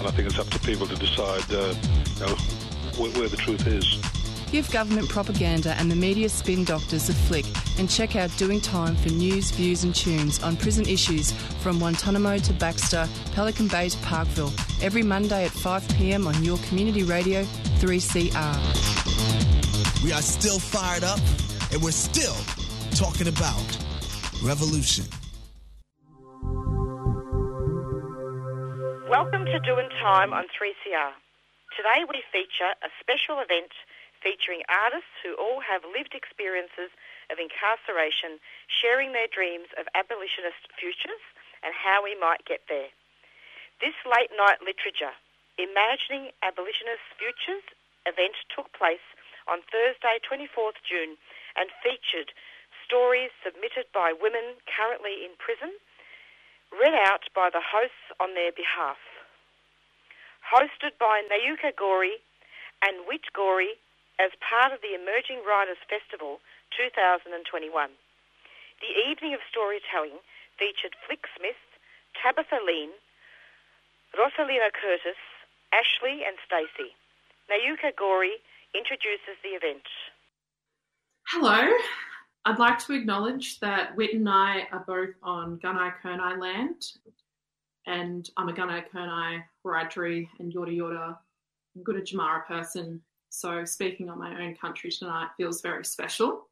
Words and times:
and 0.00 0.08
I 0.08 0.10
think 0.12 0.26
it's 0.28 0.38
up 0.38 0.48
to 0.48 0.58
people 0.60 0.86
to 0.86 0.96
decide 0.96 1.44
uh, 1.52 1.74
you 2.16 2.26
know, 2.26 2.34
where, 2.96 3.10
where 3.12 3.28
the 3.28 3.36
truth 3.36 3.66
is. 3.66 3.98
Give 4.50 4.68
government 4.72 5.08
propaganda 5.08 5.74
and 5.74 5.90
the 5.90 5.94
media 5.94 6.28
spin 6.28 6.64
doctors 6.64 7.08
a 7.08 7.12
flick 7.12 7.44
and 7.78 7.88
check 7.88 8.16
out 8.16 8.36
Doing 8.36 8.60
Time 8.60 8.96
for 8.96 9.10
news, 9.10 9.50
views, 9.52 9.84
and 9.84 9.94
tunes 9.94 10.42
on 10.42 10.56
prison 10.56 10.88
issues 10.88 11.30
from 11.62 11.78
Guantanamo 11.78 12.38
to 12.38 12.52
Baxter, 12.54 13.06
Pelican 13.32 13.68
Bay 13.68 13.90
to 13.90 13.98
Parkville, 13.98 14.52
every 14.82 15.02
Monday 15.02 15.44
at 15.44 15.52
5 15.52 15.88
pm 15.90 16.26
on 16.26 16.42
your 16.42 16.58
community 16.68 17.04
radio 17.04 17.44
3CR. 17.78 18.58
We 20.02 20.12
are 20.12 20.22
still 20.22 20.58
fired 20.58 21.04
up 21.04 21.20
and 21.72 21.80
we're 21.82 21.92
still 21.92 22.34
talking 22.96 23.28
about 23.28 23.78
revolution. 24.42 25.04
Welcome 29.10 29.42
to 29.50 29.58
Doing 29.66 29.90
Time 29.98 30.30
on 30.30 30.46
3CR. 30.54 31.10
Today 31.74 32.06
we 32.06 32.22
feature 32.30 32.78
a 32.78 32.94
special 33.02 33.42
event 33.42 33.74
featuring 34.22 34.62
artists 34.70 35.10
who 35.26 35.34
all 35.34 35.58
have 35.66 35.82
lived 35.82 36.14
experiences 36.14 36.94
of 37.26 37.42
incarceration, 37.42 38.38
sharing 38.70 39.10
their 39.10 39.26
dreams 39.26 39.66
of 39.74 39.90
abolitionist 39.98 40.62
futures 40.78 41.18
and 41.66 41.74
how 41.74 42.06
we 42.06 42.14
might 42.14 42.46
get 42.46 42.62
there. 42.70 42.94
This 43.82 43.98
late 44.06 44.30
night 44.38 44.62
literature, 44.62 45.18
Imagining 45.58 46.30
Abolitionist 46.46 47.02
Futures 47.18 47.66
event 48.06 48.38
took 48.54 48.70
place 48.78 49.02
on 49.50 49.66
Thursday, 49.74 50.22
24th 50.22 50.78
June, 50.86 51.18
and 51.58 51.66
featured 51.82 52.30
stories 52.86 53.34
submitted 53.42 53.90
by 53.90 54.14
women 54.14 54.62
currently 54.70 55.26
in 55.26 55.34
prison, 55.34 55.74
read 56.74 56.94
out 56.94 57.26
by 57.34 57.50
the 57.50 57.62
hosts 57.62 58.10
on 58.18 58.34
their 58.34 58.52
behalf. 58.54 58.98
Hosted 60.46 60.98
by 60.98 61.22
Nayuka 61.26 61.74
Gori 61.76 62.22
and 62.82 63.06
Whit 63.06 63.26
Gori 63.34 63.78
as 64.18 64.30
part 64.40 64.72
of 64.72 64.80
the 64.80 64.94
Emerging 64.94 65.42
Writers 65.46 65.80
Festival 65.86 66.40
2021. 66.76 67.70
The 68.80 68.92
evening 69.08 69.34
of 69.34 69.44
storytelling 69.50 70.22
featured 70.58 70.96
Flick 71.06 71.26
Smith, 71.36 71.60
Tabitha 72.16 72.60
Lean, 72.64 72.90
Rosalina 74.16 74.72
Curtis, 74.72 75.20
Ashley 75.72 76.24
and 76.26 76.36
Stacey. 76.42 76.96
Nayuka 77.50 77.94
Gori 77.94 78.42
introduces 78.74 79.38
the 79.42 79.54
event. 79.54 79.86
Hello. 81.28 81.62
I'd 82.44 82.58
like 82.58 82.78
to 82.86 82.94
acknowledge 82.94 83.60
that 83.60 83.94
Whit 83.96 84.14
and 84.14 84.28
I 84.28 84.66
are 84.72 84.84
both 84.86 85.14
on 85.22 85.58
Gunai 85.58 85.92
Kurnai 86.02 86.38
land, 86.38 86.92
and 87.86 88.28
I'm 88.36 88.48
a 88.48 88.52
Gunai 88.52 88.84
Kurnai, 88.90 89.42
Wiradjuri, 89.64 90.28
and 90.38 90.52
Yorta 90.52 90.76
Yorta 90.76 91.18
Gunditjmara 91.84 92.46
person 92.46 93.02
so 93.30 93.64
speaking 93.64 94.10
on 94.10 94.18
my 94.18 94.44
own 94.44 94.56
country 94.56 94.90
tonight 94.90 95.28
feels 95.36 95.62
very 95.62 95.84
special. 95.84 96.48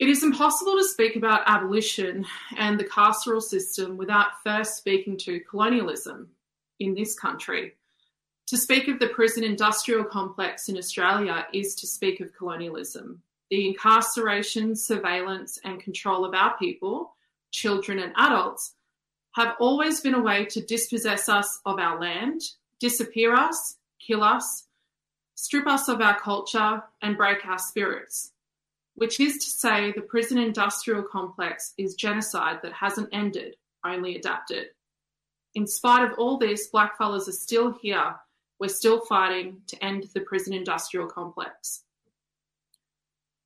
It 0.00 0.08
is 0.08 0.24
impossible 0.24 0.76
to 0.76 0.84
speak 0.84 1.14
about 1.14 1.44
abolition 1.46 2.26
and 2.58 2.78
the 2.78 2.84
carceral 2.84 3.40
system 3.40 3.96
without 3.96 4.42
first 4.42 4.76
speaking 4.76 5.16
to 5.18 5.40
colonialism 5.48 6.28
in 6.80 6.94
this 6.94 7.14
country. 7.18 7.74
To 8.48 8.56
speak 8.56 8.88
of 8.88 8.98
the 8.98 9.08
prison 9.08 9.44
industrial 9.44 10.02
complex 10.02 10.68
in 10.68 10.76
Australia 10.76 11.46
is 11.54 11.76
to 11.76 11.86
speak 11.86 12.20
of 12.20 12.34
colonialism. 12.34 13.22
The 13.52 13.68
incarceration, 13.68 14.74
surveillance, 14.74 15.58
and 15.62 15.78
control 15.78 16.24
of 16.24 16.32
our 16.32 16.56
people, 16.56 17.14
children, 17.50 17.98
and 17.98 18.14
adults 18.16 18.76
have 19.32 19.56
always 19.60 20.00
been 20.00 20.14
a 20.14 20.22
way 20.22 20.46
to 20.46 20.64
dispossess 20.64 21.28
us 21.28 21.60
of 21.66 21.78
our 21.78 22.00
land, 22.00 22.40
disappear 22.80 23.34
us, 23.34 23.76
kill 24.00 24.22
us, 24.22 24.68
strip 25.34 25.66
us 25.66 25.88
of 25.88 26.00
our 26.00 26.18
culture, 26.18 26.82
and 27.02 27.18
break 27.18 27.44
our 27.44 27.58
spirits. 27.58 28.32
Which 28.94 29.20
is 29.20 29.36
to 29.36 29.50
say, 29.50 29.92
the 29.92 30.00
prison 30.00 30.38
industrial 30.38 31.02
complex 31.02 31.74
is 31.76 31.94
genocide 31.94 32.60
that 32.62 32.72
hasn't 32.72 33.10
ended, 33.12 33.56
only 33.84 34.16
adapted. 34.16 34.68
In 35.54 35.66
spite 35.66 36.10
of 36.10 36.18
all 36.18 36.38
this, 36.38 36.70
blackfellas 36.70 37.28
are 37.28 37.32
still 37.32 37.70
here. 37.82 38.14
We're 38.58 38.68
still 38.68 39.04
fighting 39.04 39.60
to 39.66 39.84
end 39.84 40.08
the 40.14 40.20
prison 40.20 40.54
industrial 40.54 41.06
complex. 41.06 41.84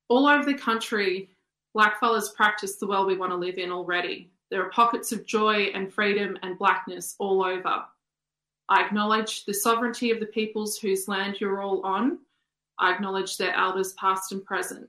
All 0.09 0.27
over 0.27 0.45
the 0.45 0.57
country, 0.57 1.29
blackfellas 1.75 2.33
practice 2.35 2.77
the 2.77 2.87
world 2.87 3.07
we 3.07 3.17
want 3.17 3.31
to 3.31 3.37
live 3.37 3.57
in 3.57 3.71
already. 3.71 4.31
There 4.49 4.63
are 4.63 4.69
pockets 4.69 5.11
of 5.11 5.25
joy 5.25 5.71
and 5.73 5.93
freedom 5.93 6.37
and 6.41 6.57
blackness 6.57 7.15
all 7.19 7.43
over. 7.43 7.83
I 8.69 8.83
acknowledge 8.83 9.45
the 9.45 9.53
sovereignty 9.53 10.11
of 10.11 10.19
the 10.19 10.25
peoples 10.25 10.77
whose 10.77 11.07
land 11.07 11.39
you're 11.39 11.61
all 11.61 11.81
on. 11.85 12.19
I 12.79 12.93
acknowledge 12.93 13.37
their 13.37 13.53
elders, 13.53 13.93
past 13.93 14.31
and 14.31 14.43
present. 14.43 14.87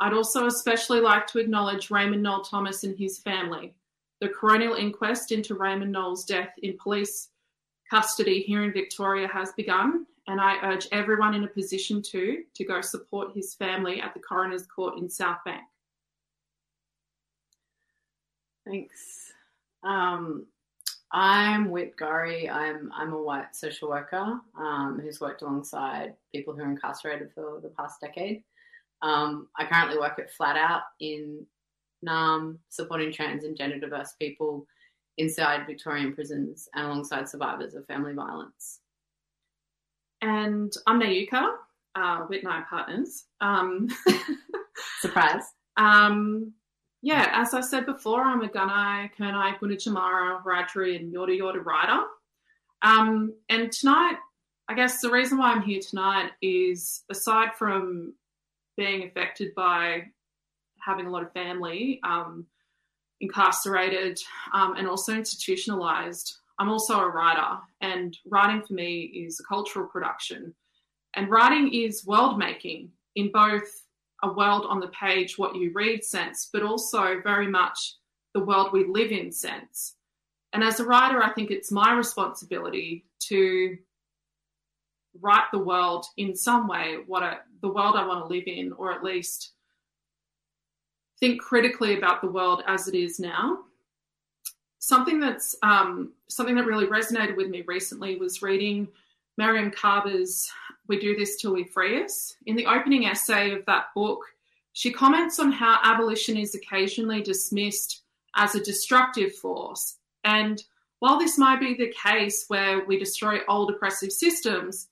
I'd 0.00 0.14
also 0.14 0.46
especially 0.46 1.00
like 1.00 1.26
to 1.28 1.38
acknowledge 1.38 1.90
Raymond 1.90 2.22
Noel 2.22 2.42
Thomas 2.42 2.84
and 2.84 2.96
his 2.96 3.18
family. 3.18 3.74
The 4.20 4.28
coronial 4.28 4.78
inquest 4.78 5.32
into 5.32 5.54
Raymond 5.54 5.92
Noel's 5.92 6.24
death 6.24 6.54
in 6.62 6.78
police 6.78 7.28
custody 7.88 8.40
here 8.42 8.62
in 8.62 8.72
Victoria 8.72 9.28
has 9.28 9.52
begun, 9.52 10.06
and 10.30 10.40
I 10.40 10.58
urge 10.62 10.86
everyone 10.92 11.34
in 11.34 11.42
a 11.42 11.48
position 11.48 12.00
to 12.02 12.44
to 12.54 12.64
go 12.64 12.80
support 12.80 13.34
his 13.34 13.54
family 13.54 14.00
at 14.00 14.14
the 14.14 14.20
coroner's 14.20 14.64
court 14.64 14.96
in 14.96 15.10
South 15.10 15.38
Bank. 15.44 15.62
Thanks. 18.64 19.32
Um, 19.82 20.46
I'm 21.10 21.70
Whit 21.70 21.96
Gori. 21.96 22.48
I'm 22.48 22.92
I'm 22.94 23.12
a 23.12 23.20
white 23.20 23.56
social 23.56 23.88
worker 23.88 24.40
um, 24.56 25.00
who's 25.02 25.20
worked 25.20 25.42
alongside 25.42 26.14
people 26.32 26.54
who 26.54 26.62
are 26.62 26.70
incarcerated 26.70 27.32
for 27.34 27.60
the 27.60 27.70
past 27.70 28.00
decade. 28.00 28.44
Um, 29.02 29.48
I 29.56 29.64
currently 29.64 29.98
work 29.98 30.20
at 30.20 30.32
Flat 30.32 30.56
Out 30.56 30.82
in 31.00 31.44
NAM, 32.02 32.60
supporting 32.68 33.12
trans 33.12 33.42
and 33.42 33.56
gender 33.56 33.80
diverse 33.80 34.12
people 34.12 34.64
inside 35.18 35.66
Victorian 35.66 36.14
prisons 36.14 36.68
and 36.74 36.86
alongside 36.86 37.28
survivors 37.28 37.74
of 37.74 37.84
family 37.86 38.12
violence. 38.12 38.80
And 40.22 40.72
I'm 40.86 41.00
Nayuka, 41.00 41.52
uh, 41.94 42.18
Whit 42.22 42.42
and 42.42 42.52
I 42.52 42.62
partners. 42.68 43.24
Um, 43.40 43.88
Surprise. 45.00 45.44
Um, 45.76 46.52
yeah, 47.02 47.30
as 47.32 47.54
I 47.54 47.62
said 47.62 47.86
before, 47.86 48.22
I'm 48.22 48.42
a 48.42 48.48
Gunai, 48.48 49.10
Kurnai, 49.18 49.58
Gunditjmara, 49.58 50.44
Wiradjuri, 50.44 50.96
and 50.96 51.12
Yorta 51.12 51.38
Yorta 51.38 51.64
writer. 51.64 52.02
Um, 52.82 53.34
and 53.48 53.72
tonight, 53.72 54.16
I 54.68 54.74
guess 54.74 55.00
the 55.00 55.10
reason 55.10 55.38
why 55.38 55.52
I'm 55.52 55.62
here 55.62 55.80
tonight 55.80 56.32
is 56.42 57.02
aside 57.10 57.54
from 57.54 58.14
being 58.76 59.04
affected 59.04 59.54
by 59.54 60.04
having 60.78 61.06
a 61.06 61.10
lot 61.10 61.22
of 61.22 61.32
family 61.32 62.00
um, 62.02 62.46
incarcerated 63.20 64.20
um, 64.52 64.76
and 64.76 64.86
also 64.86 65.14
institutionalized, 65.14 66.36
I'm 66.60 66.68
also 66.68 67.00
a 67.00 67.08
writer. 67.08 67.58
And 67.80 68.16
writing 68.26 68.62
for 68.62 68.74
me 68.74 69.04
is 69.04 69.40
a 69.40 69.44
cultural 69.44 69.88
production. 69.88 70.54
And 71.14 71.30
writing 71.30 71.72
is 71.72 72.06
world 72.06 72.38
making 72.38 72.90
in 73.16 73.32
both 73.32 73.82
a 74.22 74.30
world 74.30 74.66
on 74.68 74.78
the 74.78 74.88
page, 74.88 75.38
what 75.38 75.56
you 75.56 75.72
read 75.74 76.04
sense, 76.04 76.50
but 76.52 76.62
also 76.62 77.20
very 77.24 77.48
much 77.48 77.96
the 78.34 78.44
world 78.44 78.72
we 78.72 78.84
live 78.84 79.10
in 79.10 79.32
sense. 79.32 79.94
And 80.52 80.62
as 80.62 80.80
a 80.80 80.84
writer, 80.84 81.22
I 81.22 81.32
think 81.32 81.50
it's 81.50 81.72
my 81.72 81.94
responsibility 81.94 83.06
to 83.28 83.78
write 85.18 85.46
the 85.52 85.58
world 85.58 86.04
in 86.18 86.36
some 86.36 86.68
way, 86.68 86.98
what 87.06 87.46
the 87.62 87.72
world 87.72 87.96
I 87.96 88.06
want 88.06 88.22
to 88.22 88.32
live 88.32 88.44
in, 88.46 88.72
or 88.72 88.92
at 88.92 89.02
least 89.02 89.52
think 91.20 91.40
critically 91.40 91.96
about 91.96 92.20
the 92.20 92.30
world 92.30 92.62
as 92.66 92.86
it 92.86 92.94
is 92.94 93.18
now. 93.18 93.60
Something 94.82 95.20
that's 95.20 95.54
um, 95.62 96.12
something 96.28 96.56
that 96.56 96.64
really 96.64 96.86
resonated 96.86 97.36
with 97.36 97.48
me 97.50 97.62
recently 97.66 98.16
was 98.16 98.40
reading 98.42 98.88
Mariame 99.38 99.74
Kaba's 99.74 100.50
we 100.88 100.98
Do 100.98 101.14
This 101.14 101.36
Till 101.40 101.52
We 101.52 101.64
Free 101.64 102.02
Us. 102.02 102.34
In 102.46 102.56
the 102.56 102.66
opening 102.66 103.04
essay 103.06 103.52
of 103.52 103.64
that 103.66 103.94
book, 103.94 104.24
she 104.72 104.90
comments 104.90 105.38
on 105.38 105.52
how 105.52 105.78
abolition 105.84 106.36
is 106.36 106.54
occasionally 106.54 107.22
dismissed 107.22 108.02
as 108.36 108.54
a 108.54 108.64
destructive 108.64 109.34
force. 109.34 109.98
And 110.24 110.62
While 111.00 111.18
this 111.18 111.38
might 111.38 111.60
be 111.60 111.74
the 111.74 111.92
case 111.92 112.44
where 112.48 112.84
we 112.84 112.98
destroy 112.98 113.40
old 113.48 113.70
oppressive 113.70 114.12
systems, 114.12 114.88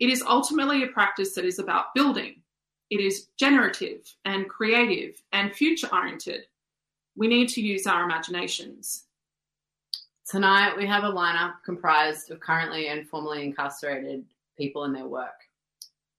it 0.00 0.10
is 0.10 0.22
ultimately 0.22 0.82
a 0.82 0.88
practice 0.88 1.34
that 1.34 1.44
is 1.44 1.60
about 1.60 1.94
building. 1.94 2.42
It 2.90 3.00
is 3.00 3.28
generative 3.38 4.12
and 4.24 4.48
creative 4.48 5.22
and 5.32 5.52
future 5.52 5.88
oriented. 5.92 6.46
We 7.16 7.28
need 7.28 7.48
to 7.50 7.62
use 7.62 7.86
our 7.86 8.02
imaginations. 8.02 9.04
Tonight, 10.26 10.74
we 10.74 10.86
have 10.86 11.04
a 11.04 11.12
lineup 11.12 11.56
comprised 11.66 12.30
of 12.30 12.40
currently 12.40 12.88
and 12.88 13.06
formerly 13.06 13.44
incarcerated 13.44 14.24
people 14.56 14.84
and 14.84 14.94
their 14.94 15.06
work. 15.06 15.34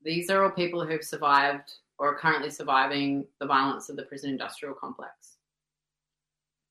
These 0.04 0.30
are 0.30 0.44
all 0.44 0.52
people 0.52 0.86
who've 0.86 1.04
survived 1.04 1.74
or 1.98 2.10
are 2.10 2.19
currently 2.19 2.52
surviving 2.52 3.25
the 3.40 3.48
violence 3.48 3.90
of 3.90 3.96
the 3.96 4.04
prison 4.04 4.30
industrial 4.30 4.75
complex. 4.75 5.38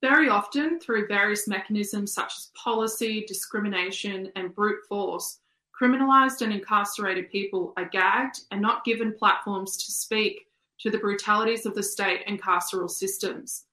Very 0.00 0.28
often, 0.28 0.78
through 0.78 1.08
various 1.08 1.48
mechanisms 1.48 2.12
such 2.12 2.36
as 2.36 2.50
policy, 2.54 3.24
discrimination, 3.26 4.30
and 4.36 4.54
brute 4.54 4.84
force, 4.88 5.40
criminalised 5.78 6.40
and 6.40 6.52
incarcerated 6.52 7.32
people 7.32 7.72
are 7.76 7.88
gagged 7.88 8.42
and 8.52 8.62
not 8.62 8.84
given 8.84 9.12
platforms 9.12 9.76
to 9.78 9.90
speak 9.90 10.46
to 10.78 10.88
the 10.88 10.98
brutalities 10.98 11.66
of 11.66 11.74
the 11.74 11.82
state 11.82 12.22
and 12.28 12.40
carceral 12.40 12.88
systems. 12.88 13.64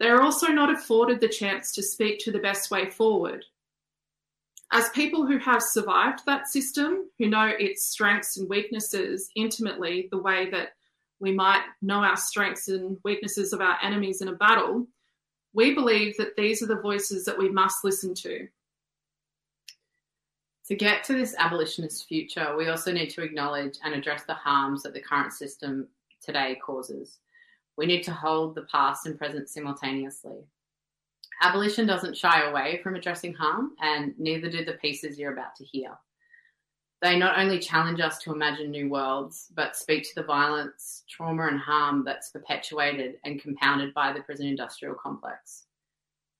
They 0.00 0.08
are 0.08 0.22
also 0.22 0.46
not 0.48 0.72
afforded 0.72 1.20
the 1.20 1.28
chance 1.28 1.72
to 1.72 1.82
speak 1.82 2.18
to 2.20 2.32
the 2.32 2.38
best 2.38 2.70
way 2.70 2.88
forward. 2.88 3.44
As 4.72 4.88
people 4.90 5.26
who 5.26 5.36
have 5.38 5.62
survived 5.62 6.20
that 6.24 6.48
system, 6.48 7.10
who 7.18 7.28
know 7.28 7.52
its 7.58 7.84
strengths 7.84 8.38
and 8.38 8.48
weaknesses 8.48 9.30
intimately, 9.36 10.08
the 10.10 10.18
way 10.18 10.48
that 10.50 10.70
we 11.18 11.32
might 11.32 11.64
know 11.82 11.98
our 11.98 12.16
strengths 12.16 12.68
and 12.68 12.96
weaknesses 13.04 13.52
of 13.52 13.60
our 13.60 13.76
enemies 13.82 14.22
in 14.22 14.28
a 14.28 14.32
battle, 14.32 14.86
we 15.52 15.74
believe 15.74 16.16
that 16.16 16.34
these 16.34 16.62
are 16.62 16.66
the 16.66 16.80
voices 16.80 17.26
that 17.26 17.36
we 17.36 17.50
must 17.50 17.84
listen 17.84 18.14
to. 18.14 18.48
To 20.68 20.76
get 20.76 21.04
to 21.04 21.12
this 21.12 21.34
abolitionist 21.36 22.06
future, 22.08 22.56
we 22.56 22.68
also 22.68 22.92
need 22.92 23.10
to 23.10 23.22
acknowledge 23.22 23.74
and 23.84 23.92
address 23.92 24.22
the 24.22 24.34
harms 24.34 24.82
that 24.84 24.94
the 24.94 25.00
current 25.00 25.32
system 25.32 25.88
today 26.24 26.58
causes. 26.64 27.18
We 27.80 27.86
need 27.86 28.02
to 28.02 28.12
hold 28.12 28.54
the 28.54 28.66
past 28.70 29.06
and 29.06 29.16
present 29.16 29.48
simultaneously. 29.48 30.44
Abolition 31.40 31.86
doesn't 31.86 32.14
shy 32.14 32.42
away 32.42 32.78
from 32.82 32.94
addressing 32.94 33.32
harm, 33.32 33.70
and 33.80 34.12
neither 34.18 34.50
do 34.50 34.66
the 34.66 34.74
pieces 34.74 35.18
you're 35.18 35.32
about 35.32 35.56
to 35.56 35.64
hear. 35.64 35.92
They 37.00 37.18
not 37.18 37.38
only 37.38 37.58
challenge 37.58 37.98
us 38.00 38.18
to 38.18 38.34
imagine 38.34 38.70
new 38.70 38.90
worlds, 38.90 39.46
but 39.54 39.76
speak 39.76 40.02
to 40.02 40.14
the 40.14 40.24
violence, 40.24 41.04
trauma, 41.08 41.46
and 41.46 41.58
harm 41.58 42.04
that's 42.04 42.28
perpetuated 42.28 43.14
and 43.24 43.40
compounded 43.40 43.94
by 43.94 44.12
the 44.12 44.20
prison 44.20 44.48
industrial 44.48 44.94
complex. 44.94 45.64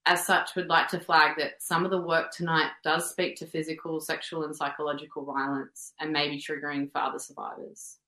As 0.04 0.26
such, 0.26 0.54
we'd 0.54 0.66
like 0.66 0.88
to 0.88 1.00
flag 1.00 1.38
that 1.38 1.62
some 1.62 1.86
of 1.86 1.90
the 1.90 2.02
work 2.02 2.32
tonight 2.32 2.72
does 2.84 3.08
speak 3.08 3.36
to 3.36 3.46
physical, 3.46 3.98
sexual, 3.98 4.44
and 4.44 4.54
psychological 4.54 5.24
violence 5.24 5.94
and 6.00 6.12
may 6.12 6.28
be 6.28 6.36
triggering 6.36 6.92
for 6.92 6.98
other 6.98 7.18
survivors. 7.18 7.99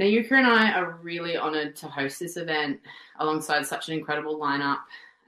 Nayuka 0.00 0.32
and 0.32 0.46
I 0.46 0.72
are 0.72 0.98
really 1.02 1.36
honoured 1.36 1.76
to 1.76 1.86
host 1.86 2.18
this 2.18 2.36
event 2.36 2.80
alongside 3.18 3.66
such 3.66 3.88
an 3.88 3.94
incredible 3.94 4.38
lineup. 4.38 4.78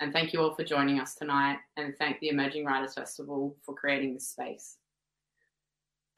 And 0.01 0.13
thank 0.13 0.33
you 0.33 0.41
all 0.41 0.55
for 0.55 0.65
joining 0.65 0.99
us 0.99 1.15
tonight, 1.15 1.59
and 1.77 1.97
thank 1.97 2.19
the 2.21 2.29
Emerging 2.29 2.65
Writers 2.65 2.95
Festival 2.95 3.55
for 3.63 3.75
creating 3.75 4.15
this 4.15 4.27
space. 4.27 4.79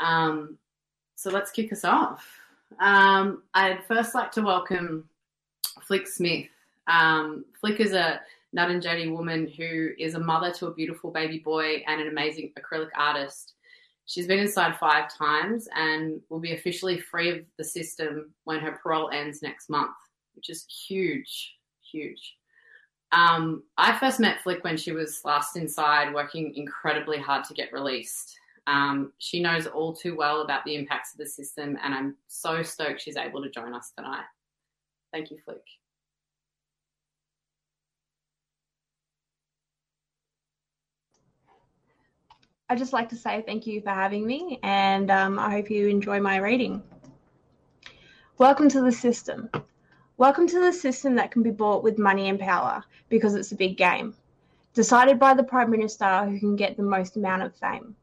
Um, 0.01 0.59
so 1.17 1.31
let's 1.31 1.51
kick 1.51 1.73
us 1.73 1.85
off. 1.85 2.27
Um, 2.81 3.43
I'd 3.53 3.85
first 3.85 4.15
like 4.15 4.33
to 4.33 4.43
welcome 4.43 5.09
Flick 5.83 6.07
Smith. 6.07 6.47
Um, 6.87 7.45
Flick 7.61 7.81
is 7.81 7.93
a 7.93 8.21
Ngarrindjeri 8.57 9.13
woman 9.13 9.47
who 9.47 9.91
is 9.99 10.15
a 10.15 10.21
mother 10.21 10.53
to 10.53 10.69
a 10.69 10.75
beautiful 10.75 11.11
baby 11.11 11.39
boy 11.39 11.83
and 11.87 12.01
an 12.01 12.09
amazing 12.09 12.53
acrylic 12.59 12.91
artist. 12.97 13.55
She's 14.07 14.29
been 14.29 14.39
inside 14.39 14.79
five 14.79 15.13
times 15.13 15.69
and 15.75 16.21
will 16.29 16.39
be 16.39 16.55
officially 16.55 16.99
free 17.01 17.31
of 17.31 17.45
the 17.59 17.65
system 17.65 18.33
when 18.45 18.61
her 18.61 18.79
parole 18.83 19.11
ends 19.11 19.43
next 19.43 19.69
month, 19.69 19.97
which 20.35 20.49
is 20.49 20.65
huge, 20.87 21.57
huge. 21.93 22.37
Um, 23.13 23.65
I 23.77 23.99
first 23.99 24.21
met 24.21 24.41
Flick 24.41 24.63
when 24.63 24.77
she 24.77 24.93
was 24.93 25.21
last 25.25 25.57
inside, 25.57 26.15
working 26.15 26.55
incredibly 26.55 27.19
hard 27.19 27.45
to 27.45 27.55
get 27.55 27.73
released. 27.73 28.39
Um, 28.69 29.13
she 29.19 29.41
knows 29.41 29.67
all 29.67 29.95
too 29.95 30.17
well 30.17 30.43
about 30.43 30.65
the 30.65 30.75
impacts 30.75 31.13
of 31.13 31.19
the 31.19 31.27
system, 31.27 31.79
and 31.83 31.95
I'm 31.95 32.17
so 32.27 32.63
stoked 32.63 33.01
she's 33.01 33.17
able 33.17 33.43
to 33.43 33.51
join 33.51 33.75
us 33.75 33.93
tonight. 33.97 34.25
Thank 35.13 35.31
you, 35.31 35.39
Flick. 35.45 35.63
I'd 42.69 42.79
just 42.79 42.93
like 42.93 43.09
to 43.11 43.17
say 43.17 43.43
thank 43.43 43.65
you 43.65 43.81
for 43.81 43.91
having 43.91 44.27
me, 44.27 44.59
and 44.65 45.09
um, 45.09 45.39
I 45.39 45.51
hope 45.51 45.71
you 45.71 45.87
enjoy 45.87 46.19
my 46.19 46.39
reading. 46.39 46.83
Welcome 48.39 48.69
to 48.71 48.81
the 48.81 48.91
system. 48.91 49.49
Welcome 50.17 50.49
to 50.49 50.59
the 50.59 50.73
system 50.73 51.15
that 51.15 51.31
can 51.31 51.45
be 51.45 51.53
bought 51.53 51.85
with 51.85 51.97
money 51.97 52.29
and 52.29 52.41
power 52.41 52.83
because 53.09 53.37
it's 53.37 53.53
a 53.53 53.57
big 53.57 53.77
game, 53.77 54.17
decided 54.75 55.17
by 55.17 55.33
the 55.33 55.45
Prime 55.45 55.71
Minister 55.71 56.25
who 56.25 56.41
can 56.41 56.57
get 56.57 56.77
the 56.77 56.83
most 56.83 57.17
amount 57.17 57.45
of 57.45 57.55
fame. 57.55 57.95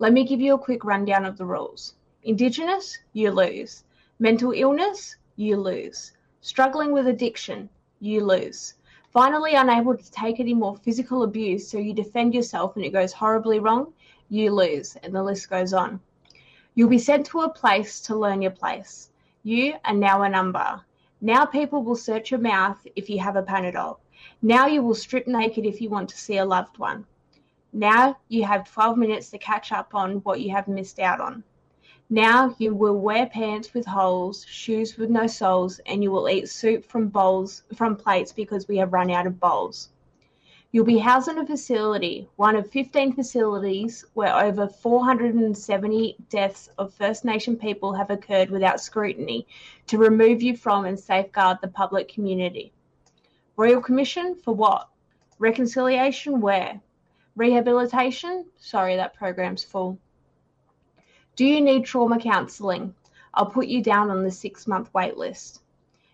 Let 0.00 0.12
me 0.12 0.26
give 0.26 0.40
you 0.40 0.54
a 0.54 0.58
quick 0.58 0.84
rundown 0.84 1.24
of 1.24 1.38
the 1.38 1.46
rules. 1.46 1.94
Indigenous, 2.24 2.98
you 3.12 3.30
lose. 3.30 3.84
Mental 4.18 4.50
illness, 4.50 5.14
you 5.36 5.56
lose. 5.56 6.14
Struggling 6.40 6.90
with 6.90 7.06
addiction, 7.06 7.68
you 8.00 8.24
lose. 8.24 8.74
Finally, 9.12 9.54
unable 9.54 9.96
to 9.96 10.10
take 10.12 10.38
any 10.38 10.54
more 10.54 10.76
physical 10.76 11.24
abuse, 11.24 11.68
so 11.68 11.78
you 11.78 11.92
defend 11.92 12.32
yourself 12.34 12.76
and 12.76 12.84
it 12.84 12.92
goes 12.92 13.12
horribly 13.12 13.58
wrong, 13.58 13.92
you 14.30 14.50
lose, 14.52 14.96
and 15.02 15.14
the 15.14 15.22
list 15.22 15.50
goes 15.50 15.74
on. 15.74 16.00
You'll 16.74 16.88
be 16.88 16.98
sent 16.98 17.26
to 17.26 17.40
a 17.40 17.52
place 17.52 18.00
to 18.02 18.16
learn 18.16 18.40
your 18.40 18.52
place. 18.52 19.10
You 19.42 19.74
are 19.84 19.94
now 19.94 20.22
a 20.22 20.28
number. 20.28 20.80
Now 21.20 21.44
people 21.44 21.82
will 21.82 21.96
search 21.96 22.30
your 22.30 22.40
mouth 22.40 22.78
if 22.96 23.10
you 23.10 23.18
have 23.18 23.36
a 23.36 23.42
Panadol. 23.42 23.98
Now 24.40 24.66
you 24.66 24.82
will 24.82 24.94
strip 24.94 25.26
naked 25.26 25.66
if 25.66 25.80
you 25.80 25.90
want 25.90 26.08
to 26.10 26.16
see 26.16 26.38
a 26.38 26.44
loved 26.44 26.78
one. 26.78 27.04
Now 27.72 28.16
you 28.28 28.44
have 28.44 28.70
12 28.72 28.96
minutes 28.96 29.30
to 29.30 29.38
catch 29.38 29.72
up 29.72 29.94
on 29.94 30.16
what 30.18 30.40
you 30.40 30.50
have 30.50 30.68
missed 30.68 30.98
out 30.98 31.20
on. 31.20 31.44
Now 32.08 32.54
you 32.58 32.74
will 32.74 32.98
wear 32.98 33.26
pants 33.26 33.72
with 33.72 33.86
holes, 33.86 34.44
shoes 34.44 34.96
with 34.96 35.10
no 35.10 35.26
soles, 35.26 35.78
and 35.86 36.02
you 36.02 36.10
will 36.10 36.28
eat 36.28 36.48
soup 36.48 36.84
from 36.84 37.08
bowls 37.08 37.62
from 37.74 37.96
plates 37.96 38.32
because 38.32 38.66
we 38.66 38.78
have 38.78 38.92
run 38.92 39.10
out 39.10 39.26
of 39.26 39.38
bowls. 39.38 39.90
You'll 40.72 40.84
be 40.84 40.98
housed 40.98 41.26
in 41.26 41.36
a 41.38 41.44
facility, 41.44 42.28
one 42.36 42.54
of 42.54 42.70
15 42.70 43.14
facilities 43.14 44.04
where 44.14 44.36
over 44.36 44.68
470 44.68 46.16
deaths 46.28 46.68
of 46.78 46.94
First 46.94 47.24
Nation 47.24 47.56
people 47.56 47.92
have 47.92 48.08
occurred 48.08 48.50
without 48.50 48.80
scrutiny 48.80 49.48
to 49.88 49.98
remove 49.98 50.42
you 50.42 50.56
from 50.56 50.84
and 50.84 50.96
safeguard 50.96 51.58
the 51.60 51.66
public 51.66 52.08
community. 52.08 52.72
Royal 53.56 53.80
Commission 53.80 54.36
for 54.36 54.54
what? 54.54 54.88
Reconciliation 55.40 56.40
where? 56.40 56.80
Rehabilitation? 57.34 58.46
Sorry, 58.56 58.94
that 58.94 59.14
program's 59.14 59.64
full. 59.64 59.98
Do 61.34 61.46
you 61.46 61.60
need 61.60 61.84
trauma 61.84 62.20
counselling? 62.20 62.94
I'll 63.34 63.50
put 63.50 63.66
you 63.66 63.82
down 63.82 64.08
on 64.08 64.22
the 64.22 64.30
six 64.30 64.68
month 64.68 64.88
wait 64.94 65.16
list. 65.16 65.62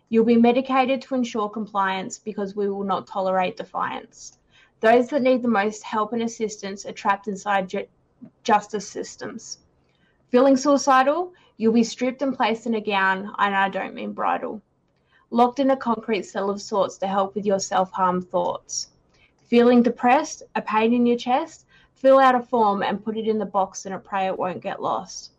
You'll 0.09 0.25
be 0.25 0.39
medicated 0.39 1.03
to 1.03 1.15
ensure 1.15 1.51
compliance 1.51 2.19
because 2.19 2.57
we 2.57 2.71
will 2.71 2.85
not 2.85 3.07
tolerate 3.07 3.59
defiance. 3.59 4.39
Those 4.81 5.09
that 5.09 5.23
need 5.23 5.43
the 5.43 5.49
most 5.49 5.83
help 5.83 6.13
and 6.13 6.23
assistance 6.23 6.85
are 6.85 6.93
trapped 6.93 7.29
inside 7.29 7.69
ju- 7.69 7.89
justice 8.43 8.89
systems. 8.89 9.59
Feeling 10.29 10.57
suicidal? 10.57 11.33
You'll 11.57 11.73
be 11.73 11.83
stripped 11.85 12.21
and 12.21 12.37
placed 12.37 12.67
in 12.67 12.75
a 12.75 12.81
gown, 12.81 13.35
and 13.39 13.55
I 13.55 13.71
don't 13.71 13.95
mean 13.95 14.13
bridal. 14.13 14.61
Locked 15.31 15.61
in 15.61 15.71
a 15.71 15.77
concrete 15.77 16.25
cell 16.25 16.51
of 16.51 16.61
sorts 16.61 16.99
to 16.99 17.07
help 17.07 17.35
with 17.35 17.47
your 17.47 17.59
self 17.59 17.91
harm 17.91 18.21
thoughts. 18.21 18.89
Feeling 19.45 19.83
depressed? 19.83 20.43
A 20.55 20.61
pain 20.61 20.93
in 20.93 21.07
your 21.07 21.17
chest? 21.17 21.67
Fill 21.95 22.19
out 22.19 22.35
a 22.35 22.41
form 22.41 22.83
and 22.83 23.03
put 23.03 23.17
it 23.17 23.27
in 23.27 23.39
the 23.39 23.47
box 23.47 23.87
and 23.87 24.05
pray 24.05 24.27
it 24.27 24.39
won't 24.39 24.61
get 24.61 24.83
lost. 24.83 25.33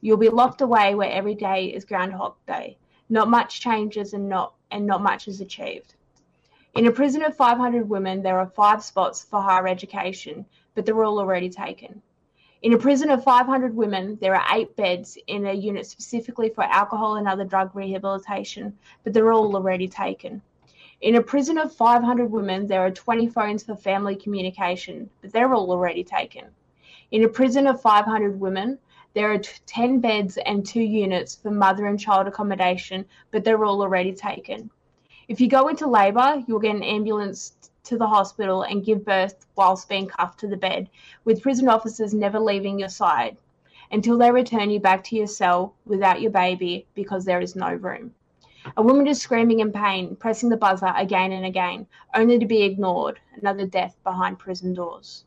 You'll 0.00 0.18
be 0.18 0.28
locked 0.28 0.60
away 0.60 0.94
where 0.94 1.10
every 1.10 1.34
day 1.34 1.66
is 1.66 1.84
Groundhog 1.84 2.36
Day. 2.46 2.78
Not 3.08 3.28
much 3.28 3.60
changes 3.60 4.14
and 4.14 4.28
not 4.28 4.54
and 4.70 4.86
not 4.86 5.02
much 5.02 5.26
is 5.26 5.40
achieved. 5.40 5.94
In 6.74 6.86
a 6.86 6.92
prison 6.92 7.24
of 7.24 7.36
500 7.36 7.88
women, 7.88 8.22
there 8.22 8.38
are 8.38 8.46
five 8.46 8.84
spots 8.84 9.24
for 9.24 9.40
higher 9.40 9.66
education, 9.66 10.44
but 10.74 10.84
they're 10.84 11.02
all 11.02 11.18
already 11.18 11.48
taken. 11.48 12.02
In 12.60 12.72
a 12.72 12.78
prison 12.78 13.10
of 13.10 13.24
500 13.24 13.74
women, 13.74 14.18
there 14.20 14.34
are 14.34 14.56
eight 14.56 14.76
beds 14.76 15.16
in 15.28 15.46
a 15.46 15.52
unit 15.52 15.86
specifically 15.86 16.50
for 16.50 16.64
alcohol 16.64 17.16
and 17.16 17.26
other 17.26 17.44
drug 17.44 17.74
rehabilitation, 17.74 18.76
but 19.02 19.12
they're 19.12 19.32
all 19.32 19.56
already 19.56 19.88
taken. 19.88 20.42
In 21.00 21.14
a 21.14 21.22
prison 21.22 21.56
of 21.56 21.72
500 21.72 22.30
women, 22.30 22.66
there 22.66 22.84
are 22.84 22.90
20 22.90 23.28
phones 23.28 23.62
for 23.62 23.74
family 23.74 24.14
communication, 24.16 25.08
but 25.22 25.32
they're 25.32 25.54
all 25.54 25.70
already 25.70 26.04
taken. 26.04 26.46
In 27.12 27.24
a 27.24 27.28
prison 27.28 27.66
of 27.66 27.80
500 27.80 28.38
women, 28.38 28.78
there 29.14 29.32
are 29.32 29.38
10 29.38 30.00
beds 30.00 30.36
and 30.38 30.66
two 30.66 30.82
units 30.82 31.36
for 31.36 31.50
mother 31.50 31.86
and 31.86 31.98
child 31.98 32.26
accommodation, 32.26 33.04
but 33.30 33.42
they're 33.42 33.64
all 33.64 33.80
already 33.80 34.12
taken. 34.12 34.70
If 35.28 35.42
you 35.42 35.48
go 35.48 35.68
into 35.68 35.86
labour, 35.86 36.42
you'll 36.46 36.58
get 36.58 36.74
an 36.74 36.82
ambulance 36.82 37.70
to 37.84 37.98
the 37.98 38.06
hospital 38.06 38.62
and 38.62 38.84
give 38.84 39.04
birth 39.04 39.46
whilst 39.56 39.86
being 39.86 40.06
cuffed 40.06 40.40
to 40.40 40.48
the 40.48 40.56
bed, 40.56 40.88
with 41.26 41.42
prison 41.42 41.68
officers 41.68 42.14
never 42.14 42.40
leaving 42.40 42.78
your 42.78 42.88
side 42.88 43.36
until 43.90 44.16
they 44.16 44.30
return 44.30 44.70
you 44.70 44.80
back 44.80 45.04
to 45.04 45.16
your 45.16 45.26
cell 45.26 45.74
without 45.84 46.22
your 46.22 46.30
baby 46.30 46.86
because 46.94 47.26
there 47.26 47.42
is 47.42 47.54
no 47.54 47.74
room. 47.74 48.14
A 48.78 48.82
woman 48.82 49.06
is 49.06 49.20
screaming 49.20 49.60
in 49.60 49.70
pain, 49.70 50.16
pressing 50.16 50.48
the 50.48 50.56
buzzer 50.56 50.94
again 50.96 51.32
and 51.32 51.44
again, 51.44 51.86
only 52.14 52.38
to 52.38 52.46
be 52.46 52.62
ignored. 52.62 53.20
Another 53.34 53.66
death 53.66 53.96
behind 54.04 54.38
prison 54.38 54.72
doors. 54.72 55.24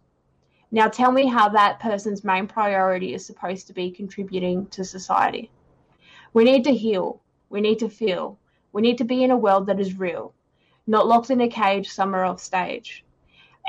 Now 0.71 0.87
tell 0.87 1.11
me 1.11 1.27
how 1.27 1.49
that 1.49 1.79
person's 1.79 2.23
main 2.23 2.47
priority 2.47 3.13
is 3.13 3.23
supposed 3.23 3.67
to 3.67 3.73
be 3.73 3.91
contributing 3.91 4.65
to 4.67 4.83
society. 4.83 5.51
We 6.33 6.43
need 6.43 6.63
to 6.63 6.73
heal. 6.73 7.21
We 7.49 7.61
need 7.61 7.77
to 7.79 7.89
feel. 7.89 8.39
We 8.73 8.81
need 8.81 8.97
to 8.99 9.03
be 9.03 9.23
in 9.23 9.31
a 9.31 9.37
world 9.37 9.67
that 9.67 9.79
is 9.79 9.99
real, 9.99 10.33
not 10.87 11.07
locked 11.07 11.29
in 11.29 11.41
a 11.41 11.47
cage 11.47 11.89
somewhere 11.89 12.25
off 12.25 12.39
stage. 12.39 13.03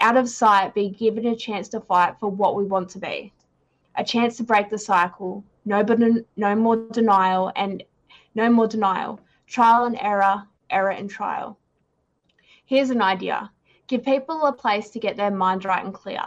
Out 0.01 0.17
of 0.17 0.29
sight, 0.29 0.75
be 0.75 0.89
given 0.89 1.27
a 1.27 1.37
chance 1.37 1.69
to 1.71 1.81
fight 1.81 2.19
for 2.19 2.31
what 2.31 2.57
we 2.57 2.65
want 2.65 2.89
to 2.91 2.99
be. 2.99 3.33
A 3.97 4.05
chance 4.05 4.37
to 4.37 4.45
break 4.45 4.71
the 4.71 4.79
cycle. 4.79 5.45
No, 5.65 5.85
but 5.85 6.01
no 6.37 6.57
more 6.57 6.77
denial 6.77 7.53
and 7.57 7.83
no 8.35 8.51
more 8.51 8.67
denial 8.67 9.21
trial 9.47 9.85
and 9.85 9.99
error, 10.01 10.47
error 10.71 10.91
and 10.91 11.11
trial. 11.11 11.59
Here's 12.65 12.91
an 12.91 13.03
idea 13.03 13.51
give 13.87 14.03
people 14.03 14.47
a 14.47 14.53
place 14.53 14.89
to 14.91 14.99
get 14.99 15.17
their 15.17 15.31
mind 15.31 15.67
right 15.67 15.85
and 15.85 15.93
clear. 15.93 16.23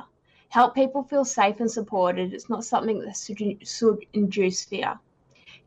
Help 0.49 0.75
people 0.75 1.01
feel 1.03 1.25
safe 1.25 1.59
and 1.59 1.71
supported. 1.71 2.33
It's 2.33 2.49
not 2.49 2.63
something 2.63 2.99
that 2.99 3.17
should 3.65 4.05
induce 4.13 4.63
fear. 4.63 4.99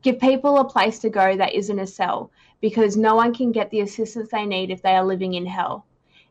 Give 0.01 0.17
people 0.17 0.57
a 0.57 0.63
place 0.63 0.99
to 0.99 1.09
go 1.09 1.35
that 1.35 1.53
isn't 1.53 1.79
a 1.79 1.85
cell 1.85 2.31
because 2.61 2.97
no 2.97 3.15
one 3.15 3.33
can 3.33 3.51
get 3.51 3.69
the 3.69 3.81
assistance 3.81 4.29
they 4.29 4.45
need 4.45 4.69
if 4.69 4.81
they 4.81 4.95
are 4.95 5.05
living 5.05 5.33
in 5.33 5.45
hell. 5.45 5.85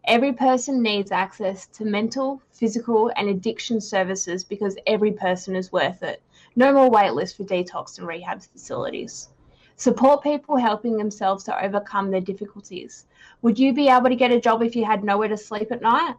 Every 0.05 0.33
person 0.33 0.83
needs 0.83 1.11
access 1.11 1.67
to 1.69 1.85
mental, 1.85 2.41
physical, 2.53 3.11
and 3.17 3.29
addiction 3.29 3.81
services 3.81 4.45
because 4.45 4.79
every 4.87 5.13
person 5.13 5.55
is 5.55 5.73
worth 5.73 6.03
it. 6.03 6.23
No 6.57 6.73
more 6.73 6.91
waitlists 6.91 7.37
for 7.37 7.45
detox 7.45 7.99
and 7.99 8.07
rehab 8.07 8.43
facilities. 8.43 9.29
Support 9.77 10.23
people 10.23 10.57
helping 10.57 10.97
themselves 10.97 11.45
to 11.45 11.65
overcome 11.65 12.11
their 12.11 12.21
difficulties. 12.21 13.07
Would 13.43 13.59
you 13.59 13.73
be 13.73 13.89
able 13.89 14.09
to 14.09 14.17
get 14.17 14.31
a 14.31 14.41
job 14.41 14.63
if 14.63 14.75
you 14.75 14.85
had 14.85 15.05
nowhere 15.05 15.29
to 15.29 15.37
sleep 15.37 15.71
at 15.71 15.83
night? 15.83 16.17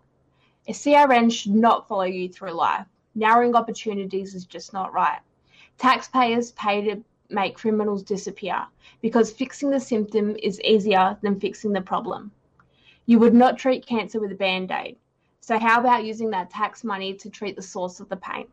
A 0.68 0.72
CRN 0.72 1.32
should 1.32 1.56
not 1.56 1.88
follow 1.88 2.04
you 2.04 2.30
through 2.30 2.52
life. 2.52 2.86
Narrowing 3.16 3.56
opportunities 3.56 4.36
is 4.36 4.46
just 4.46 4.72
not 4.72 4.94
right. 4.94 5.20
Taxpayers 5.78 6.52
pay 6.52 6.82
to 6.84 7.04
make 7.30 7.56
criminals 7.56 8.04
disappear 8.04 8.66
because 9.02 9.32
fixing 9.32 9.70
the 9.70 9.80
symptom 9.80 10.36
is 10.42 10.62
easier 10.62 11.18
than 11.22 11.40
fixing 11.40 11.72
the 11.72 11.82
problem. 11.82 12.32
You 13.06 13.20
would 13.20 13.34
not 13.34 13.58
treat 13.58 13.86
cancer 13.86 14.20
with 14.20 14.32
a 14.32 14.36
band 14.36 14.72
aid. 14.72 14.98
So, 15.42 15.58
how 15.58 15.80
about 15.80 16.06
using 16.06 16.30
that 16.32 16.50
tax 16.50 16.84
money 16.84 17.14
to 17.16 17.30
treat 17.30 17.56
the 17.56 17.62
source 17.62 18.00
of 18.00 18.10
the 18.10 18.18
pain? 18.18 18.46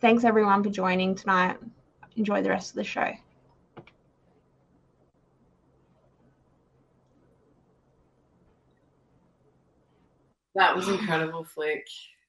Thanks 0.00 0.24
everyone 0.24 0.62
for 0.62 0.70
joining 0.70 1.14
tonight 1.14 1.58
enjoy 2.16 2.42
the 2.42 2.50
rest 2.50 2.70
of 2.70 2.76
the 2.76 2.84
show. 2.84 3.10
That 10.54 10.76
was 10.76 10.88
incredible, 10.88 11.44
Flick. 11.44 11.84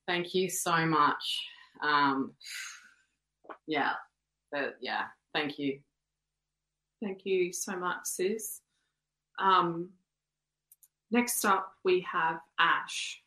Thank 0.07 0.33
you 0.33 0.49
so 0.49 0.85
much. 0.85 1.47
Um, 1.83 2.31
yeah, 3.67 3.93
but 4.51 4.75
yeah, 4.81 5.05
thank 5.33 5.59
you. 5.59 5.79
Thank 7.03 7.25
you 7.25 7.51
so 7.53 7.75
much, 7.75 7.99
sis. 8.05 8.61
Um, 9.39 9.89
next 11.11 11.43
up, 11.45 11.73
we 11.83 12.01
have 12.01 12.39
Ash. 12.59 13.21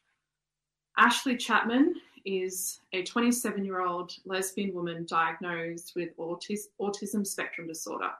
Ashley 0.96 1.36
Chapman 1.36 1.94
is 2.24 2.80
a 2.92 3.02
27 3.04 3.64
year 3.64 3.86
old 3.86 4.12
lesbian 4.24 4.74
woman 4.74 5.06
diagnosed 5.08 5.92
with 5.94 6.16
autis- 6.18 6.68
autism 6.80 7.26
spectrum 7.26 7.66
disorder. 7.66 8.10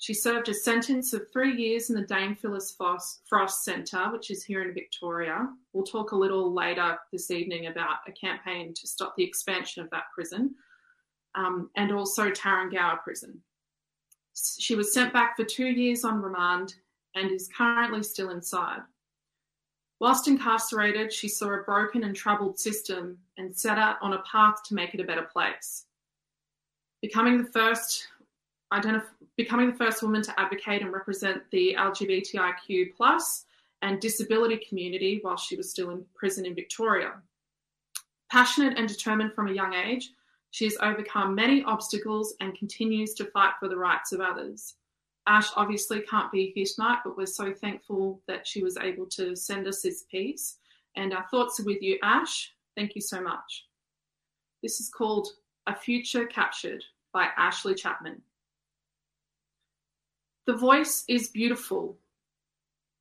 She 0.00 0.14
served 0.14 0.48
a 0.48 0.54
sentence 0.54 1.12
of 1.12 1.30
three 1.30 1.54
years 1.54 1.90
in 1.90 1.96
the 1.96 2.06
Dame 2.06 2.34
Phyllis 2.34 2.74
Frost 2.74 3.64
Centre, 3.64 4.10
which 4.10 4.30
is 4.30 4.42
here 4.42 4.62
in 4.62 4.72
Victoria. 4.72 5.46
We'll 5.74 5.84
talk 5.84 6.12
a 6.12 6.16
little 6.16 6.54
later 6.54 6.98
this 7.12 7.30
evening 7.30 7.66
about 7.66 7.98
a 8.08 8.12
campaign 8.12 8.72
to 8.72 8.88
stop 8.88 9.14
the 9.16 9.24
expansion 9.24 9.82
of 9.82 9.90
that 9.90 10.04
prison, 10.14 10.54
um, 11.34 11.70
and 11.76 11.92
also 11.92 12.30
Tarrengower 12.30 12.98
Prison. 13.02 13.40
She 14.58 14.74
was 14.74 14.94
sent 14.94 15.12
back 15.12 15.36
for 15.36 15.44
two 15.44 15.66
years 15.66 16.04
on 16.04 16.22
remand 16.22 16.74
and 17.14 17.30
is 17.30 17.50
currently 17.56 18.02
still 18.02 18.30
inside. 18.30 18.80
Whilst 20.00 20.28
incarcerated, 20.28 21.12
she 21.12 21.28
saw 21.28 21.50
a 21.50 21.62
broken 21.62 22.04
and 22.04 22.16
troubled 22.16 22.58
system 22.58 23.18
and 23.36 23.54
set 23.54 23.76
out 23.78 23.98
on 24.00 24.14
a 24.14 24.22
path 24.22 24.62
to 24.64 24.74
make 24.74 24.94
it 24.94 25.00
a 25.00 25.04
better 25.04 25.28
place. 25.30 25.84
Becoming 27.02 27.38
the 27.38 27.50
first 27.50 28.08
identif- 28.72 29.04
becoming 29.36 29.70
the 29.70 29.76
first 29.76 30.02
woman 30.02 30.22
to 30.22 30.40
advocate 30.40 30.80
and 30.82 30.92
represent 30.92 31.42
the 31.50 31.76
LGBTIQ 31.78 32.94
plus 32.96 33.44
and 33.82 34.00
disability 34.00 34.58
community 34.68 35.18
while 35.22 35.36
she 35.36 35.56
was 35.56 35.70
still 35.70 35.90
in 35.90 36.04
prison 36.14 36.46
in 36.46 36.54
Victoria. 36.54 37.12
Passionate 38.30 38.78
and 38.78 38.88
determined 38.88 39.34
from 39.34 39.48
a 39.48 39.52
young 39.52 39.74
age, 39.74 40.10
she 40.50 40.64
has 40.64 40.76
overcome 40.80 41.34
many 41.34 41.62
obstacles 41.62 42.34
and 42.40 42.58
continues 42.58 43.14
to 43.14 43.24
fight 43.26 43.52
for 43.60 43.68
the 43.68 43.76
rights 43.76 44.12
of 44.12 44.20
others. 44.20 44.74
Ash 45.26 45.48
obviously 45.54 46.00
can't 46.00 46.32
be 46.32 46.52
here 46.54 46.66
tonight, 46.74 46.98
but 47.04 47.16
we're 47.16 47.26
so 47.26 47.52
thankful 47.52 48.20
that 48.26 48.46
she 48.46 48.62
was 48.62 48.76
able 48.76 49.06
to 49.06 49.36
send 49.36 49.66
us 49.68 49.82
this 49.82 50.04
piece. 50.10 50.56
And 50.96 51.12
our 51.12 51.24
thoughts 51.30 51.60
are 51.60 51.64
with 51.64 51.82
you, 51.82 51.98
Ash. 52.02 52.52
Thank 52.76 52.94
you 52.94 53.00
so 53.00 53.20
much. 53.20 53.66
This 54.62 54.80
is 54.80 54.88
called 54.88 55.28
A 55.66 55.74
Future 55.74 56.26
Captured 56.26 56.84
by 57.12 57.28
Ashley 57.36 57.74
Chapman. 57.74 58.22
The 60.46 60.56
voice 60.56 61.04
is 61.06 61.28
beautiful. 61.28 61.96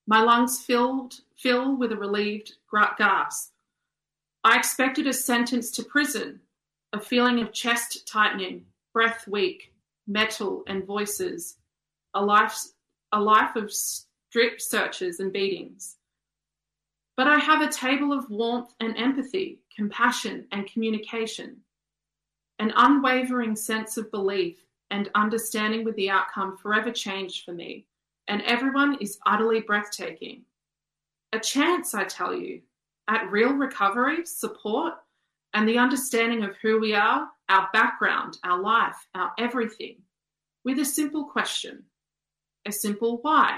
My 0.06 0.22
lungs 0.22 0.62
filled 0.62 1.22
fill 1.36 1.75
with 1.75 1.91
a 1.91 1.98
relieved 1.98 2.53
gasp. 2.98 3.53
I 4.44 4.58
expected 4.58 5.08
a 5.08 5.13
sentence 5.13 5.72
to 5.72 5.84
prison, 5.84 6.41
a 6.93 7.00
feeling 7.00 7.39
of 7.39 7.53
chest 7.53 8.08
tightening, 8.08 8.65
breath 8.93 9.27
weak, 9.27 9.74
metal 10.08 10.63
and 10.67 10.86
voices, 10.86 11.58
a 12.13 12.24
life, 12.24 12.58
a 13.12 13.19
life 13.19 13.55
of 13.55 13.72
strip 13.72 14.60
searches 14.60 15.19
and 15.19 15.31
beatings. 15.31 15.98
But 17.15 17.27
I 17.27 17.38
have 17.38 17.62
a 17.62 17.72
table 17.72 18.13
of 18.13 18.29
warmth 18.29 18.74
and 18.79 18.98
empathy, 18.98 19.60
compassion 19.75 20.48
and 20.51 20.72
communication, 20.72 21.58
an 22.60 22.74
unwavering 22.75 23.55
sense 23.55 23.98
of 23.98 24.12
belief 24.12 24.58
and 24.89 25.12
understanding 25.15 25.84
with 25.84 25.96
the 25.96 26.10
outcome 26.10 26.58
forever 26.58 26.91
changed 26.91 27.46
for 27.46 27.51
me, 27.51 27.86
and 28.27 28.41
everyone 28.43 28.98
is 29.00 29.19
utterly 29.25 29.62
breathtaking. 29.62 30.43
A 31.34 31.39
chance, 31.39 31.93
I 31.93 32.05
tell 32.05 32.34
you, 32.34 32.62
at 33.08 33.29
real 33.31 33.53
recovery, 33.53 34.25
support, 34.25 34.96
and 35.53 35.68
the 35.68 35.77
understanding 35.77 36.44
of 36.44 36.56
who 36.62 36.79
we 36.79 36.94
are, 36.94 37.27
our 37.50 37.70
background, 37.74 38.38
our 38.44 38.60
life, 38.60 39.08
our 39.15 39.32
everything, 39.38 39.98
with 40.63 40.79
a 40.79 40.86
simple 40.86 41.25
question 41.25 41.84
a 42.65 42.72
simple 42.72 43.20
why, 43.22 43.58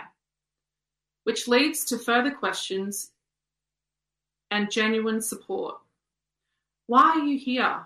which 1.24 1.48
leads 1.48 1.83
to 1.86 1.98
further 1.98 2.31
questions 2.31 3.12
and 4.51 4.71
genuine 4.71 5.21
support. 5.21 5.75
Why 6.88 7.12
are 7.12 7.25
you 7.25 7.38
here? 7.38 7.81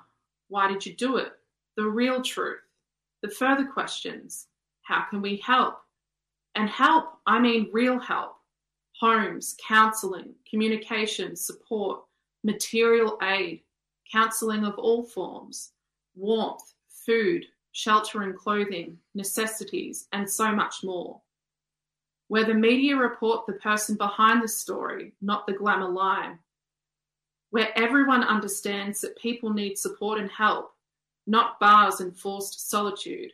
Why 0.49 0.67
did 0.67 0.85
you 0.85 0.93
do 0.93 1.17
it? 1.17 1.33
The 1.77 1.85
real 1.85 2.21
truth. 2.21 2.59
The 3.21 3.29
further 3.29 3.65
questions. 3.65 4.47
How 4.83 5.05
can 5.09 5.21
we 5.21 5.37
help? 5.37 5.79
And 6.55 6.69
help, 6.69 7.17
I 7.25 7.39
mean 7.39 7.69
real 7.71 7.99
help. 7.99 8.35
Homes, 8.99 9.55
counselling, 9.67 10.33
communication, 10.49 11.35
support, 11.35 12.03
material 12.43 13.17
aid, 13.21 13.61
counselling 14.11 14.63
of 14.63 14.77
all 14.77 15.03
forms, 15.03 15.71
warmth, 16.15 16.73
food, 16.87 17.45
shelter 17.71 18.21
and 18.21 18.35
clothing, 18.35 18.97
necessities, 19.13 20.07
and 20.13 20.29
so 20.29 20.51
much 20.51 20.83
more. 20.83 21.21
Where 22.27 22.45
the 22.45 22.53
media 22.53 22.95
report 22.95 23.45
the 23.45 23.53
person 23.53 23.97
behind 23.97 24.41
the 24.41 24.47
story, 24.47 25.13
not 25.21 25.45
the 25.45 25.53
glamour 25.53 25.89
line. 25.89 26.39
Where 27.51 27.77
everyone 27.77 28.23
understands 28.23 29.01
that 29.01 29.17
people 29.17 29.51
need 29.51 29.77
support 29.77 30.19
and 30.19 30.31
help, 30.31 30.73
not 31.27 31.59
bars 31.59 31.99
and 31.99 32.15
forced 32.17 32.69
solitude. 32.69 33.31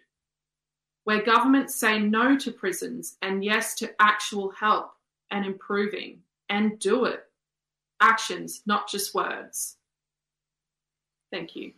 Where 1.03 1.23
governments 1.23 1.75
say 1.75 1.99
no 1.99 2.37
to 2.37 2.51
prisons 2.51 3.17
and 3.21 3.43
yes 3.43 3.75
to 3.75 3.93
actual 3.99 4.51
help 4.51 4.93
and 5.31 5.45
improving, 5.45 6.19
and 6.49 6.77
do 6.79 7.05
it. 7.05 7.23
Actions, 8.01 8.61
not 8.65 8.89
just 8.89 9.15
words. 9.15 9.77
Thank 11.31 11.55
you. 11.55 11.71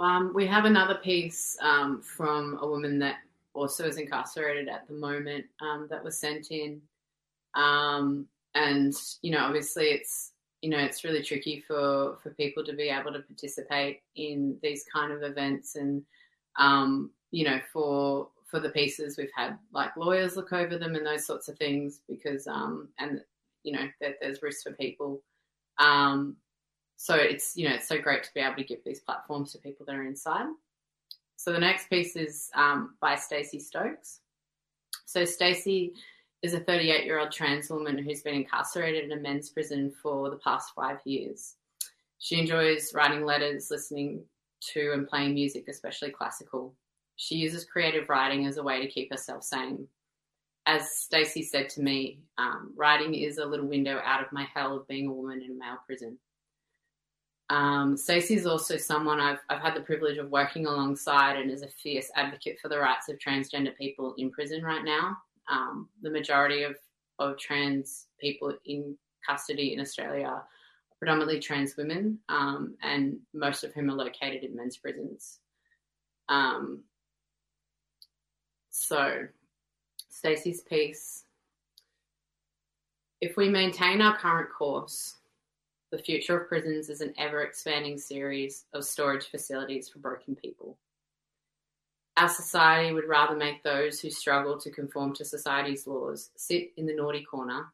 Um, 0.00 0.32
we 0.34 0.46
have 0.46 0.64
another 0.64 0.96
piece 0.96 1.56
um, 1.60 2.02
from 2.02 2.58
a 2.60 2.66
woman 2.66 2.98
that 3.00 3.16
also 3.54 3.86
is 3.86 3.96
incarcerated 3.96 4.68
at 4.68 4.86
the 4.86 4.94
moment 4.94 5.44
um, 5.60 5.86
that 5.90 6.02
was 6.02 6.18
sent 6.18 6.50
in. 6.50 6.80
Um, 7.54 8.26
and 8.54 8.94
you 9.22 9.30
know, 9.30 9.44
obviously, 9.44 9.86
it's 9.86 10.32
you 10.62 10.70
know, 10.70 10.78
it's 10.78 11.04
really 11.04 11.22
tricky 11.22 11.62
for 11.66 12.16
for 12.22 12.30
people 12.30 12.64
to 12.64 12.72
be 12.72 12.88
able 12.88 13.12
to 13.12 13.20
participate 13.20 14.02
in 14.16 14.56
these 14.62 14.84
kind 14.92 15.12
of 15.12 15.22
events, 15.22 15.76
and 15.76 16.02
um, 16.58 17.10
you 17.30 17.44
know, 17.44 17.60
for 17.72 18.28
for 18.46 18.60
the 18.60 18.70
pieces 18.70 19.18
we've 19.18 19.30
had 19.36 19.58
like 19.72 19.94
lawyers 19.96 20.36
look 20.36 20.52
over 20.52 20.78
them 20.78 20.94
and 20.94 21.04
those 21.04 21.26
sorts 21.26 21.48
of 21.48 21.58
things 21.58 22.00
because 22.08 22.46
um, 22.46 22.88
and 22.98 23.20
you 23.64 23.72
know, 23.72 23.86
that 24.00 24.16
there's 24.20 24.42
risks 24.42 24.62
for 24.62 24.72
people. 24.72 25.22
Um, 25.78 26.36
so 27.00 27.14
it's 27.14 27.56
you 27.56 27.66
know 27.66 27.76
it's 27.76 27.88
so 27.88 27.98
great 27.98 28.24
to 28.24 28.34
be 28.34 28.40
able 28.40 28.56
to 28.56 28.64
give 28.64 28.84
these 28.84 29.00
platforms 29.00 29.52
to 29.52 29.58
people 29.58 29.86
that 29.86 29.94
are 29.94 30.04
inside. 30.04 30.48
So 31.36 31.52
the 31.52 31.60
next 31.60 31.88
piece 31.88 32.16
is 32.16 32.50
um, 32.54 32.96
by 33.00 33.14
Stacey 33.14 33.60
Stokes. 33.60 34.20
So 35.06 35.24
Stacey 35.24 35.94
is 36.42 36.54
a 36.54 36.60
38 36.60 37.04
year 37.04 37.20
old 37.20 37.30
trans 37.30 37.70
woman 37.70 37.98
who's 37.98 38.22
been 38.22 38.34
incarcerated 38.34 39.04
in 39.04 39.16
a 39.16 39.20
men's 39.20 39.48
prison 39.48 39.92
for 40.02 40.28
the 40.28 40.38
past 40.38 40.72
five 40.74 40.98
years. 41.04 41.54
She 42.18 42.40
enjoys 42.40 42.92
writing 42.92 43.24
letters, 43.24 43.70
listening 43.70 44.24
to 44.72 44.92
and 44.92 45.06
playing 45.06 45.34
music, 45.34 45.68
especially 45.68 46.10
classical. 46.10 46.74
She 47.14 47.36
uses 47.36 47.64
creative 47.64 48.08
writing 48.08 48.44
as 48.46 48.56
a 48.56 48.62
way 48.64 48.80
to 48.80 48.90
keep 48.90 49.12
herself 49.12 49.44
sane. 49.44 49.86
As 50.66 50.90
Stacey 50.90 51.44
said 51.44 51.68
to 51.70 51.80
me, 51.80 52.18
um, 52.38 52.72
writing 52.76 53.14
is 53.14 53.38
a 53.38 53.46
little 53.46 53.68
window 53.68 54.00
out 54.04 54.20
of 54.20 54.32
my 54.32 54.48
hell 54.52 54.76
of 54.76 54.88
being 54.88 55.06
a 55.06 55.12
woman 55.12 55.40
in 55.40 55.52
a 55.52 55.54
male 55.54 55.78
prison. 55.86 56.18
Um, 57.50 57.96
Stacey 57.96 58.34
is 58.34 58.46
also 58.46 58.76
someone 58.76 59.20
I've, 59.20 59.38
I've 59.48 59.62
had 59.62 59.74
the 59.74 59.80
privilege 59.80 60.18
of 60.18 60.30
working 60.30 60.66
alongside 60.66 61.36
and 61.36 61.50
is 61.50 61.62
a 61.62 61.68
fierce 61.68 62.10
advocate 62.14 62.58
for 62.60 62.68
the 62.68 62.78
rights 62.78 63.08
of 63.08 63.18
transgender 63.18 63.74
people 63.76 64.14
in 64.18 64.30
prison 64.30 64.62
right 64.62 64.84
now. 64.84 65.16
Um, 65.50 65.88
the 66.02 66.10
majority 66.10 66.62
of, 66.64 66.76
of 67.18 67.38
trans 67.38 68.06
people 68.20 68.54
in 68.66 68.96
custody 69.26 69.72
in 69.72 69.80
Australia 69.80 70.26
are 70.26 70.46
predominantly 70.98 71.40
trans 71.40 71.76
women, 71.76 72.18
um, 72.28 72.74
and 72.82 73.18
most 73.32 73.64
of 73.64 73.72
whom 73.72 73.88
are 73.88 73.94
located 73.94 74.42
in 74.42 74.56
men's 74.56 74.76
prisons. 74.76 75.38
Um, 76.28 76.82
so, 78.70 79.26
Stacey's 80.10 80.60
piece. 80.60 81.24
If 83.20 83.36
we 83.36 83.48
maintain 83.48 84.00
our 84.02 84.16
current 84.18 84.50
course, 84.52 85.17
the 85.90 85.98
future 85.98 86.38
of 86.38 86.48
prisons 86.48 86.90
is 86.90 87.00
an 87.00 87.14
ever 87.18 87.42
expanding 87.42 87.98
series 87.98 88.66
of 88.74 88.84
storage 88.84 89.26
facilities 89.26 89.88
for 89.88 89.98
broken 89.98 90.36
people. 90.36 90.76
Our 92.16 92.28
society 92.28 92.92
would 92.92 93.08
rather 93.08 93.36
make 93.36 93.62
those 93.62 94.00
who 94.00 94.10
struggle 94.10 94.58
to 94.58 94.70
conform 94.70 95.14
to 95.14 95.24
society's 95.24 95.86
laws 95.86 96.30
sit 96.36 96.72
in 96.76 96.84
the 96.84 96.94
naughty 96.94 97.24
corner 97.24 97.66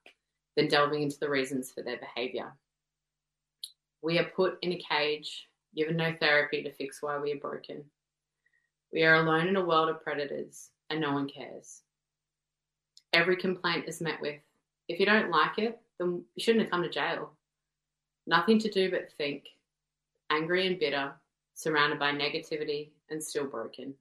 than 0.55 0.69
delving 0.69 1.03
into 1.03 1.19
the 1.19 1.31
reasons 1.31 1.73
for 1.73 1.83
their 1.83 1.97
behaviour. 1.97 2.53
We 4.03 4.19
are 4.19 4.31
put 4.37 4.59
in 4.63 4.73
a 4.73 4.83
cage, 4.89 5.49
given 5.75 5.97
no 5.97 6.15
therapy 6.21 6.63
to 6.63 6.73
fix 6.73 7.03
why 7.03 7.19
we 7.19 7.33
are 7.33 7.39
broken. 7.39 7.85
We 8.93 9.03
are 9.03 9.15
alone 9.15 9.49
in 9.49 9.57
a 9.57 9.65
world 9.65 9.89
of 9.89 10.03
predators, 10.03 10.71
and 10.91 11.01
no 11.01 11.13
one 11.13 11.29
cares. 11.29 11.81
Every 13.13 13.37
complaint 13.37 13.89
is 13.89 14.01
met 14.01 14.21
with, 14.21 14.41
if 14.89 15.01
you 15.01 15.07
don't 15.07 15.31
like 15.31 15.59
it, 15.59 15.81
then 15.99 16.23
you 16.35 16.45
shouldn't 16.45 16.65
have 16.65 16.71
come 16.71 16.83
to 16.83 16.91
jail. 16.91 17.33
Nothing 18.27 18.59
to 18.61 18.71
do 18.71 18.91
but 18.91 19.13
think, 19.13 19.45
angry 20.31 20.67
and 20.67 20.79
bitter, 20.79 21.13
surrounded 21.55 21.99
by 21.99 22.13
negativity 22.13 22.89
and 23.11 23.23
still 23.23 23.47
broken. 23.47 23.95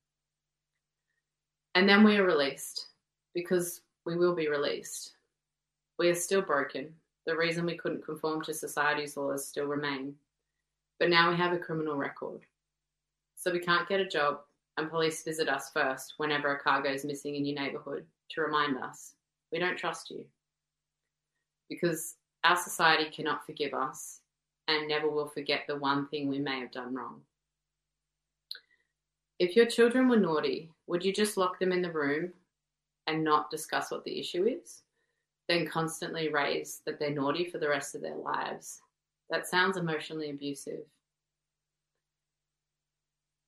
And 1.75 1.87
then 1.87 2.03
we 2.03 2.17
are 2.17 2.25
released, 2.25 2.87
because 3.33 3.81
we 4.05 4.15
will 4.15 4.35
be 4.35 4.47
released. 4.47 5.13
We 5.99 6.09
are 6.09 6.15
still 6.15 6.41
broken. 6.41 6.93
The 7.25 7.35
reason 7.35 7.65
we 7.65 7.77
couldn't 7.77 8.05
conform 8.05 8.41
to 8.43 8.53
society's 8.53 9.17
laws 9.17 9.47
still 9.47 9.65
remain. 9.65 10.15
But 10.99 11.09
now 11.09 11.29
we 11.29 11.37
have 11.37 11.53
a 11.53 11.59
criminal 11.59 11.95
record. 11.95 12.41
So 13.35 13.51
we 13.51 13.59
can't 13.59 13.89
get 13.89 13.99
a 13.99 14.07
job, 14.07 14.41
and 14.77 14.89
police 14.89 15.23
visit 15.23 15.49
us 15.49 15.69
first 15.73 16.13
whenever 16.17 16.55
a 16.55 16.59
car 16.59 16.81
goes 16.81 17.05
missing 17.05 17.35
in 17.35 17.45
your 17.45 17.59
neighbourhood 17.59 18.05
to 18.29 18.41
remind 18.41 18.77
us 18.77 19.15
we 19.51 19.59
don't 19.59 19.77
trust 19.77 20.09
you. 20.09 20.25
Because 21.69 22.15
our 22.43 22.57
society 22.57 23.09
cannot 23.09 23.45
forgive 23.45 23.73
us 23.73 24.19
and 24.67 24.87
never 24.87 25.09
will 25.09 25.27
forget 25.27 25.61
the 25.67 25.77
one 25.77 26.07
thing 26.07 26.27
we 26.27 26.39
may 26.39 26.59
have 26.59 26.71
done 26.71 26.93
wrong. 26.93 27.21
If 29.39 29.55
your 29.55 29.65
children 29.65 30.07
were 30.07 30.17
naughty, 30.17 30.69
would 30.87 31.03
you 31.03 31.11
just 31.11 31.37
lock 31.37 31.59
them 31.59 31.71
in 31.71 31.81
the 31.81 31.91
room 31.91 32.33
and 33.07 33.23
not 33.23 33.49
discuss 33.49 33.91
what 33.91 34.03
the 34.05 34.19
issue 34.19 34.45
is? 34.45 34.83
Then 35.49 35.67
constantly 35.67 36.29
raise 36.29 36.81
that 36.85 36.99
they're 36.99 37.09
naughty 37.09 37.45
for 37.45 37.57
the 37.57 37.67
rest 37.67 37.95
of 37.95 38.01
their 38.01 38.15
lives? 38.15 38.81
That 39.29 39.47
sounds 39.47 39.77
emotionally 39.77 40.29
abusive. 40.29 40.85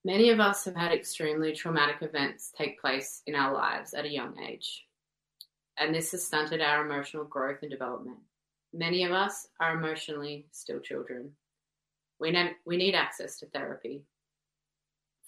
Many 0.03 0.29
of 0.29 0.39
us 0.39 0.65
have 0.65 0.75
had 0.75 0.91
extremely 0.91 1.53
traumatic 1.53 1.97
events 2.01 2.51
take 2.55 2.79
place 2.79 3.21
in 3.25 3.34
our 3.34 3.53
lives 3.53 3.93
at 3.93 4.05
a 4.05 4.12
young 4.12 4.39
age, 4.39 4.86
and 5.77 5.95
this 5.95 6.12
has 6.12 6.23
stunted 6.23 6.62
our 6.62 6.86
emotional 6.86 7.23
growth 7.23 7.60
and 7.63 7.71
development. 7.71 8.19
Many 8.76 9.06
of 9.06 9.14
us 9.14 9.48
are 9.62 9.78
emotionally 9.78 10.48
still 10.52 10.82
children. 10.82 11.32
We 12.20 12.32
need, 12.32 12.56
we 12.66 12.76
need 12.76 12.94
access 12.94 13.40
to 13.40 13.46
therapy. 13.46 14.04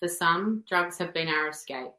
For 0.01 0.09
some, 0.09 0.65
drugs 0.67 0.97
have 0.97 1.13
been 1.13 1.29
our 1.29 1.47
escape, 1.47 1.93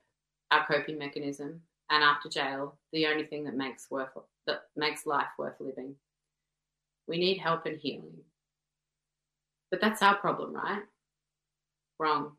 our 0.51 0.67
coping 0.67 0.99
mechanism, 0.99 1.63
and 1.89 2.05
after 2.05 2.29
jail, 2.29 2.77
the 2.93 3.07
only 3.07 3.25
thing 3.25 3.45
that 3.45 3.57
makes 3.57 3.91
worth 3.91 4.11
that 4.47 4.65
makes 4.77 5.07
life 5.07 5.29
worth 5.39 5.55
living. 5.59 5.95
We 7.07 7.17
need 7.17 7.39
help 7.39 7.65
and 7.65 7.79
healing. 7.79 8.13
But 9.71 9.81
that's 9.81 10.03
our 10.03 10.17
problem, 10.17 10.53
right? 10.53 10.83
Wrong. 11.99 12.33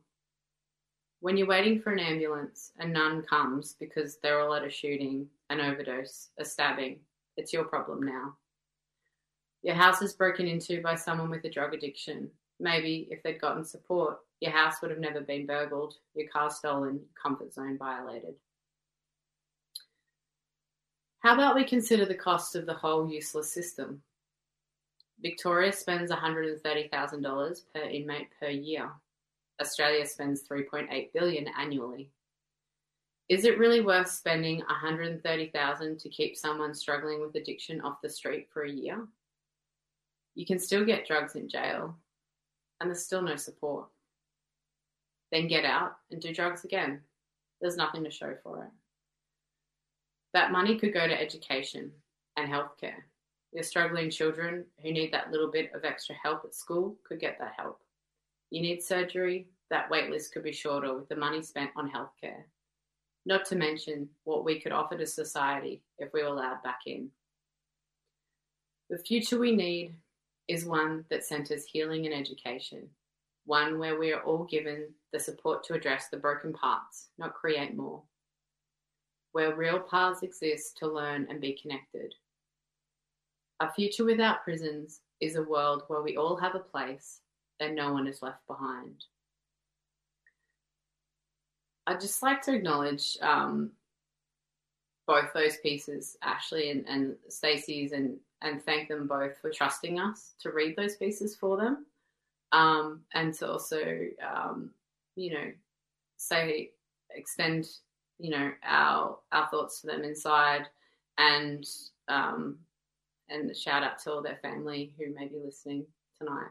When 1.22 1.36
you're 1.36 1.48
waiting 1.48 1.82
for 1.82 1.91
an 1.91 2.00
ambulance 2.00 2.74
and 2.78 2.93
none 2.93 3.24
comes 3.24 3.76
because 3.80 4.17
they're 4.22 4.39
all 4.39 4.54
at 4.54 4.63
a 4.63 4.69
shooting, 4.69 5.28
an 5.50 5.62
overdose, 5.62 6.30
a 6.39 6.45
stabbing, 6.45 7.00
it's 7.38 7.52
your 7.52 7.63
problem 7.63 8.04
now. 8.04 8.36
Your 9.62 9.76
house 9.76 10.02
is 10.02 10.13
broken 10.13 10.48
into 10.48 10.82
by 10.82 10.95
someone 10.95 11.30
with 11.30 11.43
a 11.43 11.50
drug 11.50 11.74
addiction. 11.74 12.30
Maybe 12.60 13.08
if 13.12 13.22
they'd 13.24 13.41
gotten 13.41 13.65
support, 13.65 14.19
your 14.39 14.52
house 14.52 14.82
would 14.82 14.91
have 14.91 15.00
never 15.00 15.22
been 15.22 15.45
burgled, 15.45 15.95
your 16.15 16.30
car 16.30 16.50
stolen, 16.50 16.95
your 16.95 17.10
comfort 17.22 17.54
zone 17.54 17.78
violated. 17.78 18.36
How 21.19 21.34
about 21.34 21.56
we 21.56 21.65
consider 21.65 22.06
the 22.06 22.15
cost 22.15 22.56
of 22.56 22.65
the 22.65 22.74
whole 22.74 23.10
useless 23.10 23.54
system? 23.54 24.02
Victoria 25.22 25.74
spends 25.74 26.12
$130,000 26.12 27.62
per 27.74 27.82
inmate 27.82 28.30
per 28.39 28.48
year. 28.48 28.89
Australia 29.60 30.06
spends 30.06 30.48
3.8 30.50 31.12
billion 31.13 31.48
annually. 31.60 32.10
Is 33.28 33.43
it 33.43 33.60
really 33.60 33.82
worth 33.82 34.10
spending 34.10 34.60
130,000 34.60 36.00
to 36.00 36.10
keep 36.10 36.38
someone 36.38 36.74
struggling 36.74 37.19
with 37.19 37.36
addiction 37.36 37.82
off 37.82 38.02
the 38.02 38.10
street 38.10 38.48
for 38.54 38.63
a 38.63 38.72
year? 38.72 39.06
You 40.35 40.45
can 40.45 40.59
still 40.59 40.85
get 40.85 41.07
drugs 41.07 41.35
in 41.35 41.49
jail, 41.49 41.95
and 42.79 42.89
there's 42.89 43.03
still 43.03 43.21
no 43.21 43.35
support. 43.35 43.87
Then 45.31 45.47
get 45.47 45.65
out 45.65 45.97
and 46.11 46.21
do 46.21 46.33
drugs 46.33 46.63
again. 46.63 47.01
There's 47.61 47.77
nothing 47.77 48.03
to 48.03 48.11
show 48.11 48.35
for 48.43 48.63
it. 48.63 48.71
That 50.33 50.51
money 50.51 50.77
could 50.77 50.93
go 50.93 51.07
to 51.07 51.21
education 51.21 51.91
and 52.37 52.51
healthcare. 52.51 53.03
Your 53.51 53.63
struggling 53.63 54.09
children 54.11 54.65
who 54.81 54.91
need 54.91 55.11
that 55.11 55.31
little 55.31 55.49
bit 55.49 55.71
of 55.73 55.83
extra 55.83 56.15
help 56.21 56.45
at 56.45 56.53
school 56.53 56.95
could 57.03 57.19
get 57.19 57.37
that 57.39 57.53
help. 57.57 57.81
You 58.51 58.61
need 58.61 58.83
surgery, 58.83 59.47
that 59.69 59.89
waitlist 59.91 60.31
could 60.31 60.43
be 60.43 60.51
shorter 60.51 60.95
with 60.95 61.09
the 61.09 61.15
money 61.15 61.41
spent 61.41 61.71
on 61.75 61.89
healthcare. 61.89 62.43
Not 63.25 63.45
to 63.45 63.55
mention 63.55 64.09
what 64.23 64.45
we 64.45 64.59
could 64.59 64.71
offer 64.71 64.97
to 64.97 65.05
society 65.05 65.81
if 65.97 66.13
we 66.13 66.23
were 66.23 66.29
allowed 66.29 66.63
back 66.63 66.81
in. 66.85 67.09
The 68.89 68.97
future 68.97 69.37
we 69.37 69.55
need 69.55 69.93
is 70.49 70.65
one 70.65 71.05
that 71.09 71.23
centres 71.23 71.63
healing 71.63 72.07
and 72.07 72.13
education, 72.13 72.89
one 73.45 73.77
where 73.77 73.99
we 73.99 74.12
are 74.12 74.23
all 74.23 74.45
given 74.45 74.88
the 75.13 75.19
support 75.19 75.63
to 75.63 75.75
address 75.75 76.07
the 76.09 76.17
broken 76.17 76.51
parts, 76.51 77.09
not 77.19 77.35
create 77.35 77.77
more, 77.77 78.01
where 79.31 79.55
real 79.55 79.79
paths 79.79 80.23
exist 80.23 80.75
to 80.79 80.88
learn 80.88 81.27
and 81.29 81.39
be 81.39 81.53
connected. 81.62 82.15
A 83.59 83.71
future 83.71 84.03
without 84.03 84.43
prisons 84.43 85.01
is 85.21 85.35
a 85.35 85.43
world 85.43 85.83
where 85.88 86.01
we 86.01 86.17
all 86.17 86.35
have 86.38 86.55
a 86.55 86.59
place 86.59 87.19
and 87.59 87.75
no 87.75 87.93
one 87.93 88.07
is 88.07 88.23
left 88.23 88.45
behind. 88.47 89.05
I'd 91.85 92.01
just 92.01 92.23
like 92.23 92.41
to 92.43 92.55
acknowledge 92.55 93.17
um, 93.21 93.71
both 95.05 95.31
those 95.33 95.57
pieces, 95.57 96.17
Ashley 96.23 96.71
and, 96.71 96.85
and 96.88 97.15
Stacey's 97.27 97.91
and 97.91 98.17
and 98.41 98.62
thank 98.62 98.88
them 98.88 99.08
both 99.08 99.38
for 99.41 99.49
trusting 99.49 99.99
us 99.99 100.34
to 100.41 100.52
read 100.52 100.75
those 100.75 100.95
pieces 100.95 101.36
for 101.36 101.58
them 101.58 101.86
um, 102.52 103.02
and 103.13 103.34
to 103.36 103.52
also, 103.52 104.08
um, 104.36 104.71
you 105.15 105.34
know, 105.34 105.52
say, 106.17 106.71
extend, 107.12 107.67
you 108.17 108.32
know, 108.32 108.52
our, 108.63 109.17
our 109.32 109.47
thoughts 109.47 109.82
to 109.82 109.88
them 109.88 110.04
inside 110.04 110.67
and 111.17 111.65
Um, 112.10 112.58
and 113.30 113.56
shout 113.56 113.84
out 113.84 113.99
to 113.99 114.12
all 114.12 114.23
their 114.23 114.39
family 114.41 114.95
who 114.97 115.13
may 115.13 115.28
be 115.28 115.38
listening 115.38 115.86
tonight. 116.17 116.49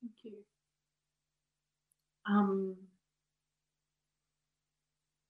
Thank 0.00 0.14
you. 0.24 0.32
Um, 2.28 2.74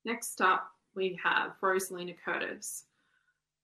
next 0.03 0.41
up, 0.41 0.71
we 0.95 1.19
have 1.23 1.51
Rosalina 1.61 2.15
Curtis. 2.25 2.85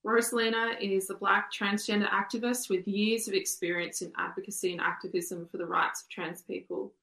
Rosalina 0.08 0.80
is 0.80 1.10
a 1.10 1.16
Black 1.16 1.52
transgender 1.52 2.10
activist 2.10 2.70
with 2.70 2.88
years 2.88 3.28
of 3.28 3.34
experience 3.34 4.02
in 4.02 4.14
advocacy 4.18 4.72
and 4.72 4.80
activism 4.80 5.46
for 5.52 5.58
the 5.58 5.66
rights 5.66 6.04
of 6.04 6.10
trans 6.10 6.42
people. 6.42 6.94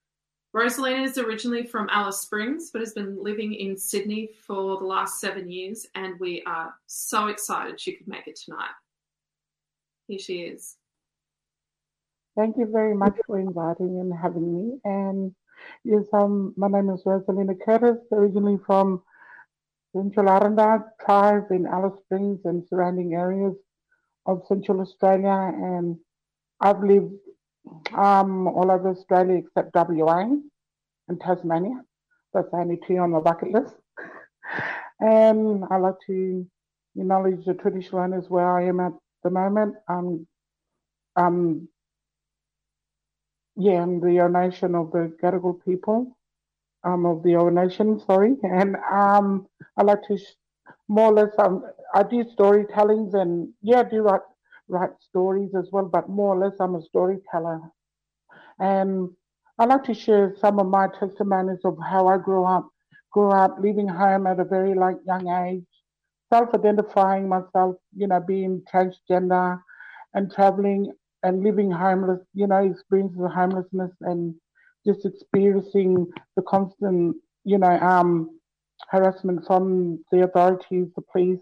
Rosalina 0.56 1.04
is 1.04 1.18
originally 1.18 1.66
from 1.66 1.90
Alice 1.90 2.20
Springs, 2.20 2.70
but 2.70 2.80
has 2.80 2.94
been 2.94 3.22
living 3.22 3.52
in 3.52 3.76
Sydney 3.76 4.30
for 4.46 4.78
the 4.78 4.86
last 4.86 5.20
seven 5.20 5.50
years, 5.50 5.86
and 5.94 6.18
we 6.18 6.42
are 6.46 6.72
so 6.86 7.26
excited 7.26 7.78
she 7.78 7.92
could 7.92 8.08
make 8.08 8.26
it 8.26 8.36
tonight. 8.42 8.70
Here 10.08 10.18
she 10.18 10.38
is. 10.38 10.76
Thank 12.34 12.56
you 12.56 12.66
very 12.72 12.94
much 12.94 13.16
for 13.26 13.38
inviting 13.38 14.00
and 14.00 14.14
having 14.14 14.70
me. 14.70 14.78
And 14.84 15.34
yes, 15.84 16.04
um, 16.14 16.54
my 16.56 16.68
name 16.68 16.88
is 16.88 17.02
Rosalina 17.02 17.54
Curtis, 17.62 17.98
originally 18.12 18.58
from 18.64 19.02
Central 19.94 20.28
Aranda 20.28 20.84
tribe 21.04 21.50
in 21.50 21.66
Alice 21.66 21.98
Springs 22.04 22.40
and 22.44 22.66
surrounding 22.68 23.14
areas 23.14 23.54
of 24.26 24.42
Central 24.48 24.80
Australia. 24.80 25.52
And 25.54 25.96
I've 26.60 26.82
lived 26.82 27.14
um, 27.94 28.48
all 28.48 28.70
over 28.70 28.90
Australia 28.90 29.36
except 29.36 29.74
WA 29.74 30.26
and 31.08 31.20
Tasmania. 31.20 31.80
That's 32.32 32.48
only 32.52 32.80
two 32.86 32.96
on 32.98 33.12
my 33.12 33.20
bucket 33.20 33.52
list. 33.52 33.74
and 35.00 35.64
I 35.70 35.76
like 35.76 35.94
to 36.08 36.44
acknowledge 36.96 37.44
the 37.44 37.54
traditional 37.54 38.02
owners 38.02 38.28
where 38.28 38.50
I 38.50 38.66
am 38.66 38.80
at 38.80 38.92
the 39.22 39.30
moment. 39.30 39.76
Um, 39.88 40.26
um, 41.16 41.68
yeah, 43.56 43.82
and 43.82 44.02
the 44.02 44.28
nation 44.28 44.74
of 44.74 44.90
the 44.90 45.16
Gadigal 45.22 45.64
people 45.64 46.16
um, 46.84 47.06
of 47.06 47.22
the 47.22 47.30
Eora 47.30 47.52
Nation, 47.52 48.00
sorry. 48.00 48.36
And 48.42 48.76
um, 48.92 49.46
I 49.76 49.82
like 49.82 50.02
to 50.08 50.18
more 50.88 51.06
or 51.12 51.14
less, 51.14 51.30
um, 51.38 51.64
I 51.94 52.02
do 52.02 52.24
storytellings 52.24 53.14
and 53.14 53.48
yeah, 53.62 53.80
I 53.80 53.84
do 53.84 54.02
write, 54.02 54.20
write 54.68 54.90
stories 55.00 55.54
as 55.54 55.68
well, 55.72 55.86
but 55.86 56.08
more 56.08 56.34
or 56.36 56.38
less 56.38 56.54
I'm 56.60 56.74
a 56.74 56.82
storyteller. 56.82 57.60
And 58.58 59.10
I 59.58 59.64
like 59.66 59.84
to 59.84 59.94
share 59.94 60.34
some 60.40 60.58
of 60.58 60.66
my 60.66 60.88
testimonies 60.88 61.60
of 61.64 61.78
how 61.78 62.08
I 62.08 62.18
grew 62.18 62.44
up, 62.44 62.68
grew 63.12 63.30
up 63.30 63.56
leaving 63.60 63.88
home 63.88 64.26
at 64.26 64.40
a 64.40 64.44
very 64.44 64.74
like 64.74 64.96
young 65.06 65.28
age, 65.28 65.66
self-identifying 66.32 67.28
myself, 67.28 67.76
you 67.96 68.06
know, 68.08 68.20
being 68.20 68.62
transgender 68.72 69.60
and 70.14 70.30
traveling 70.32 70.92
and 71.22 71.42
living 71.42 71.70
homeless, 71.70 72.20
you 72.34 72.46
know, 72.46 72.64
experiences 72.64 73.20
of 73.20 73.32
homelessness 73.32 73.92
and 74.02 74.34
just 74.86 75.04
experiencing 75.04 76.06
the 76.36 76.42
constant, 76.42 77.16
you 77.44 77.58
know, 77.58 77.78
um, 77.80 78.38
harassment 78.90 79.46
from 79.46 80.02
the 80.10 80.24
authorities, 80.24 80.88
the 80.94 81.02
police, 81.12 81.40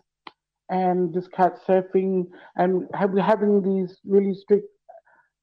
and 0.71 1.13
just 1.13 1.31
couch 1.33 1.57
surfing, 1.69 2.27
and 2.57 2.89
have, 2.95 3.17
having 3.19 3.63
these 3.63 3.99
really 4.05 4.35
strict 4.35 4.69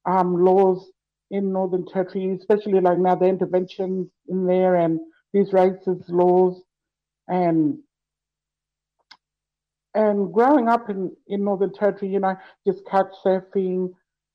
um, 0.06 0.44
laws 0.44 0.90
in 1.30 1.52
Northern 1.52 1.86
Territory, 1.86 2.36
especially 2.38 2.80
like 2.80 2.98
now 2.98 3.14
the 3.14 3.26
interventions 3.26 4.08
in 4.28 4.46
there 4.46 4.76
and 4.76 4.98
these 5.32 5.50
racist 5.50 6.08
laws, 6.08 6.60
and 7.28 7.78
and 9.94 10.32
growing 10.32 10.68
up 10.68 10.88
in, 10.88 11.14
in 11.26 11.44
Northern 11.44 11.72
Territory, 11.72 12.12
you 12.12 12.20
know, 12.20 12.36
just 12.66 12.84
couch 12.86 13.12
surfing 13.24 13.90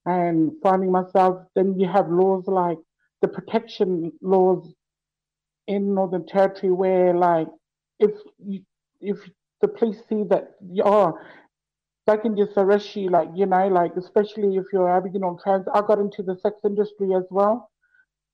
and 0.06 0.52
finding 0.62 0.92
myself, 0.92 1.46
then 1.56 1.80
you 1.80 1.88
have 1.88 2.10
laws 2.10 2.44
like 2.48 2.78
the 3.26 3.34
protection 3.34 4.12
laws 4.22 4.72
in 5.68 5.96
Northern 5.96 6.28
Territory 6.28 6.72
where 6.72 7.16
like 7.16 7.48
if 8.00 8.12
you, 8.38 8.62
if 9.02 9.18
the 9.62 9.68
police 9.68 9.98
see 10.08 10.24
that 10.30 10.52
oh 10.84 11.18
they 12.06 12.18
can 12.18 12.38
just 12.38 12.56
you 12.96 13.10
like 13.10 13.30
you 13.34 13.48
know 13.48 13.68
like 13.68 13.94
especially 13.98 14.58
if 14.58 14.66
you're 14.72 14.96
Aboriginal 14.96 15.40
trans 15.44 15.66
I 15.74 15.82
got 15.82 15.98
into 15.98 16.22
the 16.22 16.38
sex 16.38 16.58
industry 16.64 17.16
as 17.16 17.24
well 17.32 17.72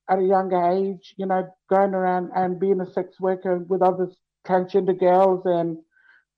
at 0.10 0.19
a 0.19 0.23
younger 0.23 0.62
age 0.62 1.13
you 1.17 1.25
know 1.25 1.47
going 1.69 1.93
around 1.93 2.32
and 2.36 2.60
being 2.60 2.82
a 2.82 2.91
sex 2.91 3.17
worker 3.21 3.60
with 3.69 3.82
other 3.82 4.12
transgender 4.45 4.99
girls 4.99 5.43
and 5.45 5.77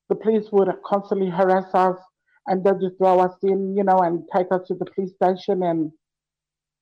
the 0.08 0.14
police 0.14 0.46
would 0.52 0.68
constantly 0.86 1.28
harass 1.28 1.74
us 1.74 1.98
and 2.46 2.62
they'd 2.62 2.80
just 2.80 2.98
throw 2.98 3.18
us 3.18 3.34
in 3.42 3.76
you 3.76 3.82
know 3.82 3.98
and 3.98 4.22
take 4.32 4.46
us 4.52 4.64
to 4.68 4.74
the 4.74 4.86
police 4.94 5.12
station 5.20 5.64
and 5.64 5.90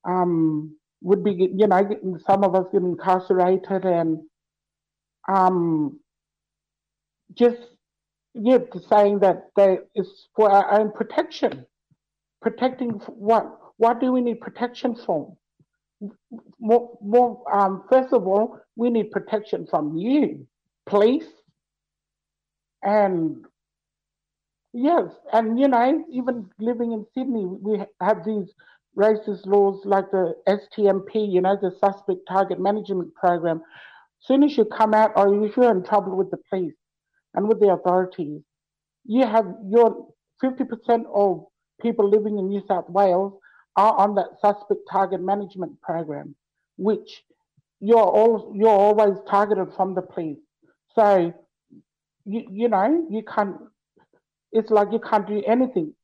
um 0.04 0.76
would 1.02 1.24
be, 1.24 1.32
you 1.32 1.66
know, 1.66 2.18
some 2.26 2.44
of 2.44 2.54
us 2.54 2.66
get 2.72 2.82
incarcerated 2.82 3.84
and 3.84 4.18
um, 5.28 6.00
just, 7.34 7.58
yeah, 8.34 8.58
saying 8.88 9.18
that 9.20 9.48
they, 9.56 9.78
for 10.34 10.50
our 10.50 10.80
own 10.80 10.92
protection. 10.92 11.66
Protecting 12.40 12.90
what? 13.06 13.58
What 13.76 14.00
do 14.00 14.12
we 14.12 14.20
need 14.20 14.40
protection 14.40 14.96
for? 15.06 15.36
More, 16.58 16.98
more 17.00 17.44
um, 17.52 17.84
first 17.90 18.12
of 18.12 18.26
all, 18.26 18.58
we 18.74 18.90
need 18.90 19.12
protection 19.12 19.66
from 19.70 19.96
you, 19.96 20.46
police, 20.86 21.28
and 22.82 23.44
yes, 24.72 25.04
and 25.32 25.58
you 25.58 25.68
know, 25.68 26.04
even 26.10 26.50
living 26.58 26.90
in 26.92 27.06
Sydney, 27.14 27.44
we 27.46 27.80
have 28.00 28.24
these 28.24 28.52
racist 28.96 29.46
laws 29.46 29.81
like 29.85 30.11
the 30.11 30.35
STMP, 30.48 31.31
you 31.31 31.40
know, 31.40 31.57
the 31.61 31.72
Suspect 31.81 32.20
Target 32.28 32.61
Management 32.61 33.14
Program. 33.14 33.59
As 33.59 34.26
soon 34.26 34.42
as 34.42 34.57
you 34.57 34.64
come 34.64 34.94
out 34.94 35.12
or 35.16 35.44
if 35.44 35.57
you're 35.57 35.70
in 35.70 35.85
trouble 35.85 36.16
with 36.16 36.31
the 36.31 36.38
police 36.50 36.74
and 37.35 37.48
with 37.48 37.61
the 37.61 37.72
authorities, 37.72 38.42
you 39.05 39.26
have 39.26 39.46
your 39.66 40.09
50% 40.42 41.05
of 41.12 41.46
people 41.81 42.09
living 42.09 42.38
in 42.38 42.48
New 42.48 42.62
South 42.68 42.88
Wales 42.88 43.33
are 43.76 43.96
on 43.96 44.14
that 44.16 44.38
Suspect 44.40 44.81
Target 44.90 45.20
Management 45.20 45.81
Program, 45.81 46.35
which 46.76 47.24
you're 47.81 47.98
all 47.98 48.52
you're 48.55 48.68
always 48.68 49.16
targeted 49.28 49.68
from 49.74 49.94
the 49.94 50.02
police. 50.02 50.38
So 50.94 51.33
you 52.24 52.46
you 52.50 52.68
know 52.68 53.07
you 53.11 53.22
can't. 53.22 53.57
It's 54.52 54.70
like 54.70 54.88
you 54.92 55.00
can't 55.00 55.26
do 55.26 55.42
anything. 55.46 55.94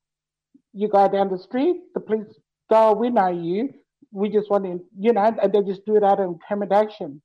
You 0.72 0.88
go 0.88 1.08
down 1.08 1.28
the 1.30 1.38
street, 1.38 1.76
the 1.94 2.00
police 2.00 2.26
so 2.70 2.92
we 2.94 3.10
know 3.10 3.28
you. 3.28 3.74
We 4.10 4.30
just 4.30 4.50
want 4.50 4.64
to, 4.64 4.80
you 4.98 5.12
know, 5.12 5.34
and 5.42 5.52
they 5.52 5.62
just 5.62 5.84
do 5.84 5.96
it 5.96 6.04
out 6.04 6.20
of 6.20 6.26
intimidation 6.26 7.20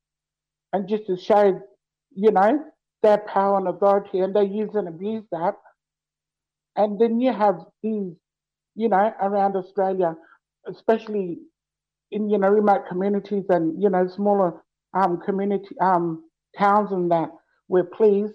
and 0.74 0.88
just 0.88 1.06
to 1.08 1.18
show, 1.18 1.62
you 2.14 2.32
know, 2.32 2.60
their 3.02 3.20
power 3.20 3.58
and 3.58 3.68
authority, 3.68 4.20
and 4.20 4.36
they 4.36 4.46
use 4.46 4.72
and 4.74 4.88
abuse 4.88 5.24
that. 5.32 5.56
And 6.76 7.00
then 7.00 7.20
you 7.20 7.32
have 7.32 7.60
these, 7.82 8.14
you 8.76 8.90
know, 8.90 9.14
around 9.22 9.56
Australia, 9.56 10.16
especially 10.68 11.40
in 12.12 12.30
you 12.30 12.38
know 12.38 12.50
remote 12.50 12.86
communities 12.88 13.46
and 13.50 13.82
you 13.82 13.90
know 13.90 14.08
smaller 14.08 14.62
um, 14.94 15.20
community 15.26 15.76
um, 15.82 16.24
towns 16.58 16.92
and 16.92 17.12
that, 17.12 17.30
where 17.68 17.84
please 17.84 18.30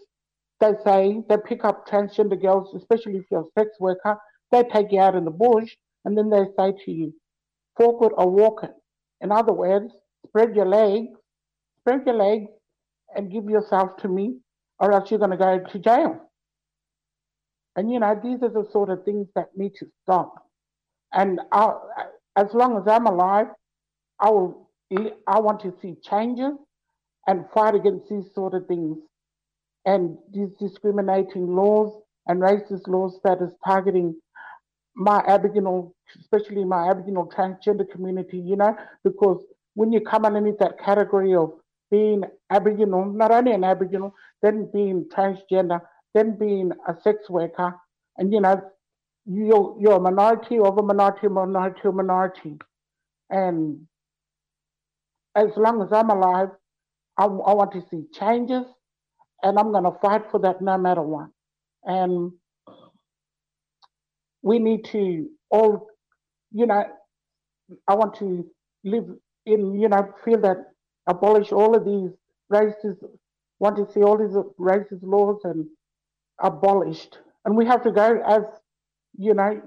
they 0.60 0.72
say 0.84 1.22
they 1.28 1.36
pick 1.46 1.64
up 1.64 1.86
transgender 1.86 2.40
girls, 2.40 2.74
especially 2.74 3.16
if 3.16 3.24
you're 3.30 3.42
a 3.42 3.60
sex 3.60 3.70
worker, 3.78 4.18
they 4.50 4.64
take 4.64 4.90
you 4.90 5.00
out 5.00 5.14
in 5.14 5.24
the 5.24 5.30
bush 5.30 5.76
and 6.08 6.16
then 6.16 6.30
they 6.30 6.44
say 6.56 6.72
to 6.86 6.90
you, 6.90 7.12
forward 7.76 8.14
or 8.16 8.30
walk 8.30 8.64
it. 8.64 8.72
In 9.20 9.30
other 9.30 9.52
words, 9.52 9.92
spread 10.26 10.56
your 10.56 10.64
legs, 10.64 11.10
spread 11.80 12.06
your 12.06 12.14
legs 12.14 12.48
and 13.14 13.30
give 13.30 13.44
yourself 13.44 13.98
to 13.98 14.08
me, 14.08 14.38
or 14.80 14.90
else 14.90 15.10
you're 15.10 15.18
going 15.18 15.32
to 15.32 15.36
go 15.36 15.60
to 15.70 15.78
jail. 15.78 16.18
And 17.76 17.92
you 17.92 18.00
know, 18.00 18.18
these 18.24 18.42
are 18.42 18.48
the 18.48 18.66
sort 18.72 18.88
of 18.88 19.04
things 19.04 19.26
that 19.34 19.48
need 19.54 19.74
to 19.80 19.86
stop. 20.02 20.46
And 21.12 21.42
I'll, 21.52 21.86
as 22.36 22.46
long 22.54 22.78
as 22.78 22.88
I'm 22.88 23.06
alive, 23.06 23.48
I 24.18 24.30
will. 24.30 24.70
I 25.26 25.38
want 25.40 25.60
to 25.60 25.74
see 25.82 25.96
changes 26.02 26.54
and 27.26 27.44
fight 27.52 27.74
against 27.74 28.08
these 28.08 28.32
sort 28.34 28.54
of 28.54 28.66
things 28.66 28.96
and 29.84 30.16
these 30.32 30.48
discriminating 30.58 31.54
laws 31.54 32.00
and 32.26 32.40
racist 32.40 32.88
laws 32.88 33.20
that 33.24 33.42
is 33.42 33.50
targeting 33.62 34.16
my 34.98 35.20
Aboriginal, 35.28 35.94
especially 36.20 36.64
my 36.66 36.90
Aboriginal 36.90 37.28
transgender 37.28 37.90
community, 37.90 38.38
you 38.38 38.56
know, 38.56 38.76
because 39.04 39.44
when 39.76 39.92
you 39.92 40.02
come 40.02 40.26
underneath 40.26 40.58
that 40.60 40.80
category 40.80 41.36
of 41.36 41.52
being 41.92 42.24
Aboriginal, 42.50 43.06
not 43.06 43.32
only 43.32 43.52
an 43.52 43.64
Aboriginal, 43.64 44.14
then 44.42 44.70
being 44.72 45.06
transgender, 45.16 45.82
then 46.14 46.38
being 46.38 46.72
a 46.88 46.96
sex 47.02 47.30
worker, 47.30 47.76
and 48.18 48.32
you 48.34 48.40
know, 48.42 48.62
you're, 49.26 49.76
you're 49.80 49.98
a 49.98 50.00
minority 50.00 50.58
of 50.60 50.78
a 50.78 50.82
minority, 50.84 51.28
minority, 51.28 51.88
minority. 51.92 52.58
And 53.30 53.86
as 55.36 55.50
long 55.56 55.82
as 55.82 55.92
I'm 55.92 56.10
alive, 56.10 56.50
I, 57.18 57.24
I 57.24 57.54
want 57.54 57.72
to 57.74 57.84
see 57.90 58.04
changes, 58.14 58.64
and 59.42 59.58
I'm 59.58 59.72
going 59.72 59.84
to 59.84 59.98
fight 60.00 60.24
for 60.30 60.40
that 60.40 60.62
no 60.62 60.78
matter 60.78 61.02
what. 61.02 61.28
and 61.84 62.32
we 64.48 64.58
need 64.58 64.82
to 64.86 65.28
all, 65.50 65.88
you 66.52 66.66
know, 66.66 66.84
I 67.86 67.94
want 67.94 68.14
to 68.20 68.46
live 68.82 69.04
in, 69.44 69.78
you 69.78 69.88
know, 69.90 70.14
feel 70.24 70.40
that 70.40 70.58
abolish 71.06 71.52
all 71.52 71.76
of 71.76 71.84
these 71.84 72.12
racist, 72.50 73.04
want 73.60 73.76
to 73.76 73.92
see 73.92 74.02
all 74.02 74.16
these 74.16 74.36
racist 74.58 75.02
laws 75.02 75.40
and 75.44 75.66
abolished. 76.40 77.18
And 77.44 77.56
we 77.56 77.66
have 77.66 77.82
to 77.82 77.92
go 77.92 78.22
as, 78.26 78.44
you 79.18 79.34
know, 79.34 79.60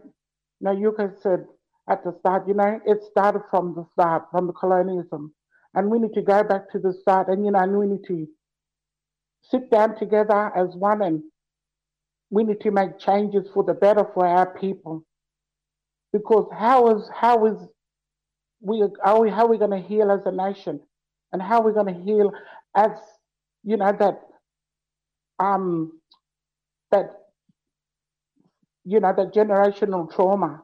Nayuka 0.63 1.22
said 1.22 1.46
at 1.88 2.04
the 2.04 2.15
start, 2.20 2.48
you 2.48 2.56
know, 2.56 2.80
it 2.86 3.04
started 3.04 3.44
from 3.52 3.76
the 3.76 3.86
start, 3.94 4.24
from 4.32 4.48
the 4.48 4.54
colonialism. 4.54 5.32
And 5.76 5.91
we 5.91 6.00
need 6.00 6.15
to 6.15 6.24
go 6.24 6.44
back 6.44 6.72
to 6.72 6.80
the 6.80 6.94
start 7.02 7.28
and, 7.28 7.46
you 7.46 7.52
know, 7.52 7.60
and 7.60 7.78
we 7.78 7.86
need 7.86 8.06
to 8.08 8.28
sit 9.44 9.70
down 9.70 9.96
together 9.98 10.52
as 10.56 10.76
one 10.76 11.04
and 11.04 11.22
we 12.32 12.44
need 12.46 12.62
to 12.62 12.72
make 12.72 12.98
changes 12.98 13.48
for 13.54 13.63
the 13.63 13.74
better 13.74 14.06
for 14.13 14.26
our 14.26 14.58
people. 14.58 15.06
Because 16.13 16.48
how 16.52 16.96
is 16.96 17.10
how 17.13 17.46
is 17.46 17.58
we 18.62 18.84
are 19.04 19.22
we 19.22 19.30
how 19.30 19.46
are 19.46 19.50
we 19.50 19.58
going 19.58 19.72
to 19.72 19.88
heal 19.88 20.12
as 20.12 20.22
a 20.26 20.32
nation, 20.32 20.80
and 21.32 21.41
how 21.41 21.62
are 21.62 21.67
we 21.67 21.74
going 21.74 21.94
to 21.94 22.02
heal 22.02 22.32
as 22.76 22.91
you 23.63 23.78
know 23.78 23.96
that 24.00 24.22
um 25.39 26.00
that 26.91 27.12
you 28.86 29.00
know 29.00 29.13
that 29.15 29.34
generational 29.34 30.13
trauma, 30.13 30.63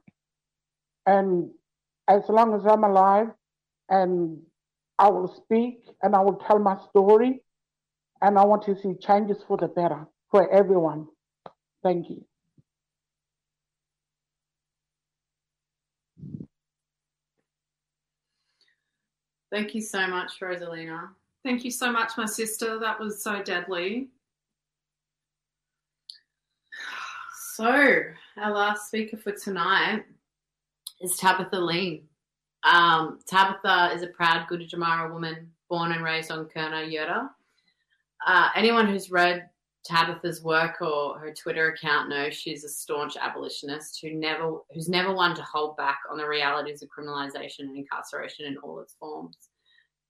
and 1.06 1.50
as 2.08 2.24
long 2.30 2.54
as 2.56 2.66
I'm 2.66 2.84
alive, 2.84 3.28
and 3.90 4.40
I 5.00 5.10
will 5.10 5.34
speak 5.34 5.84
and 6.02 6.16
I 6.16 6.22
will 6.22 6.36
tell 6.48 6.60
my 6.60 6.78
story, 6.90 7.42
and 8.22 8.38
I 8.40 8.46
want 8.46 8.64
to 8.64 8.76
see 8.82 8.94
changes 9.00 9.38
for 9.48 9.58
the 9.58 9.68
better 9.68 10.08
for 10.32 10.50
everyone. 10.52 11.08
Thank 11.88 12.10
you. 12.10 12.26
Thank 19.50 19.74
you 19.74 19.82
so 19.82 20.06
much, 20.08 20.34
Rosalina. 20.42 21.08
Thank 21.46 21.64
you 21.64 21.72
so 21.72 21.90
much, 21.90 22.12
my 22.18 22.26
sister. 22.26 22.78
That 22.78 23.00
was 23.00 23.24
so 23.24 23.42
deadly. 23.42 24.10
So, 27.54 28.04
our 28.36 28.52
last 28.52 28.88
speaker 28.88 29.16
for 29.16 29.32
tonight 29.32 30.04
is 31.00 31.16
Tabitha 31.16 31.58
Lean. 31.58 32.04
Um, 32.66 33.20
Tabitha 33.26 33.92
is 33.96 34.02
a 34.02 34.08
proud 34.08 34.46
Gunditjmara 34.50 35.14
woman 35.14 35.50
born 35.70 35.94
and 35.94 36.04
raised 36.04 36.32
on 36.32 36.48
Kaurna 36.48 36.86
Yurta. 36.86 37.30
Uh, 38.28 38.50
anyone 38.58 38.88
who's 38.88 39.10
read 39.10 39.50
Tabitha's 39.88 40.44
work 40.44 40.82
or 40.82 41.18
her 41.20 41.34
Twitter 41.34 41.70
account 41.70 42.10
knows 42.10 42.34
she's 42.34 42.64
a 42.64 42.70
staunch 42.70 43.16
abolitionist 43.16 44.00
who 44.02 44.14
never 44.14 44.58
who's 44.74 44.90
never 44.90 45.14
one 45.14 45.36
to 45.36 45.42
hold 45.44 45.78
back 45.78 46.00
on 46.12 46.18
the 46.18 46.28
realities 46.28 46.84
of 46.84 46.90
criminalisation 46.90 47.62
and 47.62 47.78
incarceration 47.78 48.46
in 48.46 48.58
all 48.58 48.80
its 48.82 48.96
forms. 49.00 49.38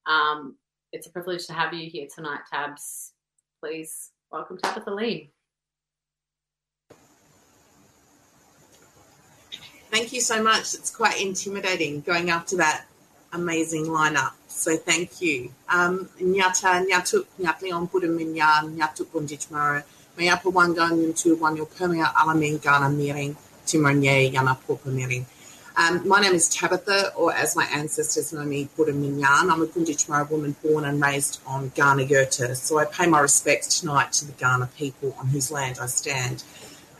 Um, 0.06 0.56
it's 0.92 1.06
a 1.06 1.10
privilege 1.10 1.46
to 1.46 1.52
have 1.52 1.72
you 1.72 1.88
here 1.88 2.08
tonight, 2.12 2.40
Tabs. 2.50 3.12
Please 3.60 4.10
welcome 4.32 4.58
Tabitha 4.58 4.90
Lean. 4.90 5.28
Thank 9.90 10.12
you 10.12 10.20
so 10.20 10.42
much. 10.42 10.74
It's 10.74 10.94
quite 10.94 11.20
intimidating 11.20 12.00
going 12.00 12.30
to 12.48 12.56
that 12.56 12.86
amazing 13.32 13.86
lineup. 13.86 14.32
So 14.58 14.76
thank 14.76 15.22
you. 15.22 15.52
Um, 15.72 16.08
nyata 16.20 16.84
nyatuk 16.84 17.26
nyatlion 17.38 17.86
pudaminya 17.88 18.66
nyatuk 18.66 19.06
bunjitmara 19.12 19.84
mayapa 20.16 20.50
wanga 20.50 20.90
nyuntu 20.90 21.38
wanyo 21.40 21.66
permia 21.66 22.12
alamin 22.16 22.58
gana 22.58 22.88
miring 22.88 23.36
timernye 23.64 24.32
yana 24.32 24.54
popa 24.54 24.90
miring. 24.90 25.24
Um, 25.76 26.08
my 26.08 26.20
name 26.20 26.34
is 26.34 26.48
Tabitha, 26.48 27.12
or 27.14 27.32
as 27.32 27.54
my 27.54 27.64
ancestors 27.66 28.32
know 28.32 28.44
me, 28.44 28.68
Buddha 28.76 28.92
Minyan. 28.92 29.48
I'm 29.48 29.62
a 29.62 29.66
Gunditjmara 29.66 30.28
woman 30.28 30.56
born 30.60 30.84
and 30.84 31.00
raised 31.00 31.40
on 31.46 31.70
Kaurna 31.70 32.04
Yurta, 32.04 32.56
so 32.56 32.80
I 32.80 32.84
pay 32.84 33.06
my 33.06 33.20
respects 33.20 33.78
tonight 33.78 34.10
to 34.14 34.26
the 34.26 34.32
Kaurna 34.32 34.74
people 34.74 35.14
on 35.20 35.28
whose 35.28 35.52
land 35.52 35.78
I 35.80 35.86
stand. 35.86 36.42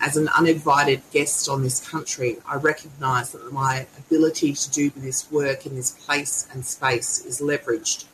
As 0.00 0.16
an 0.16 0.28
uninvited 0.28 1.02
guest 1.11 1.48
on 1.48 1.64
this 1.64 1.87
country, 1.87 2.38
I 2.46 2.54
recognise 2.54 3.32
that 3.32 3.52
my 3.52 3.87
ability 3.98 4.52
to 4.52 4.70
do 4.70 4.90
this 4.90 5.30
work 5.30 5.66
in 5.66 5.74
this 5.74 5.90
place 5.90 6.46
and 6.52 6.64
space 6.64 7.24
is 7.24 7.40
leveraged 7.40 8.04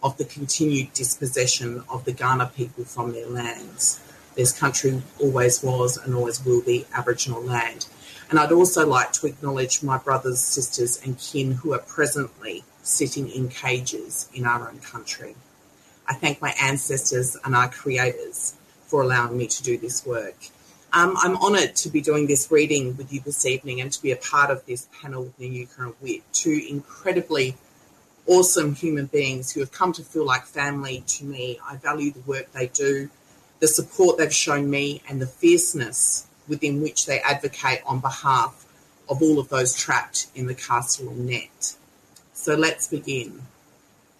of 0.00 0.16
the 0.16 0.24
continued 0.24 0.92
dispossession 0.92 1.82
of 1.88 2.04
the 2.04 2.12
Kaurna 2.12 2.54
people 2.54 2.84
from 2.84 3.12
their 3.12 3.26
lands. 3.26 4.00
This 4.36 4.56
country 4.56 5.02
always 5.20 5.60
was 5.60 5.96
and 5.96 6.14
always 6.14 6.44
will 6.44 6.62
be 6.62 6.86
Aboriginal 6.94 7.42
land. 7.42 7.88
And 8.30 8.38
I'd 8.38 8.52
also 8.52 8.86
like 8.86 9.12
to 9.14 9.26
acknowledge 9.26 9.82
my 9.82 9.98
brothers, 9.98 10.40
sisters, 10.40 11.00
and 11.04 11.18
kin 11.18 11.52
who 11.52 11.72
are 11.72 11.78
presently 11.80 12.62
sitting 12.82 13.28
in 13.28 13.48
cages 13.48 14.28
in 14.32 14.46
our 14.46 14.68
own 14.68 14.78
country. 14.78 15.34
I 16.06 16.14
thank 16.14 16.40
my 16.40 16.54
ancestors 16.60 17.36
and 17.44 17.56
our 17.56 17.68
creators 17.68 18.54
for 18.86 19.02
allowing 19.02 19.36
me 19.36 19.48
to 19.48 19.62
do 19.62 19.76
this 19.78 20.06
work. 20.06 20.36
Um, 20.96 21.16
I'm 21.18 21.36
honoured 21.38 21.74
to 21.76 21.88
be 21.88 22.00
doing 22.00 22.28
this 22.28 22.52
reading 22.52 22.96
with 22.96 23.12
you 23.12 23.18
this 23.18 23.44
evening 23.44 23.80
and 23.80 23.90
to 23.90 24.00
be 24.00 24.12
a 24.12 24.16
part 24.16 24.52
of 24.52 24.64
this 24.64 24.86
panel 25.02 25.24
with 25.24 25.36
Nayuka 25.40 25.78
and 25.78 25.92
Whit, 26.00 26.22
two 26.32 26.64
incredibly 26.70 27.56
awesome 28.26 28.76
human 28.76 29.06
beings 29.06 29.50
who 29.50 29.58
have 29.58 29.72
come 29.72 29.92
to 29.94 30.04
feel 30.04 30.24
like 30.24 30.44
family 30.44 31.02
to 31.08 31.24
me. 31.24 31.58
I 31.68 31.78
value 31.78 32.12
the 32.12 32.20
work 32.20 32.52
they 32.52 32.68
do, 32.68 33.10
the 33.58 33.66
support 33.66 34.18
they've 34.18 34.32
shown 34.32 34.70
me, 34.70 35.02
and 35.08 35.20
the 35.20 35.26
fierceness 35.26 36.28
within 36.46 36.80
which 36.80 37.06
they 37.06 37.18
advocate 37.22 37.80
on 37.84 37.98
behalf 37.98 38.64
of 39.08 39.20
all 39.20 39.40
of 39.40 39.48
those 39.48 39.74
trapped 39.74 40.28
in 40.36 40.46
the 40.46 40.54
carceral 40.54 41.16
net. 41.16 41.74
So 42.34 42.54
let's 42.54 42.86
begin. 42.86 43.42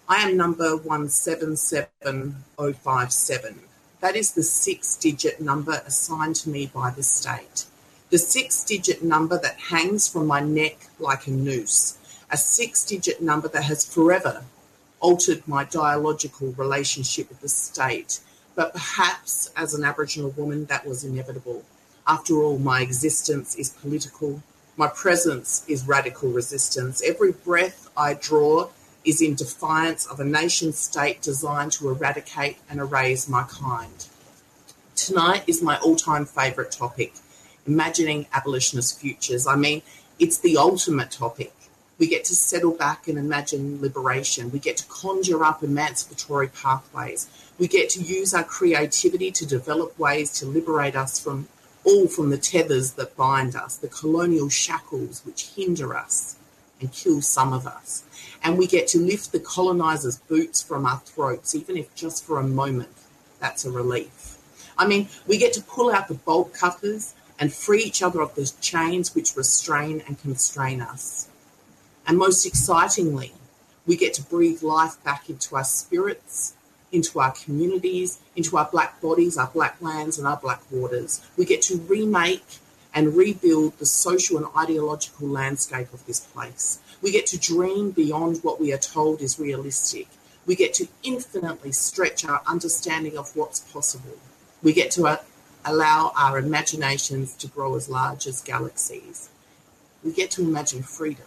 I 0.09 0.27
am 0.27 0.35
number 0.35 0.75
177057. 0.75 3.61
That 4.05 4.15
is 4.15 4.33
the 4.33 4.43
six 4.43 4.95
digit 4.97 5.41
number 5.41 5.81
assigned 5.83 6.35
to 6.35 6.49
me 6.51 6.67
by 6.67 6.91
the 6.91 7.01
state. 7.01 7.65
The 8.11 8.19
six 8.19 8.63
digit 8.63 9.03
number 9.03 9.39
that 9.39 9.57
hangs 9.57 10.07
from 10.07 10.27
my 10.27 10.41
neck 10.41 10.89
like 10.99 11.25
a 11.25 11.31
noose. 11.31 11.97
A 12.29 12.37
six 12.37 12.85
digit 12.85 13.19
number 13.19 13.47
that 13.47 13.63
has 13.63 13.83
forever 13.83 14.43
altered 14.99 15.47
my 15.47 15.63
dialogical 15.63 16.51
relationship 16.51 17.29
with 17.29 17.41
the 17.41 17.49
state. 17.49 18.19
But 18.53 18.73
perhaps 18.73 19.49
as 19.57 19.73
an 19.73 19.83
Aboriginal 19.83 20.29
woman, 20.37 20.65
that 20.65 20.85
was 20.85 21.03
inevitable. 21.03 21.63
After 22.05 22.35
all, 22.43 22.59
my 22.59 22.81
existence 22.81 23.55
is 23.55 23.71
political. 23.71 24.43
My 24.77 24.87
presence 24.87 25.65
is 25.67 25.87
radical 25.87 26.29
resistance. 26.29 27.01
Every 27.03 27.31
breath 27.31 27.89
I 27.97 28.13
draw 28.13 28.69
is 29.05 29.21
in 29.21 29.35
defiance 29.35 30.05
of 30.05 30.19
a 30.19 30.25
nation 30.25 30.73
state 30.73 31.21
designed 31.21 31.71
to 31.73 31.89
eradicate 31.89 32.57
and 32.69 32.79
erase 32.79 33.29
my 33.29 33.43
kind. 33.43 34.07
Tonight 34.95 35.43
is 35.47 35.61
my 35.61 35.77
all 35.79 35.95
time 35.95 36.25
favourite 36.25 36.71
topic 36.71 37.13
imagining 37.67 38.27
abolitionist 38.33 38.99
futures. 38.99 39.47
I 39.47 39.55
mean, 39.55 39.81
it's 40.19 40.37
the 40.37 40.57
ultimate 40.57 41.11
topic. 41.11 41.53
We 41.97 42.07
get 42.07 42.25
to 42.25 42.35
settle 42.35 42.71
back 42.71 43.07
and 43.07 43.17
imagine 43.17 43.81
liberation. 43.81 44.51
We 44.51 44.59
get 44.59 44.77
to 44.77 44.85
conjure 44.87 45.43
up 45.43 45.63
emancipatory 45.63 46.49
pathways. 46.49 47.29
We 47.57 47.67
get 47.67 47.89
to 47.91 48.01
use 48.01 48.33
our 48.33 48.43
creativity 48.43 49.31
to 49.31 49.45
develop 49.45 49.97
ways 49.97 50.31
to 50.39 50.45
liberate 50.45 50.95
us 50.95 51.19
from 51.19 51.47
all 51.85 52.07
from 52.07 52.31
the 52.31 52.37
tethers 52.37 52.93
that 52.93 53.15
bind 53.15 53.55
us, 53.55 53.77
the 53.77 53.87
colonial 53.87 54.49
shackles 54.49 55.21
which 55.25 55.49
hinder 55.55 55.95
us 55.95 56.35
and 56.81 56.91
kill 56.91 57.21
some 57.21 57.53
of 57.53 57.65
us. 57.65 58.03
And 58.43 58.57
we 58.57 58.67
get 58.67 58.87
to 58.89 58.99
lift 58.99 59.31
the 59.31 59.39
colonizers' 59.39 60.17
boots 60.17 60.61
from 60.61 60.85
our 60.85 60.99
throats, 60.99 61.55
even 61.55 61.77
if 61.77 61.93
just 61.95 62.25
for 62.25 62.39
a 62.39 62.43
moment. 62.43 62.89
That's 63.39 63.65
a 63.65 63.71
relief. 63.71 64.37
I 64.77 64.87
mean, 64.87 65.09
we 65.27 65.37
get 65.37 65.53
to 65.53 65.61
pull 65.61 65.91
out 65.91 66.07
the 66.07 66.13
bolt 66.13 66.53
cutters 66.53 67.15
and 67.39 67.53
free 67.53 67.83
each 67.83 68.01
other 68.01 68.21
of 68.21 68.35
the 68.35 68.51
chains 68.61 69.13
which 69.13 69.35
restrain 69.35 70.03
and 70.07 70.19
constrain 70.19 70.81
us. 70.81 71.27
And 72.07 72.17
most 72.17 72.45
excitingly, 72.45 73.33
we 73.85 73.97
get 73.97 74.13
to 74.15 74.23
breathe 74.23 74.63
life 74.63 75.01
back 75.03 75.29
into 75.29 75.55
our 75.55 75.63
spirits, 75.63 76.53
into 76.91 77.19
our 77.19 77.31
communities, 77.31 78.19
into 78.35 78.57
our 78.57 78.69
black 78.71 79.01
bodies, 79.01 79.37
our 79.37 79.47
black 79.47 79.77
lands, 79.81 80.17
and 80.17 80.27
our 80.27 80.37
black 80.37 80.61
waters. 80.71 81.21
We 81.37 81.45
get 81.45 81.61
to 81.63 81.77
remake 81.77 82.59
and 82.95 83.17
rebuild 83.17 83.77
the 83.77 83.85
social 83.85 84.37
and 84.37 84.47
ideological 84.57 85.27
landscape 85.27 85.93
of 85.93 86.05
this 86.05 86.21
place. 86.21 86.79
We 87.01 87.11
get 87.11 87.27
to 87.27 87.37
dream 87.37 87.91
beyond 87.91 88.39
what 88.41 88.59
we 88.59 88.71
are 88.71 88.77
told 88.77 89.21
is 89.21 89.37
realistic. 89.37 90.07
We 90.45 90.55
get 90.55 90.73
to 90.75 90.87
infinitely 91.03 91.73
stretch 91.73 92.23
our 92.23 92.41
understanding 92.47 93.17
of 93.17 93.35
what's 93.35 93.59
possible. 93.59 94.17
We 94.63 94.71
get 94.71 94.91
to 94.91 95.07
uh, 95.07 95.17
allow 95.65 96.13
our 96.17 96.39
imaginations 96.39 97.35
to 97.35 97.47
grow 97.47 97.75
as 97.75 97.89
large 97.89 98.27
as 98.27 98.41
galaxies. 98.41 99.29
We 100.03 100.13
get 100.13 100.31
to 100.31 100.43
imagine 100.43 100.83
freedom. 100.83 101.25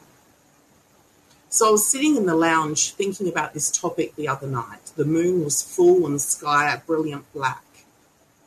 So 1.51 1.69
I 1.69 1.71
was 1.73 1.87
sitting 1.87 2.17
in 2.17 2.27
the 2.27 2.37
lounge 2.37 2.93
thinking 2.93 3.29
about 3.29 3.55
this 3.55 3.71
topic 3.71 4.15
the 4.17 4.29
other 4.29 4.47
night. 4.47 4.93
The 4.97 5.05
moon 5.05 5.45
was 5.45 5.63
full 5.63 6.07
and 6.07 6.15
the 6.15 6.21
sky 6.21 6.73
a 6.73 6.79
brilliant 6.79 7.31
black. 7.33 7.63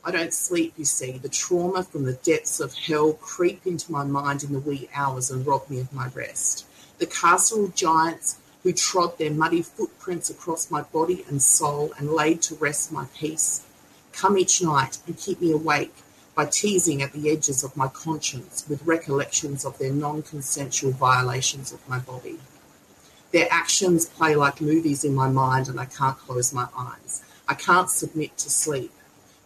I 0.04 0.10
don't 0.10 0.34
sleep, 0.34 0.74
you 0.78 0.86
see. 0.86 1.20
The 1.20 1.30
trauma 1.30 1.84
from 1.84 2.06
the 2.06 2.14
depths 2.14 2.60
of 2.60 2.74
hell 2.74 3.14
creep 3.14 3.68
into 3.68 3.92
my 3.92 4.04
mind 4.04 4.44
in 4.44 4.52
the 4.52 4.60
wee 4.60 4.90
hours 4.96 5.30
and 5.30 5.46
rob 5.46 5.70
me 5.70 5.80
of 5.80 5.94
my 5.94 6.08
rest. 6.16 6.66
The 6.98 7.06
carceral 7.06 7.74
giants 7.76 8.40
who 8.64 8.74
trod 8.74 9.20
their 9.20 9.30
muddy 9.30 9.62
footprints 9.62 10.32
across 10.32 10.72
my 10.72 10.82
body 10.82 11.24
and 11.28 11.40
soul 11.40 11.94
and 11.98 12.12
laid 12.12 12.42
to 12.44 12.56
rest 12.56 12.92
my 12.92 13.06
peace 13.16 13.64
come 14.12 14.40
each 14.40 14.62
night 14.62 14.98
and 15.06 15.18
keep 15.18 15.40
me 15.40 15.52
awake 15.52 15.94
by 16.36 16.46
teasing 16.46 17.04
at 17.04 17.14
the 17.14 17.30
edges 17.30 17.64
of 17.64 17.78
my 17.78 17.88
conscience 17.88 18.66
with 18.68 18.86
recollections 18.86 19.66
of 19.66 19.78
their 19.78 19.94
non 19.94 20.24
consensual 20.24 20.92
violations 20.92 21.72
of 21.72 21.88
my 21.88 22.00
body. 22.00 22.40
Their 23.32 23.48
actions 23.52 24.08
play 24.08 24.36
like 24.36 24.62
movies 24.62 25.04
in 25.04 25.14
my 25.14 25.30
mind, 25.30 25.68
and 25.68 25.80
I 25.80 25.86
can't 25.86 26.18
close 26.18 26.54
my 26.54 26.68
eyes. 26.76 27.24
I 27.48 27.54
can't 27.54 27.90
submit 27.90 28.38
to 28.40 28.50
sleep 28.50 28.92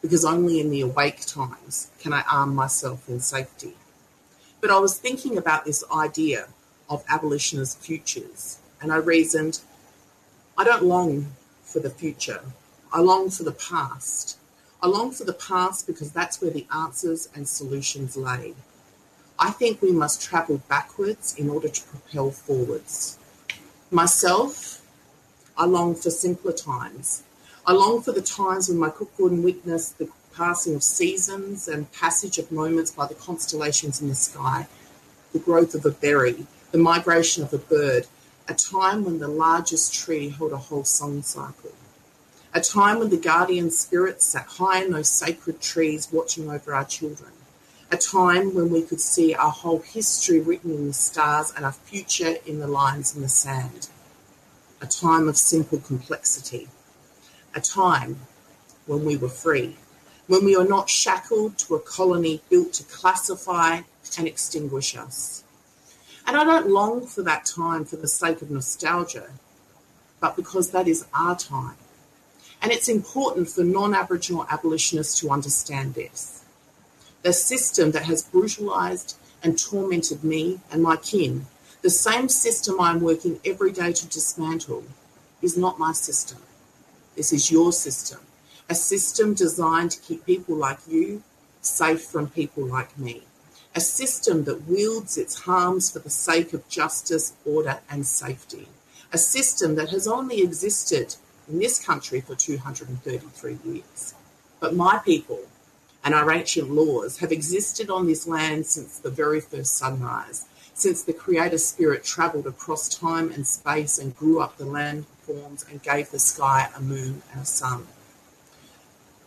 because 0.05 0.23
only 0.23 0.59
in 0.59 0.69
the 0.69 0.81
awake 0.81 1.25
times 1.25 1.89
can 1.99 2.13
I 2.13 2.21
arm 2.31 2.53
myself 2.53 3.09
in 3.09 3.19
safety. 3.19 3.73
But 4.61 4.69
I 4.69 4.77
was 4.77 4.99
thinking 4.99 5.35
about 5.35 5.65
this 5.65 5.83
idea 5.91 6.45
of 6.87 7.03
abolitionist 7.09 7.79
futures, 7.79 8.59
and 8.79 8.93
I 8.93 8.97
reasoned 8.97 9.61
I 10.55 10.63
don't 10.63 10.83
long 10.83 11.31
for 11.63 11.79
the 11.79 11.89
future, 11.89 12.41
I 12.93 13.01
long 13.01 13.31
for 13.31 13.41
the 13.41 13.51
past. 13.51 14.37
I 14.79 14.85
long 14.87 15.09
for 15.09 15.23
the 15.23 15.33
past 15.33 15.87
because 15.87 16.11
that's 16.11 16.39
where 16.39 16.51
the 16.51 16.67
answers 16.71 17.27
and 17.33 17.49
solutions 17.49 18.15
lay. 18.15 18.53
I 19.39 19.49
think 19.49 19.81
we 19.81 19.91
must 19.91 20.21
travel 20.21 20.61
backwards 20.69 21.33
in 21.35 21.49
order 21.49 21.67
to 21.67 21.81
propel 21.81 22.29
forwards. 22.29 23.17
Myself, 23.89 24.83
I 25.57 25.65
long 25.65 25.95
for 25.95 26.11
simpler 26.11 26.53
times. 26.53 27.23
I 27.67 27.73
long 27.73 28.01
for 28.01 28.11
the 28.11 28.21
times 28.21 28.69
when 28.69 28.77
my 28.77 28.89
Cookwood 28.89 29.43
witnessed 29.43 29.97
the 29.97 30.09
passing 30.35 30.75
of 30.75 30.83
seasons 30.83 31.67
and 31.67 31.91
passage 31.91 32.37
of 32.37 32.51
moments 32.51 32.91
by 32.91 33.07
the 33.07 33.15
constellations 33.15 34.01
in 34.01 34.07
the 34.07 34.15
sky, 34.15 34.67
the 35.33 35.39
growth 35.39 35.73
of 35.73 35.85
a 35.85 35.91
berry, 35.91 36.45
the 36.71 36.77
migration 36.77 37.43
of 37.43 37.53
a 37.53 37.57
bird, 37.57 38.07
a 38.47 38.53
time 38.53 39.03
when 39.03 39.19
the 39.19 39.27
largest 39.27 39.93
tree 39.93 40.29
held 40.29 40.51
a 40.51 40.57
whole 40.57 40.83
song 40.83 41.23
cycle 41.23 41.71
a 42.55 42.61
time 42.61 42.99
when 42.99 43.09
the 43.09 43.17
guardian 43.17 43.69
spirits 43.69 44.27
sat 44.27 44.45
high 44.45 44.81
in 44.81 44.91
those 44.91 45.09
sacred 45.09 45.59
trees 45.59 46.07
watching 46.09 46.49
over 46.49 46.73
our 46.73 46.85
children, 46.85 47.31
a 47.91 47.97
time 47.97 48.55
when 48.55 48.69
we 48.69 48.81
could 48.81 49.01
see 49.01 49.35
our 49.35 49.51
whole 49.51 49.79
history 49.79 50.39
written 50.39 50.71
in 50.71 50.87
the 50.87 50.93
stars 50.93 51.51
and 51.53 51.65
our 51.65 51.73
future 51.73 52.35
in 52.45 52.61
the 52.61 52.67
lines 52.67 53.13
in 53.13 53.21
the 53.21 53.27
sand, 53.27 53.89
a 54.79 54.87
time 54.87 55.27
of 55.27 55.35
simple 55.35 55.79
complexity, 55.79 56.69
a 57.55 57.61
time 57.61 58.17
when 58.85 59.03
we 59.05 59.17
were 59.17 59.29
free, 59.29 59.77
when 60.27 60.45
we 60.45 60.55
are 60.55 60.67
not 60.67 60.89
shackled 60.89 61.57
to 61.57 61.75
a 61.75 61.79
colony 61.79 62.41
built 62.49 62.73
to 62.73 62.83
classify 62.83 63.81
and 64.17 64.27
extinguish 64.27 64.95
us. 64.95 65.43
And 66.27 66.37
I 66.37 66.43
don't 66.43 66.69
long 66.69 67.07
for 67.07 67.23
that 67.23 67.45
time 67.45 67.85
for 67.85 67.95
the 67.95 68.07
sake 68.07 68.41
of 68.41 68.51
nostalgia, 68.51 69.29
but 70.19 70.35
because 70.35 70.71
that 70.71 70.87
is 70.87 71.05
our 71.13 71.35
time 71.35 71.75
and 72.65 72.73
it's 72.73 72.89
important 72.89 73.47
for 73.47 73.63
non 73.63 73.93
Aboriginal 73.93 74.47
abolitionists 74.49 75.19
to 75.19 75.29
understand 75.29 75.93
this. 75.93 76.43
The 77.21 77.31
system 77.31 77.91
that 77.91 78.05
has 78.05 78.23
brutalised 78.23 79.17
and 79.43 79.55
tormented 79.55 80.23
me 80.23 80.61
and 80.71 80.81
my 80.81 80.95
kin, 80.95 81.45
the 81.83 81.91
same 81.91 82.27
system 82.27 82.81
I'm 82.81 83.01
working 83.01 83.39
every 83.45 83.71
day 83.71 83.91
to 83.93 84.07
dismantle, 84.07 84.83
is 85.43 85.55
not 85.55 85.77
my 85.77 85.91
system. 85.91 86.39
This 87.15 87.31
is 87.31 87.49
your 87.49 87.71
system. 87.71 88.19
A 88.69 88.75
system 88.75 89.33
designed 89.33 89.91
to 89.91 90.01
keep 90.01 90.25
people 90.25 90.55
like 90.55 90.79
you 90.87 91.23
safe 91.61 92.03
from 92.03 92.29
people 92.29 92.65
like 92.65 92.97
me. 92.97 93.23
A 93.73 93.79
system 93.79 94.43
that 94.45 94.67
wields 94.67 95.17
its 95.17 95.41
harms 95.41 95.91
for 95.91 95.99
the 95.99 96.09
sake 96.09 96.53
of 96.53 96.67
justice, 96.67 97.33
order, 97.45 97.79
and 97.89 98.05
safety. 98.05 98.67
A 99.13 99.17
system 99.17 99.75
that 99.75 99.89
has 99.89 100.07
only 100.07 100.41
existed 100.41 101.15
in 101.47 101.59
this 101.59 101.83
country 101.83 102.21
for 102.21 102.35
233 102.35 103.59
years. 103.63 104.13
But 104.59 104.75
my 104.75 104.99
people 105.03 105.41
and 106.03 106.13
our 106.13 106.31
ancient 106.31 106.69
laws 106.69 107.19
have 107.19 107.31
existed 107.31 107.89
on 107.89 108.07
this 108.07 108.27
land 108.27 108.65
since 108.65 108.97
the 108.97 109.09
very 109.09 109.39
first 109.39 109.77
sunrise, 109.77 110.45
since 110.73 111.01
the 111.03 111.13
Creator 111.13 111.59
Spirit 111.59 112.03
travelled 112.03 112.47
across 112.47 112.89
time 112.89 113.31
and 113.31 113.47
space 113.47 113.97
and 113.97 114.15
grew 114.15 114.39
up 114.39 114.57
the 114.57 114.65
land 114.65 115.05
forms 115.25 115.65
and 115.69 115.81
gave 115.81 116.11
the 116.11 116.19
sky 116.19 116.69
a 116.75 116.81
moon 116.81 117.21
and 117.31 117.41
a 117.41 117.45
sun. 117.45 117.87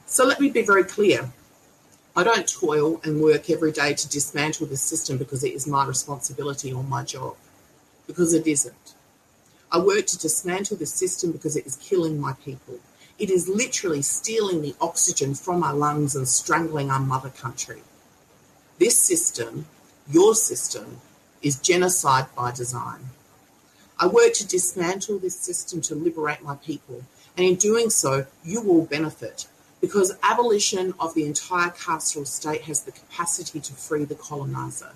So 0.07 0.25
let 0.25 0.41
me 0.41 0.49
be 0.49 0.63
very 0.63 0.85
clear. 0.85 1.31
I 2.17 2.25
don't 2.25 2.49
toil 2.49 3.01
and 3.05 3.21
work 3.21 3.51
every 3.51 3.73
day 3.73 3.95
to 3.95 4.09
dismantle 4.09 4.67
the 4.67 4.77
system 4.77 5.19
because 5.19 5.45
it 5.45 5.53
is 5.53 5.67
my 5.67 5.87
responsibility 5.87 6.73
or 6.73 6.83
my 6.83 7.05
job, 7.05 7.37
because 8.07 8.33
it 8.33 8.47
isn't. 8.47 8.95
I 9.71 9.79
work 9.79 10.07
to 10.07 10.19
dismantle 10.19 10.79
the 10.79 10.87
system 10.87 11.31
because 11.31 11.57
it 11.57 11.67
is 11.67 11.77
killing 11.77 12.19
my 12.19 12.33
people. 12.45 12.81
It 13.19 13.31
is 13.31 13.49
literally 13.49 14.03
stealing 14.03 14.63
the 14.63 14.75
oxygen 14.81 15.35
from 15.35 15.63
our 15.63 15.75
lungs 15.75 16.17
and 16.17 16.27
strangling 16.27 16.91
our 16.91 17.01
mother 17.01 17.31
country. 17.31 17.83
This 18.79 18.97
system, 18.97 19.67
your 20.11 20.35
system, 20.35 21.01
is 21.43 21.61
genocide 21.61 22.27
by 22.35 22.53
design. 22.53 23.11
I 24.01 24.07
work 24.07 24.33
to 24.35 24.47
dismantle 24.47 25.19
this 25.19 25.37
system 25.37 25.81
to 25.83 25.95
liberate 25.95 26.43
my 26.43 26.55
people, 26.57 27.03
and 27.37 27.45
in 27.45 27.57
doing 27.57 27.91
so, 27.91 28.27
you 28.45 28.61
will 28.61 28.85
benefit 28.85 29.49
because 29.81 30.17
abolition 30.23 30.95
of 30.99 31.15
the 31.15 31.25
entire 31.25 31.71
carceral 31.71 32.27
state 32.27 32.63
has 32.63 32.83
the 32.83 32.93
capacity 32.93 33.61
to 33.61 33.73
free 33.73 34.05
the 34.05 34.15
coloniser. 34.15 34.93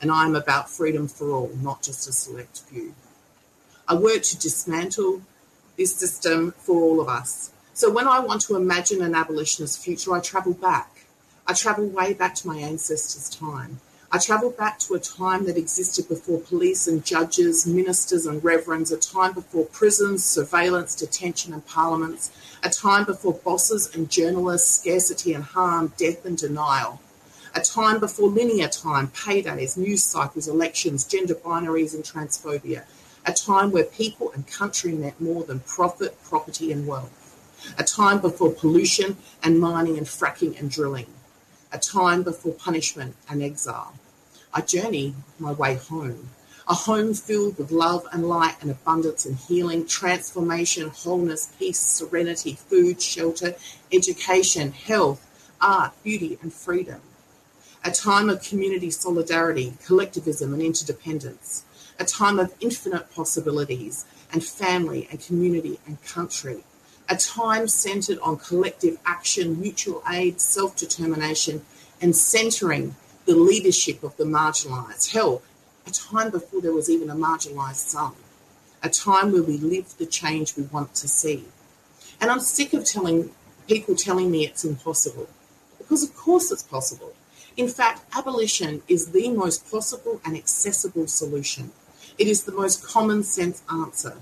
And 0.00 0.10
I 0.10 0.24
am 0.24 0.36
about 0.36 0.70
freedom 0.70 1.08
for 1.08 1.30
all, 1.30 1.50
not 1.60 1.82
just 1.82 2.08
a 2.08 2.12
select 2.12 2.60
few. 2.60 2.94
I 3.88 3.94
work 3.94 4.22
to 4.22 4.38
dismantle 4.38 5.22
this 5.76 5.94
system 5.96 6.52
for 6.58 6.80
all 6.80 7.00
of 7.00 7.08
us. 7.08 7.50
So 7.74 7.90
when 7.90 8.06
I 8.06 8.20
want 8.20 8.42
to 8.42 8.56
imagine 8.56 9.02
an 9.02 9.14
abolitionist 9.14 9.82
future, 9.82 10.12
I 10.14 10.20
travel 10.20 10.52
back. 10.52 11.06
I 11.46 11.54
travel 11.54 11.86
way 11.86 12.12
back 12.12 12.34
to 12.36 12.46
my 12.46 12.58
ancestors' 12.58 13.30
time. 13.30 13.80
I 14.10 14.16
travel 14.16 14.48
back 14.48 14.78
to 14.80 14.94
a 14.94 14.98
time 14.98 15.44
that 15.44 15.58
existed 15.58 16.08
before 16.08 16.40
police 16.40 16.88
and 16.88 17.04
judges, 17.04 17.66
ministers 17.66 18.24
and 18.24 18.42
reverends, 18.42 18.90
a 18.90 18.96
time 18.96 19.34
before 19.34 19.66
prisons, 19.66 20.24
surveillance, 20.24 20.94
detention, 20.94 21.52
and 21.52 21.66
parliaments, 21.66 22.30
a 22.62 22.70
time 22.70 23.04
before 23.04 23.34
bosses 23.34 23.94
and 23.94 24.10
journalists, 24.10 24.80
scarcity 24.80 25.34
and 25.34 25.44
harm, 25.44 25.92
death 25.98 26.24
and 26.24 26.38
denial, 26.38 27.02
a 27.54 27.60
time 27.60 28.00
before 28.00 28.30
linear 28.30 28.68
time, 28.68 29.08
paydays, 29.08 29.76
news 29.76 30.04
cycles, 30.04 30.48
elections, 30.48 31.04
gender 31.04 31.34
binaries, 31.34 31.94
and 31.94 32.02
transphobia, 32.02 32.84
a 33.26 33.32
time 33.34 33.70
where 33.70 33.84
people 33.84 34.32
and 34.32 34.46
country 34.46 34.92
meant 34.92 35.20
more 35.20 35.44
than 35.44 35.60
profit, 35.60 36.16
property, 36.24 36.72
and 36.72 36.86
wealth, 36.86 37.36
a 37.76 37.84
time 37.84 38.22
before 38.22 38.50
pollution 38.50 39.18
and 39.42 39.60
mining 39.60 39.98
and 39.98 40.06
fracking 40.06 40.58
and 40.58 40.70
drilling, 40.70 41.06
a 41.72 41.78
time 41.78 42.22
before 42.22 42.52
punishment 42.52 43.16
and 43.28 43.42
exile. 43.42 43.94
I 44.52 44.62
journey 44.62 45.14
my 45.38 45.52
way 45.52 45.76
home, 45.76 46.30
a 46.66 46.74
home 46.74 47.14
filled 47.14 47.58
with 47.58 47.70
love 47.70 48.06
and 48.12 48.28
light 48.28 48.56
and 48.60 48.70
abundance 48.70 49.26
and 49.26 49.36
healing, 49.36 49.86
transformation, 49.86 50.88
wholeness, 50.88 51.52
peace, 51.58 51.80
serenity, 51.80 52.54
food, 52.54 53.00
shelter, 53.02 53.54
education, 53.92 54.72
health, 54.72 55.24
art, 55.60 55.92
beauty, 56.02 56.38
and 56.42 56.52
freedom. 56.52 57.00
A 57.84 57.90
time 57.90 58.28
of 58.28 58.42
community 58.42 58.90
solidarity, 58.90 59.74
collectivism, 59.84 60.52
and 60.52 60.62
interdependence 60.62 61.64
a 61.98 62.04
time 62.04 62.38
of 62.38 62.54
infinite 62.60 63.12
possibilities 63.12 64.04
and 64.32 64.44
family 64.44 65.08
and 65.10 65.20
community 65.20 65.80
and 65.86 66.02
country, 66.04 66.62
a 67.08 67.16
time 67.16 67.66
centered 67.68 68.18
on 68.20 68.36
collective 68.36 68.98
action, 69.06 69.60
mutual 69.60 70.02
aid, 70.10 70.40
self 70.40 70.76
determination, 70.76 71.62
and 72.00 72.14
centering 72.14 72.94
the 73.24 73.34
leadership 73.34 74.02
of 74.02 74.16
the 74.16 74.24
marginalised. 74.24 75.12
Hell, 75.12 75.42
a 75.86 75.90
time 75.90 76.30
before 76.30 76.60
there 76.60 76.72
was 76.72 76.90
even 76.90 77.10
a 77.10 77.14
marginalised 77.14 77.88
some, 77.88 78.14
a 78.82 78.88
time 78.88 79.32
where 79.32 79.42
we 79.42 79.56
live 79.56 79.96
the 79.96 80.06
change 80.06 80.56
we 80.56 80.64
want 80.64 80.94
to 80.94 81.08
see. 81.08 81.44
And 82.20 82.30
I'm 82.30 82.40
sick 82.40 82.72
of 82.74 82.84
telling 82.84 83.30
people 83.66 83.94
telling 83.94 84.30
me 84.30 84.44
it's 84.44 84.64
impossible, 84.64 85.28
because 85.78 86.02
of 86.02 86.14
course 86.14 86.50
it's 86.50 86.62
possible. 86.62 87.12
In 87.56 87.68
fact, 87.68 88.04
abolition 88.16 88.82
is 88.86 89.10
the 89.10 89.30
most 89.30 89.70
possible 89.70 90.20
and 90.24 90.36
accessible 90.36 91.06
solution. 91.06 91.72
It 92.18 92.28
is 92.28 92.44
the 92.44 92.52
most 92.52 92.84
common 92.84 93.22
sense 93.24 93.62
answer 93.70 94.16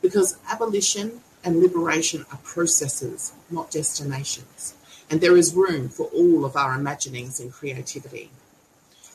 because 0.00 0.36
abolition 0.48 1.20
and 1.44 1.60
liberation 1.60 2.24
are 2.32 2.38
processes, 2.44 3.32
not 3.50 3.70
destinations, 3.70 4.74
and 5.10 5.20
there 5.20 5.36
is 5.36 5.54
room 5.54 5.88
for 5.88 6.06
all 6.06 6.44
of 6.44 6.56
our 6.56 6.74
imaginings 6.74 7.40
and 7.40 7.52
creativity. 7.52 8.30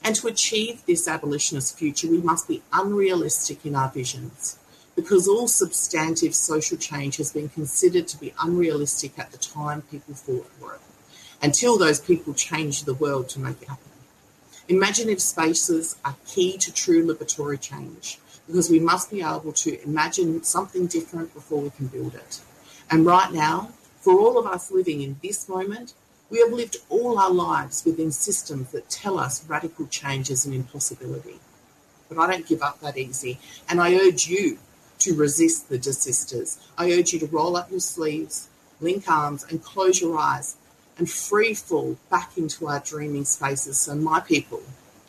And 0.03 0.15
to 0.17 0.27
achieve 0.27 0.85
this 0.85 1.07
abolitionist 1.07 1.77
future, 1.77 2.07
we 2.09 2.21
must 2.21 2.47
be 2.47 2.61
unrealistic 2.71 3.65
in 3.65 3.75
our 3.75 3.89
visions 3.89 4.57
because 4.95 5.27
all 5.27 5.47
substantive 5.47 6.33
social 6.33 6.77
change 6.77 7.17
has 7.17 7.31
been 7.31 7.49
considered 7.49 8.07
to 8.07 8.19
be 8.19 8.33
unrealistic 8.41 9.17
at 9.19 9.31
the 9.31 9.37
time 9.37 9.81
people 9.83 10.15
fought 10.15 10.47
for 10.59 10.73
it. 10.75 10.81
until 11.41 11.77
those 11.77 11.99
people 11.99 12.33
changed 12.33 12.85
the 12.85 12.93
world 12.93 13.29
to 13.29 13.39
make 13.39 13.61
it 13.61 13.67
happen. 13.67 13.91
Imaginative 14.67 15.21
spaces 15.21 15.95
are 16.03 16.15
key 16.25 16.57
to 16.57 16.73
true 16.73 17.05
liberatory 17.05 17.59
change 17.59 18.19
because 18.47 18.69
we 18.69 18.79
must 18.79 19.11
be 19.11 19.21
able 19.21 19.51
to 19.51 19.83
imagine 19.83 20.43
something 20.43 20.87
different 20.87 21.33
before 21.33 21.61
we 21.61 21.69
can 21.69 21.87
build 21.87 22.15
it. 22.15 22.41
And 22.89 23.05
right 23.05 23.31
now, 23.31 23.71
for 23.99 24.17
all 24.19 24.37
of 24.37 24.45
us 24.47 24.71
living 24.71 25.01
in 25.01 25.17
this 25.21 25.49
moment, 25.49 25.93
we 26.29 26.39
have 26.39 26.51
lived 26.51 26.77
all 26.89 27.19
our 27.19 27.31
lives 27.31 27.85
within 27.85 28.11
systems 28.11 28.71
that 28.71 28.89
tell 28.89 29.19
us 29.19 29.45
radical 29.47 29.87
change 29.87 30.29
is 30.29 30.45
an 30.45 30.53
impossibility. 30.53 31.39
But 32.09 32.17
I 32.17 32.31
don't 32.31 32.47
give 32.47 32.61
up 32.61 32.79
that 32.79 32.97
easy. 32.97 33.39
And 33.69 33.81
I 33.81 33.95
urge 33.95 34.27
you 34.27 34.59
to 34.99 35.13
resist 35.13 35.69
the 35.69 35.77
desisters. 35.77 36.57
I 36.77 36.91
urge 36.91 37.13
you 37.13 37.19
to 37.19 37.27
roll 37.27 37.55
up 37.55 37.69
your 37.69 37.79
sleeves, 37.79 38.47
link 38.79 39.09
arms, 39.09 39.45
and 39.49 39.63
close 39.63 40.01
your 40.01 40.17
eyes 40.17 40.55
and 40.97 41.09
free 41.09 41.53
fall 41.53 41.97
back 42.09 42.37
into 42.37 42.67
our 42.67 42.79
dreaming 42.79 43.25
spaces 43.25 43.77
so 43.77 43.95
my 43.95 44.19
people 44.19 44.61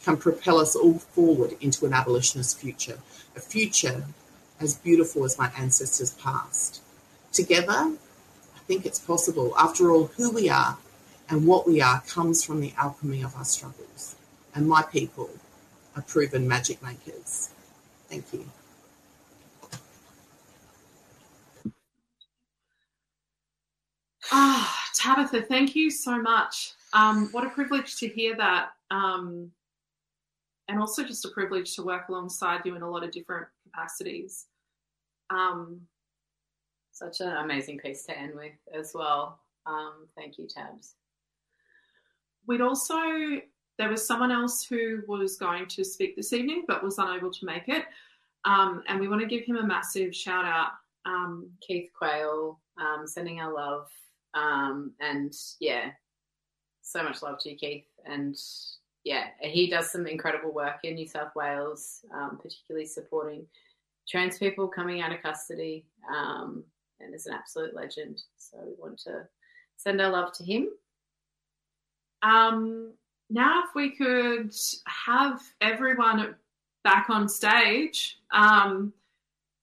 can 0.05 0.17
propel 0.17 0.59
us 0.59 0.77
all 0.77 0.99
forward 0.99 1.57
into 1.61 1.87
an 1.87 1.93
abolitionist 1.93 2.59
future, 2.59 2.99
a 3.37 3.41
future 3.41 4.05
as 4.61 4.75
beautiful 4.75 5.25
as 5.25 5.39
my 5.39 5.51
ancestors 5.57 6.13
past. 6.13 6.83
Together, 7.33 7.73
I 7.73 8.59
think 8.67 8.87
it's 8.87 8.99
possible. 8.99 9.55
After 9.59 9.91
all, 9.91 10.07
who 10.17 10.31
we 10.31 10.49
are 10.49 10.79
and 11.31 11.47
what 11.47 11.67
we 11.67 11.81
are 11.81 12.01
comes 12.03 12.43
from 12.43 12.61
the 12.61 12.73
alchemy 12.77 13.23
of 13.23 13.37
our 13.37 13.45
struggles. 13.45 14.17
And 14.55 14.69
my 14.69 14.83
people 14.83 15.31
are 15.95 16.03
proven 16.03 16.49
magic 16.49 16.83
makers. 16.83 17.51
Thank 18.09 18.33
you. 18.33 18.49
Ah, 24.33 24.85
Tabitha, 24.95 25.43
thank 25.43 25.75
you 25.75 25.91
so 25.91 26.21
much. 26.21 26.73
Um, 26.93 27.29
what 27.33 27.47
a 27.47 27.51
privilege 27.51 27.97
to 27.97 28.09
hear 28.09 28.37
that. 28.37 28.71
Um, 28.91 29.53
and 30.69 30.79
also 30.79 31.05
just 31.05 31.25
a 31.25 31.31
privilege 31.31 31.75
to 31.77 31.83
work 31.83 32.09
alongside 32.09 32.61
you 32.65 32.77
in 32.77 32.83
a 32.83 32.91
lot 32.91 33.05
of 33.05 33.11
different 33.11 33.47
capacities. 33.65 34.47
Um, 35.31 35.81
Such 36.93 37.21
an 37.21 37.37
amazing 37.37 37.79
piece 37.79 38.05
to 38.07 38.19
end 38.19 38.35
with 38.35 38.59
as 38.75 38.93
well. 38.95 39.41
Um, 39.67 40.09
thank 40.17 40.39
you, 40.39 40.49
Tabs. 40.49 40.95
We'd 42.47 42.61
also, 42.61 42.99
there 43.79 43.89
was 43.89 44.07
someone 44.07 44.33
else 44.33 44.65
who 44.65 45.03
was 45.07 45.37
going 45.37 45.67
to 45.69 45.85
speak 45.85 46.17
this 46.17 46.33
evening 46.33 46.65
but 46.67 46.83
was 46.83 46.99
unable 46.99 47.31
to 47.31 47.47
make 47.47 47.69
it. 47.69 47.85
Um, 48.45 48.83
and 48.89 48.99
we 48.99 49.09
want 49.09 49.21
to 49.21 49.29
give 49.29 49.45
him 49.45 49.57
a 49.57 49.67
massive 49.67 50.15
shout 50.15 50.45
out. 50.45 50.71
Um, 51.05 51.51
Keith 51.61 51.91
Quayle, 51.97 52.59
um, 52.81 53.07
sending 53.07 53.41
our 53.41 53.55
love. 53.55 53.89
Um, 54.35 54.93
and 55.01 55.33
yeah, 55.61 55.91
so 56.83 57.03
much 57.03 57.23
love 57.23 57.39
to 57.41 57.51
you, 57.51 57.57
Keith. 57.57 57.87
And 58.07 58.37
yeah, 59.09 59.29
he 59.41 59.69
does 59.69 59.91
some 59.91 60.07
incredible 60.07 60.53
work 60.53 60.81
in 60.85 60.97
New 60.97 61.09
South 61.09 61.35
Wales, 61.35 62.05
um, 62.15 62.39
particularly 62.43 62.85
supporting 62.85 63.47
trans 64.07 64.37
people 64.37 64.69
coming 64.69 65.01
out 65.01 65.13
of 65.13 65.23
custody, 65.23 65.87
um, 66.15 66.63
and 67.01 67.15
is 67.15 67.27
an 67.27 67.33
absolute 67.33 67.75
legend. 67.75 68.21
So 68.37 68.59
we 68.67 68.75
want 68.79 68.99
to 69.05 69.27
send 69.79 70.03
our 70.03 70.11
love 70.11 70.35
to 70.35 70.45
him. 70.45 70.69
Um, 72.21 72.93
now, 73.31 73.63
if 73.65 73.75
we 73.75 73.97
could 73.97 74.55
have 74.85 75.41
everyone 75.63 76.35
back 76.85 77.09
on 77.09 77.31
stage, 77.31 78.19
um, 78.31 78.93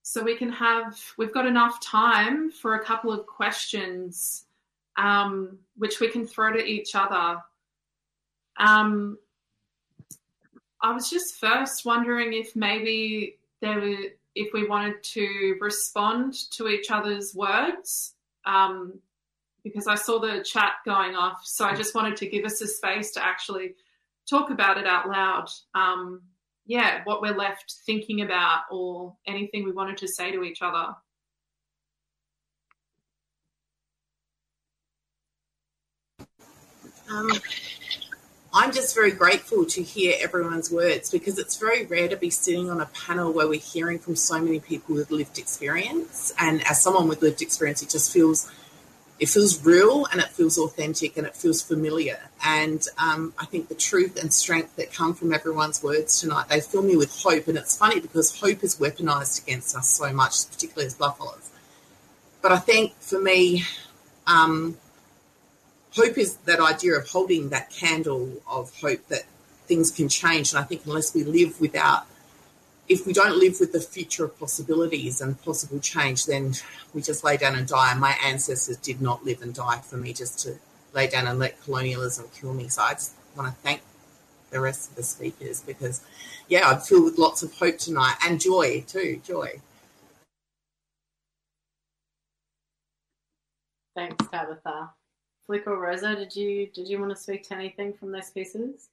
so 0.01 0.23
we 0.23 0.35
can 0.35 0.51
have, 0.53 0.99
we've 1.19 1.33
got 1.33 1.45
enough 1.45 1.79
time 1.81 2.49
for 2.49 2.73
a 2.73 2.83
couple 2.83 3.11
of 3.11 3.27
questions, 3.27 4.45
um, 4.97 5.59
which 5.77 5.99
we 5.99 6.07
can 6.07 6.25
throw 6.25 6.51
to 6.51 6.65
each 6.65 6.95
other. 6.95 7.43
Um, 8.57 9.19
I 10.85 10.91
was 10.91 11.09
just 11.09 11.37
first 11.37 11.83
wondering 11.83 12.33
if 12.33 12.55
maybe 12.55 13.37
there 13.59 13.79
were, 13.79 13.97
if 14.35 14.53
we 14.53 14.67
wanted 14.67 15.01
to 15.01 15.57
respond 15.59 16.35
to 16.51 16.67
each 16.67 16.91
other's 16.91 17.33
words, 17.33 18.13
um, 18.45 18.99
because 19.63 19.87
I 19.87 19.95
saw 19.95 20.19
the 20.19 20.43
chat 20.43 20.73
going 20.85 21.15
off. 21.15 21.41
So 21.43 21.65
I 21.65 21.73
just 21.73 21.95
wanted 21.95 22.15
to 22.17 22.27
give 22.27 22.45
us 22.45 22.61
a 22.61 22.67
space 22.67 23.09
to 23.13 23.25
actually 23.25 23.73
talk 24.29 24.51
about 24.51 24.77
it 24.77 24.85
out 24.85 25.09
loud. 25.09 25.47
Um, 25.73 26.21
yeah, 26.67 27.01
what 27.05 27.19
we're 27.19 27.35
left 27.35 27.77
thinking 27.87 28.21
about 28.21 28.65
or 28.69 29.15
anything 29.25 29.65
we 29.65 29.71
wanted 29.71 29.97
to 29.97 30.07
say 30.07 30.31
to 30.31 30.43
each 30.43 30.61
other. 30.61 30.93
Um, 37.09 37.31
I'm 38.57 38.71
just 38.71 38.95
very 38.95 39.11
grateful 39.11 39.65
to 39.65 39.83
hear 39.83 40.15
everyone's 40.21 40.71
words 40.71 41.11
because 41.11 41.37
it's 41.37 41.57
very 41.57 41.85
rare 41.85 42.07
to 42.07 42.15
be 42.15 42.29
sitting 42.29 42.69
on 42.69 42.79
a 42.79 42.85
panel 42.85 43.33
where 43.33 43.49
we're 43.49 43.59
hearing 43.59 43.99
from 43.99 44.15
so 44.15 44.39
many 44.39 44.61
people 44.61 44.95
with 44.95 45.11
lived 45.11 45.37
experience. 45.37 46.33
And 46.39 46.65
as 46.65 46.81
someone 46.81 47.09
with 47.09 47.21
lived 47.21 47.41
experience, 47.41 47.83
it 47.83 47.89
just 47.89 48.13
feels 48.13 48.49
it 49.19 49.27
feels 49.27 49.65
real 49.65 50.05
and 50.05 50.21
it 50.21 50.29
feels 50.29 50.57
authentic 50.57 51.17
and 51.17 51.27
it 51.27 51.35
feels 51.35 51.61
familiar. 51.61 52.17
And 52.45 52.85
um, 52.97 53.33
I 53.37 53.45
think 53.45 53.67
the 53.67 53.75
truth 53.75 54.17
and 54.17 54.33
strength 54.33 54.77
that 54.77 54.93
come 54.93 55.13
from 55.13 55.33
everyone's 55.33 55.83
words 55.83 56.21
tonight, 56.21 56.47
they 56.47 56.61
fill 56.61 56.81
me 56.81 56.95
with 56.95 57.13
hope. 57.23 57.49
And 57.49 57.57
it's 57.57 57.77
funny 57.77 57.99
because 57.99 58.39
hope 58.39 58.63
is 58.63 58.77
weaponized 58.77 59.43
against 59.43 59.75
us 59.75 59.89
so 59.89 60.13
much, 60.13 60.49
particularly 60.49 60.87
as 60.87 60.93
buffaloes. 60.93 61.49
But 62.41 62.53
I 62.53 62.57
think 62.57 62.93
for 63.01 63.19
me, 63.19 63.63
um, 64.27 64.77
hope 65.95 66.17
is 66.17 66.35
that 66.45 66.59
idea 66.59 66.95
of 66.95 67.07
holding 67.07 67.49
that 67.49 67.69
candle 67.69 68.41
of 68.49 68.73
hope 68.81 69.07
that 69.07 69.23
things 69.65 69.91
can 69.91 70.09
change. 70.09 70.51
And 70.51 70.59
I 70.59 70.63
think 70.63 70.81
unless 70.85 71.13
we 71.13 71.23
live 71.23 71.59
without 71.59 72.05
if 72.87 73.07
we 73.07 73.13
don't 73.13 73.39
live 73.39 73.59
with 73.59 73.71
the 73.71 73.79
future 73.79 74.25
of 74.25 74.39
possibilities 74.39 75.19
and 75.19 75.41
possible 75.41 75.79
change, 75.79 76.25
then 76.25 76.53
we 76.93 77.01
just 77.01 77.23
lay 77.23 77.35
down 77.37 77.55
and 77.55 77.67
die. 77.67 77.91
And 77.91 77.99
my 77.99 78.15
ancestors 78.23 78.77
did 78.77 79.01
not 79.01 79.25
live 79.25 79.41
and 79.41 79.53
die 79.53 79.79
for 79.79 79.97
me 79.97 80.13
just 80.13 80.39
to 80.41 80.59
lay 80.93 81.07
down 81.07 81.27
and 81.27 81.39
let 81.39 81.61
colonialism 81.63 82.25
kill 82.39 82.53
me. 82.53 82.67
So 82.67 82.83
I 82.83 82.93
just 82.93 83.13
want 83.35 83.53
to 83.53 83.59
thank 83.61 83.81
the 84.51 84.59
rest 84.59 84.91
of 84.91 84.95
the 84.97 85.03
speakers 85.03 85.61
because, 85.61 86.01
yeah, 86.47 86.69
I'm 86.69 86.79
filled 86.79 87.05
with 87.05 87.17
lots 87.17 87.41
of 87.41 87.53
hope 87.57 87.79
tonight 87.79 88.15
and 88.23 88.39
joy 88.39 88.83
too. 88.87 89.19
Joy. 89.25 89.61
Thanks, 93.95 94.27
Tabitha. 94.27 94.91
Flick 95.45 95.67
or 95.67 95.79
Rosa, 95.79 96.15
did 96.15 96.35
you 96.35 96.67
did 96.67 96.87
you 96.87 96.99
want 96.99 97.11
to 97.15 97.21
speak 97.21 97.47
to 97.47 97.55
anything 97.55 97.93
from 97.93 98.11
those 98.11 98.29
pieces? 98.31 98.89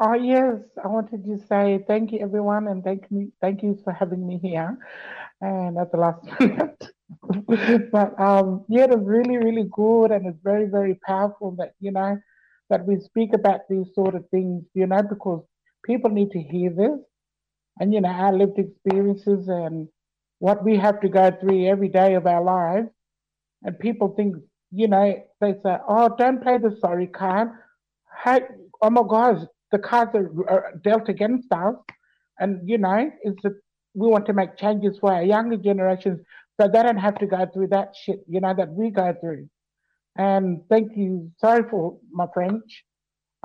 Oh 0.00 0.14
yes, 0.14 0.58
I 0.82 0.88
wanted 0.88 1.24
to 1.24 1.38
say 1.46 1.84
thank 1.86 2.10
you 2.12 2.18
everyone 2.20 2.66
and 2.66 2.82
thank 2.82 3.10
me 3.12 3.28
thank 3.40 3.62
you 3.62 3.78
for 3.84 3.92
having 3.92 4.26
me 4.26 4.38
here. 4.38 4.76
And 5.40 5.78
at 5.78 5.92
the 5.92 5.98
last 5.98 6.24
minute. 6.40 6.90
but 7.92 8.18
um 8.18 8.64
yeah, 8.68 8.84
it 8.84 8.98
really, 8.98 9.36
really 9.36 9.68
good 9.70 10.10
and 10.10 10.26
it's 10.26 10.42
very, 10.42 10.66
very 10.66 10.98
powerful 11.06 11.52
that, 11.58 11.74
you 11.78 11.92
know, 11.92 12.18
that 12.70 12.84
we 12.86 12.98
speak 12.98 13.34
about 13.34 13.60
these 13.68 13.86
sort 13.94 14.14
of 14.16 14.28
things, 14.30 14.64
you 14.74 14.86
know, 14.86 15.02
because 15.02 15.44
people 15.84 16.10
need 16.10 16.30
to 16.32 16.40
hear 16.40 16.70
this 16.70 16.98
and 17.78 17.94
you 17.94 18.00
know, 18.00 18.08
our 18.08 18.32
lived 18.32 18.58
experiences 18.58 19.48
and 19.48 19.88
what 20.38 20.64
we 20.64 20.76
have 20.76 21.00
to 21.00 21.08
go 21.08 21.30
through 21.30 21.66
every 21.66 21.88
day 21.88 22.14
of 22.14 22.26
our 22.26 22.42
lives. 22.42 22.88
And 23.64 23.78
people 23.78 24.14
think, 24.16 24.36
you 24.70 24.88
know, 24.88 25.22
they 25.40 25.54
say, 25.62 25.76
Oh, 25.88 26.14
don't 26.16 26.42
play 26.42 26.58
the 26.58 26.76
sorry 26.80 27.06
card. 27.06 27.50
Hey, 28.24 28.40
oh 28.82 28.90
my 28.90 29.02
gosh, 29.08 29.42
the 29.70 29.78
cards 29.78 30.14
are, 30.14 30.74
dealt 30.82 31.08
against 31.08 31.50
us, 31.52 31.74
and 32.38 32.68
you 32.68 32.78
know, 32.78 33.10
it's 33.22 33.44
a, 33.44 33.50
we 33.94 34.08
want 34.08 34.26
to 34.26 34.32
make 34.32 34.56
changes 34.56 34.98
for 34.98 35.12
our 35.12 35.22
younger 35.22 35.56
generations 35.56 36.20
so 36.60 36.68
they 36.68 36.82
don't 36.82 36.98
have 36.98 37.18
to 37.18 37.26
go 37.26 37.46
through 37.52 37.68
that 37.68 37.94
shit, 37.96 38.20
you 38.28 38.40
know, 38.40 38.54
that 38.54 38.72
we 38.72 38.90
go 38.90 39.14
through. 39.20 39.48
And 40.16 40.60
thank 40.68 40.96
you. 40.96 41.32
Sorry 41.38 41.62
for 41.68 41.98
my 42.10 42.26
French. 42.32 42.84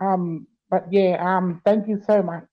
Um, 0.02 0.48
but 0.70 0.86
yeah, 0.92 1.18
um, 1.20 1.62
thank 1.66 1.88
you 1.88 2.02
so 2.06 2.22
much. 2.22 2.44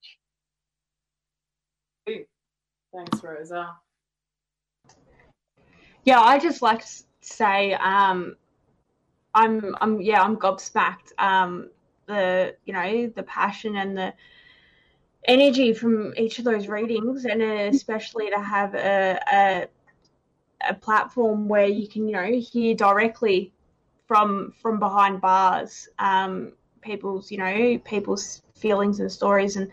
Thanks, 2.07 3.23
Rosa. 3.23 3.75
Yeah, 6.05 6.21
I 6.21 6.39
just 6.39 6.63
like 6.63 6.85
to 6.85 7.03
say, 7.25 7.75
um, 7.75 8.37
I'm, 9.35 9.75
I'm, 9.81 10.01
yeah, 10.01 10.23
I'm 10.23 10.37
gobsmacked. 10.37 11.13
Um, 11.19 11.71
the 12.07 12.55
you 12.67 12.73
know 12.75 13.11
the 13.17 13.23
passion 13.23 13.77
and 13.77 13.97
the 13.97 14.13
energy 15.25 15.73
from 15.73 16.13
each 16.17 16.39
of 16.39 16.45
those 16.45 16.69
readings, 16.69 17.25
and 17.25 17.43
especially 17.43 18.31
to 18.31 18.39
have 18.39 18.75
a, 18.75 19.19
a 19.33 19.69
a 20.69 20.75
platform 20.75 21.49
where 21.49 21.67
you 21.67 21.89
can 21.89 22.09
you 22.09 22.15
know 22.15 22.41
hear 22.41 22.75
directly 22.75 23.53
from 24.07 24.53
from 24.61 24.79
behind 24.79 25.21
bars 25.21 25.89
um, 25.99 26.53
people's 26.81 27.31
you 27.31 27.39
know 27.39 27.79
people's 27.85 28.43
feelings 28.57 29.01
and 29.01 29.11
stories 29.11 29.57
and 29.57 29.71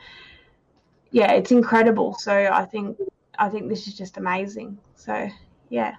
yeah 1.11 1.31
it's 1.33 1.51
incredible. 1.51 2.13
So 2.15 2.49
i 2.51 2.65
think 2.65 2.97
i 3.37 3.49
think 3.49 3.69
this 3.69 3.87
is 3.87 3.97
just 3.97 4.17
amazing. 4.17 4.77
So 4.95 5.29
yeah 5.69 5.95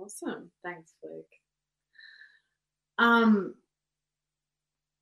Awesome. 0.00 0.50
Thanks, 0.64 0.92
Luke. 1.04 1.26
Um, 2.98 3.54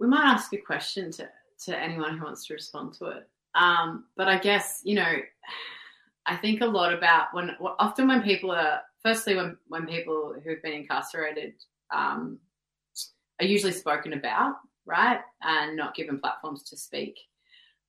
we 0.00 0.08
might 0.08 0.24
ask 0.24 0.52
a 0.52 0.56
question 0.58 1.12
to, 1.12 1.28
to 1.66 1.78
anyone 1.78 2.18
who 2.18 2.24
wants 2.24 2.46
to 2.46 2.54
respond 2.54 2.94
to 2.94 3.06
it. 3.06 3.28
Um, 3.54 4.06
but 4.16 4.28
I 4.28 4.38
guess, 4.38 4.80
you 4.84 4.96
know, 4.96 5.14
I 6.26 6.36
think 6.36 6.60
a 6.60 6.66
lot 6.66 6.92
about 6.92 7.28
when 7.32 7.50
often 7.78 8.08
when 8.08 8.22
people 8.22 8.50
are 8.50 8.80
firstly 9.02 9.34
when 9.34 9.56
when 9.68 9.86
people 9.86 10.34
who've 10.44 10.62
been 10.62 10.74
incarcerated 10.74 11.54
um, 11.94 12.38
are 13.40 13.46
usually 13.46 13.72
spoken 13.72 14.12
about, 14.12 14.56
right, 14.84 15.20
and 15.42 15.76
not 15.76 15.94
given 15.94 16.18
platforms 16.20 16.64
to 16.64 16.76
speak. 16.76 17.18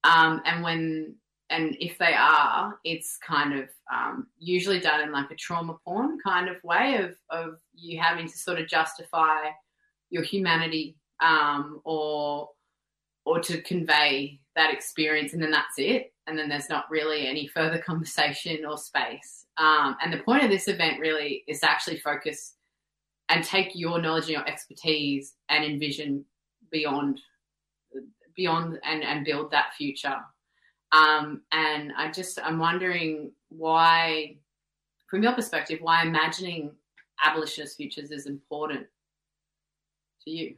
Um, 0.04 0.42
and 0.46 0.64
when 0.64 1.16
and 1.50 1.76
if 1.80 1.98
they 1.98 2.14
are, 2.14 2.78
it's 2.84 3.18
kind 3.18 3.58
of 3.60 3.70
um, 3.92 4.28
usually 4.38 4.80
done 4.80 5.02
in 5.02 5.12
like 5.12 5.32
a 5.32 5.36
trauma 5.36 5.78
porn 5.84 6.18
kind 6.24 6.48
of 6.48 6.64
way 6.64 6.98
of 6.98 7.16
of 7.30 7.60
you 7.74 8.00
having 8.00 8.28
to 8.28 8.38
sort 8.38 8.60
of 8.60 8.68
justify 8.68 9.48
your 10.10 10.24
humanity 10.24 10.96
um, 11.22 11.82
or 11.86 12.50
or 13.26 13.40
to 13.40 13.62
convey 13.62 14.40
that 14.56 14.74
experience, 14.74 15.34
and 15.34 15.42
then 15.42 15.52
that's 15.52 15.78
it. 15.78 16.14
And 16.28 16.38
then 16.38 16.50
there's 16.50 16.70
not 16.70 16.90
really 16.90 17.28
any 17.28 17.48
further 17.48 17.78
conversation 17.86 18.66
or 18.66 18.78
space. 18.78 19.46
Um, 19.58 19.98
and 20.04 20.14
the 20.14 20.24
point 20.24 20.44
of 20.44 20.50
this 20.50 20.68
event 20.68 21.00
really 21.00 21.44
is 21.48 21.60
to 21.62 21.70
actually 21.70 22.00
focus 22.00 22.56
and 23.30 23.44
take 23.44 23.72
your 23.76 24.02
knowledge 24.02 24.24
and 24.24 24.34
your 24.34 24.48
expertise 24.48 25.36
and 25.50 25.64
envision 25.64 26.26
beyond 26.72 27.20
beyond 28.36 28.80
and, 28.84 29.04
and 29.04 29.26
build 29.26 29.52
that 29.52 29.74
future. 29.78 30.16
Um, 30.92 31.42
and 31.52 31.94
I 31.96 32.12
just 32.12 32.40
I'm 32.44 32.60
wondering 32.60 33.32
why, 33.50 34.38
from 35.08 35.24
your 35.24 35.34
perspective, 35.34 35.80
why 35.82 36.04
imagining 36.04 36.72
abolitionist 37.24 37.78
futures 37.78 38.12
is 38.12 38.26
important 38.26 38.88
to 40.24 40.32
you. 40.32 40.56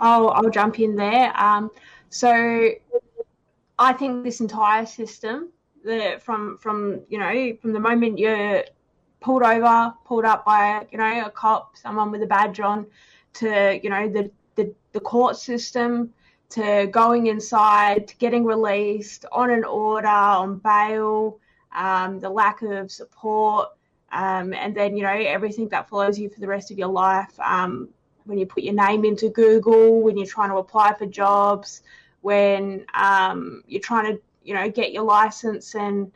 Oh, 0.00 0.28
I'll 0.28 0.50
jump 0.50 0.78
in 0.80 0.96
there. 0.96 1.38
Um, 1.40 1.70
so 2.08 2.70
I 3.78 3.92
think 3.92 4.24
this 4.24 4.40
entire 4.40 4.86
system, 4.86 5.50
the 5.84 6.20
from 6.22 6.58
from 6.58 7.00
you 7.08 7.18
know 7.18 7.56
from 7.60 7.72
the 7.72 7.80
moment 7.80 8.18
you're 8.18 8.64
pulled 9.20 9.42
over, 9.42 9.94
pulled 10.04 10.24
up 10.24 10.44
by 10.44 10.86
you 10.90 10.98
know 10.98 11.26
a 11.26 11.30
cop, 11.30 11.76
someone 11.76 12.10
with 12.10 12.22
a 12.22 12.26
badge 12.26 12.60
on, 12.60 12.86
to 13.34 13.80
you 13.82 13.90
know 13.90 14.08
the 14.08 14.30
the, 14.56 14.74
the 14.92 15.00
court 15.00 15.36
system, 15.36 16.12
to 16.50 16.88
going 16.90 17.26
inside, 17.28 18.08
to 18.08 18.16
getting 18.16 18.44
released 18.44 19.24
on 19.32 19.50
an 19.50 19.64
order, 19.64 20.08
on 20.08 20.58
bail, 20.58 21.38
um, 21.74 22.20
the 22.20 22.28
lack 22.28 22.62
of 22.62 22.90
support, 22.90 23.68
um, 24.12 24.52
and 24.52 24.76
then 24.76 24.96
you 24.96 25.02
know 25.04 25.10
everything 25.10 25.68
that 25.68 25.88
follows 25.88 26.18
you 26.18 26.28
for 26.28 26.40
the 26.40 26.46
rest 26.46 26.70
of 26.70 26.78
your 26.78 26.88
life. 26.88 27.38
Um, 27.40 27.88
when 28.24 28.38
you 28.38 28.46
put 28.46 28.62
your 28.62 28.74
name 28.74 29.04
into 29.04 29.28
Google, 29.28 30.00
when 30.02 30.16
you're 30.16 30.26
trying 30.26 30.50
to 30.50 30.56
apply 30.56 30.94
for 30.94 31.06
jobs, 31.06 31.82
when 32.20 32.84
um, 32.94 33.62
you're 33.66 33.80
trying 33.80 34.14
to, 34.14 34.20
you 34.44 34.54
know, 34.54 34.68
get 34.70 34.92
your 34.92 35.04
license 35.04 35.74
and 35.74 36.12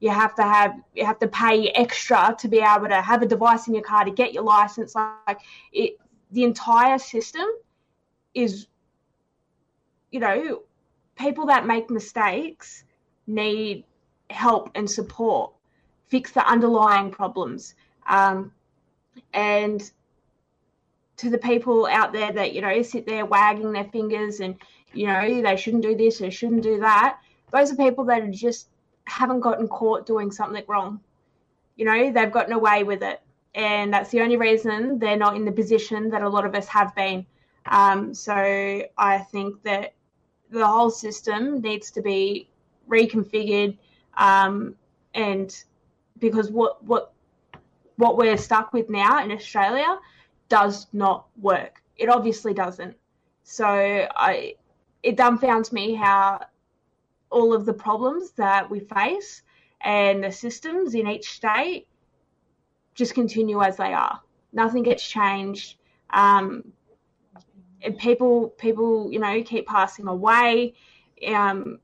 you 0.00 0.10
have 0.10 0.34
to 0.34 0.42
have 0.42 0.78
you 0.94 1.06
have 1.06 1.18
to 1.18 1.28
pay 1.28 1.68
extra 1.70 2.36
to 2.38 2.48
be 2.48 2.58
able 2.58 2.88
to 2.88 3.00
have 3.00 3.22
a 3.22 3.26
device 3.26 3.66
in 3.66 3.74
your 3.74 3.82
car 3.82 4.04
to 4.04 4.10
get 4.10 4.32
your 4.32 4.42
license. 4.42 4.94
Like 4.94 5.40
it, 5.72 5.98
the 6.32 6.44
entire 6.44 6.98
system 6.98 7.46
is, 8.34 8.66
you 10.16 10.20
know, 10.20 10.62
people 11.18 11.44
that 11.46 11.66
make 11.66 11.90
mistakes 11.90 12.84
need 13.26 13.84
help 14.30 14.70
and 14.74 14.90
support, 14.90 15.52
fix 16.08 16.32
the 16.32 16.48
underlying 16.48 17.10
problems. 17.10 17.74
Um, 18.08 18.50
and 19.34 19.90
to 21.18 21.28
the 21.28 21.36
people 21.36 21.86
out 21.86 22.14
there 22.14 22.32
that 22.32 22.54
you 22.54 22.62
know 22.62 22.80
sit 22.82 23.06
there 23.06 23.26
wagging 23.26 23.72
their 23.72 23.84
fingers 23.84 24.40
and 24.40 24.54
you 24.94 25.06
know 25.06 25.42
they 25.42 25.56
shouldn't 25.56 25.82
do 25.82 25.96
this 25.96 26.18
they 26.18 26.28
shouldn't 26.28 26.62
do 26.62 26.78
that 26.78 27.18
those 27.50 27.72
are 27.72 27.76
people 27.76 28.04
that 28.04 28.30
just 28.30 28.68
haven't 29.06 29.40
gotten 29.40 29.68
caught 29.68 30.06
doing 30.06 30.30
something 30.30 30.64
wrong. 30.66 31.00
You 31.76 31.84
know 31.84 32.12
they've 32.12 32.32
gotten 32.32 32.52
away 32.52 32.84
with 32.84 33.02
it. 33.02 33.20
And 33.54 33.92
that's 33.92 34.10
the 34.10 34.20
only 34.20 34.36
reason 34.36 34.98
they're 34.98 35.16
not 35.16 35.36
in 35.36 35.44
the 35.44 35.52
position 35.52 36.10
that 36.10 36.22
a 36.22 36.28
lot 36.28 36.44
of 36.44 36.54
us 36.54 36.66
have 36.68 36.94
been. 36.94 37.26
Um, 37.68 38.14
so 38.14 38.32
i 38.96 39.18
think 39.32 39.62
that 39.64 39.92
the 40.50 40.66
whole 40.66 40.90
system 40.90 41.60
needs 41.60 41.90
to 41.90 42.02
be 42.02 42.48
reconfigured 42.88 43.76
um, 44.16 44.74
and 45.14 45.64
because 46.18 46.50
what 46.50 46.82
what 46.84 47.12
what 47.96 48.16
we're 48.16 48.36
stuck 48.36 48.72
with 48.72 48.88
now 48.90 49.22
in 49.24 49.32
australia 49.32 49.98
does 50.48 50.86
not 50.92 51.26
work. 51.40 51.82
It 51.96 52.08
obviously 52.08 52.54
doesn't. 52.54 52.96
So 53.42 53.66
I, 53.66 54.54
it 55.02 55.16
dumbfounds 55.16 55.72
me 55.72 55.94
how 55.94 56.44
all 57.30 57.52
of 57.52 57.66
the 57.66 57.72
problems 57.72 58.30
that 58.32 58.68
we 58.70 58.80
face 58.80 59.42
and 59.80 60.24
the 60.24 60.32
systems 60.32 60.94
in 60.94 61.06
each 61.06 61.30
state 61.30 61.86
just 62.94 63.14
continue 63.14 63.62
as 63.62 63.76
they 63.76 63.92
are. 63.92 64.20
Nothing 64.52 64.82
gets 64.82 65.06
changed. 65.06 65.76
Um, 66.10 66.72
people, 67.98 68.48
people, 68.50 69.10
you 69.12 69.18
know, 69.18 69.42
keep 69.42 69.66
passing 69.66 70.06
away. 70.08 70.74
Um, 71.26 71.78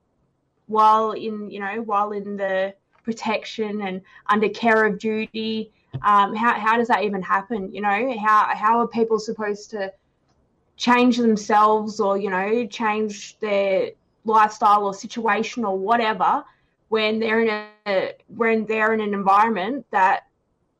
while 0.67 1.11
in, 1.11 1.49
you 1.49 1.59
know, 1.59 1.81
while 1.81 2.11
in 2.11 2.37
the 2.37 2.73
protection 3.03 3.81
and 3.81 4.01
under 4.27 4.49
care 4.49 4.85
of 4.85 4.99
duty, 4.99 5.71
um, 6.03 6.35
how, 6.35 6.53
how 6.53 6.77
does 6.77 6.87
that 6.87 7.03
even 7.03 7.21
happen? 7.21 7.73
You 7.73 7.81
know, 7.81 8.17
how, 8.19 8.49
how 8.55 8.79
are 8.79 8.87
people 8.87 9.19
supposed 9.19 9.69
to 9.71 9.91
change 10.77 11.17
themselves 11.17 11.99
or, 11.99 12.17
you 12.17 12.29
know, 12.29 12.65
change 12.65 13.37
their 13.39 13.91
lifestyle 14.25 14.85
or 14.85 14.93
situation 14.93 15.65
or 15.65 15.77
whatever 15.77 16.43
when 16.89 17.19
they're 17.19 17.41
in 17.41 17.67
a, 17.87 18.13
when 18.27 18.65
they're 18.65 18.93
in 18.93 19.01
an 19.01 19.13
environment 19.13 19.85
that 19.91 20.27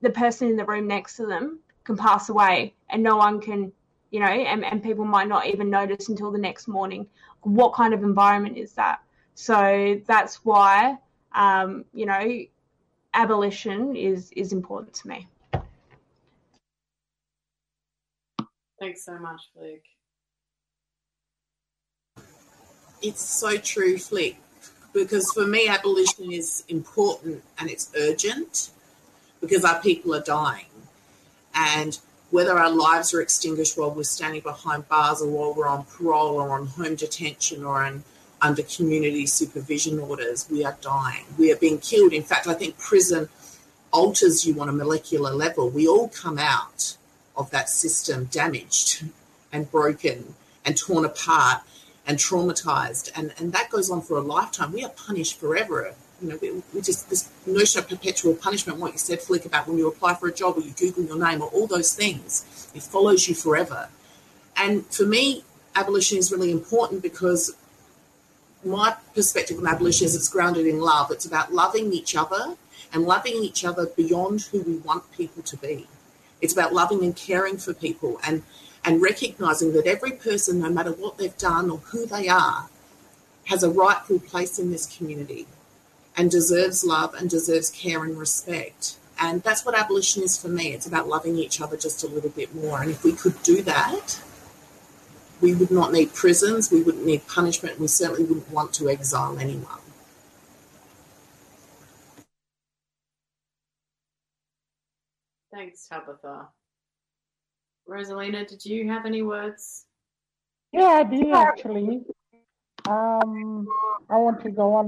the 0.01 0.09
person 0.09 0.49
in 0.49 0.55
the 0.55 0.65
room 0.65 0.87
next 0.87 1.17
to 1.17 1.25
them 1.25 1.59
can 1.83 1.97
pass 1.97 2.29
away 2.29 2.73
and 2.89 3.03
no 3.03 3.17
one 3.17 3.39
can, 3.39 3.71
you 4.13 4.19
know, 4.19 4.27
and, 4.27 4.63
and 4.63 4.83
people 4.83 5.05
might 5.05 5.27
not 5.27 5.47
even 5.47 5.71
notice 5.71 6.07
until 6.07 6.29
the 6.31 6.37
next 6.37 6.67
morning. 6.67 7.07
What 7.41 7.73
kind 7.73 7.95
of 7.95 8.03
environment 8.03 8.57
is 8.57 8.73
that? 8.73 9.01
So 9.33 9.99
that's 10.05 10.45
why, 10.45 10.99
um, 11.33 11.83
you 11.95 12.05
know, 12.05 12.43
abolition 13.15 13.95
is 13.95 14.31
is 14.33 14.53
important 14.53 14.93
to 14.93 15.07
me. 15.07 15.27
Thanks 18.79 19.03
so 19.03 19.17
much, 19.17 19.41
Luke. 19.59 19.81
It's 23.01 23.23
so 23.23 23.57
true, 23.57 23.97
Flick, 23.97 24.37
because 24.93 25.31
for 25.33 25.47
me, 25.47 25.67
abolition 25.67 26.31
is 26.31 26.63
important 26.67 27.43
and 27.57 27.67
it's 27.67 27.91
urgent 27.97 28.69
because 29.41 29.65
our 29.65 29.81
people 29.81 30.13
are 30.13 30.21
dying. 30.21 30.67
And 31.55 31.97
whether 32.33 32.57
our 32.57 32.71
lives 32.71 33.13
are 33.13 33.21
extinguished 33.21 33.77
while 33.77 33.91
we're 33.91 34.01
standing 34.01 34.41
behind 34.41 34.89
bars 34.89 35.21
or 35.21 35.29
while 35.29 35.53
we're 35.53 35.67
on 35.67 35.83
parole 35.83 36.33
or 36.37 36.49
on 36.49 36.65
home 36.65 36.95
detention 36.95 37.63
or 37.63 37.87
under 38.41 38.63
community 38.63 39.27
supervision 39.27 39.99
orders, 39.99 40.47
we 40.49 40.65
are 40.65 40.75
dying. 40.81 41.25
We 41.37 41.51
are 41.51 41.55
being 41.57 41.77
killed. 41.77 42.11
In 42.11 42.23
fact, 42.23 42.47
I 42.47 42.55
think 42.55 42.79
prison 42.79 43.29
alters 43.91 44.47
you 44.47 44.59
on 44.59 44.67
a 44.67 44.71
molecular 44.71 45.31
level. 45.31 45.69
We 45.69 45.87
all 45.87 46.09
come 46.09 46.39
out 46.39 46.97
of 47.37 47.51
that 47.51 47.69
system 47.69 48.25
damaged 48.31 49.05
and 49.51 49.69
broken 49.69 50.33
and 50.65 50.75
torn 50.75 51.05
apart 51.05 51.61
and 52.07 52.17
traumatized. 52.17 53.11
And, 53.15 53.31
and 53.37 53.53
that 53.53 53.69
goes 53.69 53.91
on 53.91 54.01
for 54.01 54.17
a 54.17 54.21
lifetime. 54.21 54.71
We 54.71 54.83
are 54.83 54.89
punished 54.89 55.39
forever. 55.39 55.93
You 56.23 56.29
know, 56.29 56.37
we, 56.41 56.51
we 56.73 56.81
just, 56.81 57.09
this 57.09 57.29
notion 57.45 57.79
of 57.79 57.89
perpetual 57.89 58.33
punishment, 58.33 58.79
what 58.79 58.93
you 58.93 58.97
said, 58.97 59.19
Flick, 59.19 59.45
about 59.45 59.67
when 59.67 59.77
you 59.77 59.89
apply 59.89 60.15
for 60.15 60.29
a 60.29 60.33
job 60.33 60.57
or 60.57 60.61
you 60.61 60.71
Google 60.71 61.03
your 61.03 61.19
name 61.19 61.41
or 61.41 61.49
all 61.49 61.67
those 61.67 61.93
things, 61.93 62.71
it 62.73 62.81
follows 62.81 63.27
you 63.27 63.35
forever. 63.35 63.89
And 64.55 64.85
for 64.85 65.05
me, 65.05 65.43
abolition 65.75 66.17
is 66.17 66.31
really 66.31 66.49
important 66.49 67.01
because 67.01 67.53
my 68.63 68.95
perspective 69.13 69.57
on 69.57 69.67
abolition 69.67 70.05
is 70.05 70.15
it's 70.15 70.29
grounded 70.29 70.65
in 70.65 70.79
love. 70.79 71.11
It's 71.11 71.25
about 71.25 71.53
loving 71.53 71.91
each 71.91 72.15
other 72.15 72.55
and 72.93 73.03
loving 73.03 73.33
each 73.35 73.65
other 73.65 73.87
beyond 73.87 74.43
who 74.43 74.61
we 74.61 74.77
want 74.77 75.11
people 75.11 75.43
to 75.43 75.57
be. 75.57 75.87
It's 76.39 76.53
about 76.53 76.73
loving 76.73 77.03
and 77.03 77.13
caring 77.13 77.57
for 77.57 77.73
people 77.73 78.17
and, 78.25 78.43
and 78.85 79.01
recognizing 79.01 79.73
that 79.73 79.87
every 79.87 80.11
person, 80.11 80.61
no 80.61 80.69
matter 80.69 80.91
what 80.91 81.17
they've 81.17 81.37
done 81.37 81.69
or 81.69 81.79
who 81.79 82.05
they 82.05 82.29
are, 82.29 82.69
has 83.47 83.61
a 83.61 83.69
rightful 83.69 84.19
place 84.19 84.57
in 84.57 84.71
this 84.71 84.85
community 84.97 85.47
and 86.15 86.29
deserves 86.29 86.83
love 86.83 87.13
and 87.13 87.29
deserves 87.29 87.69
care 87.69 88.03
and 88.03 88.17
respect. 88.17 88.97
And 89.19 89.41
that's 89.43 89.65
what 89.65 89.77
abolition 89.77 90.23
is 90.23 90.37
for 90.37 90.47
me. 90.47 90.73
It's 90.73 90.87
about 90.87 91.07
loving 91.07 91.37
each 91.37 91.61
other 91.61 91.77
just 91.77 92.03
a 92.03 92.07
little 92.07 92.29
bit 92.29 92.53
more. 92.53 92.81
And 92.81 92.91
if 92.91 93.03
we 93.03 93.13
could 93.13 93.41
do 93.43 93.61
that, 93.63 94.19
we 95.41 95.53
would 95.53 95.71
not 95.71 95.91
need 95.91 96.13
prisons, 96.13 96.71
we 96.71 96.81
wouldn't 96.81 97.05
need 97.05 97.27
punishment, 97.27 97.79
we 97.79 97.87
certainly 97.87 98.23
wouldn't 98.23 98.49
want 98.49 98.73
to 98.73 98.89
exile 98.89 99.37
anyone. 99.37 99.79
Thanks, 105.53 105.87
Tabitha. 105.87 106.47
Rosalina, 107.87 108.47
did 108.47 108.65
you 108.65 108.89
have 108.89 109.05
any 109.05 109.21
words? 109.21 109.85
Yeah, 110.71 110.85
I 110.85 111.03
do 111.03 111.33
actually. 111.33 112.01
Um, 112.87 113.67
I 114.09 114.17
want 114.17 114.41
to 114.43 114.49
go 114.49 114.73
on, 114.73 114.87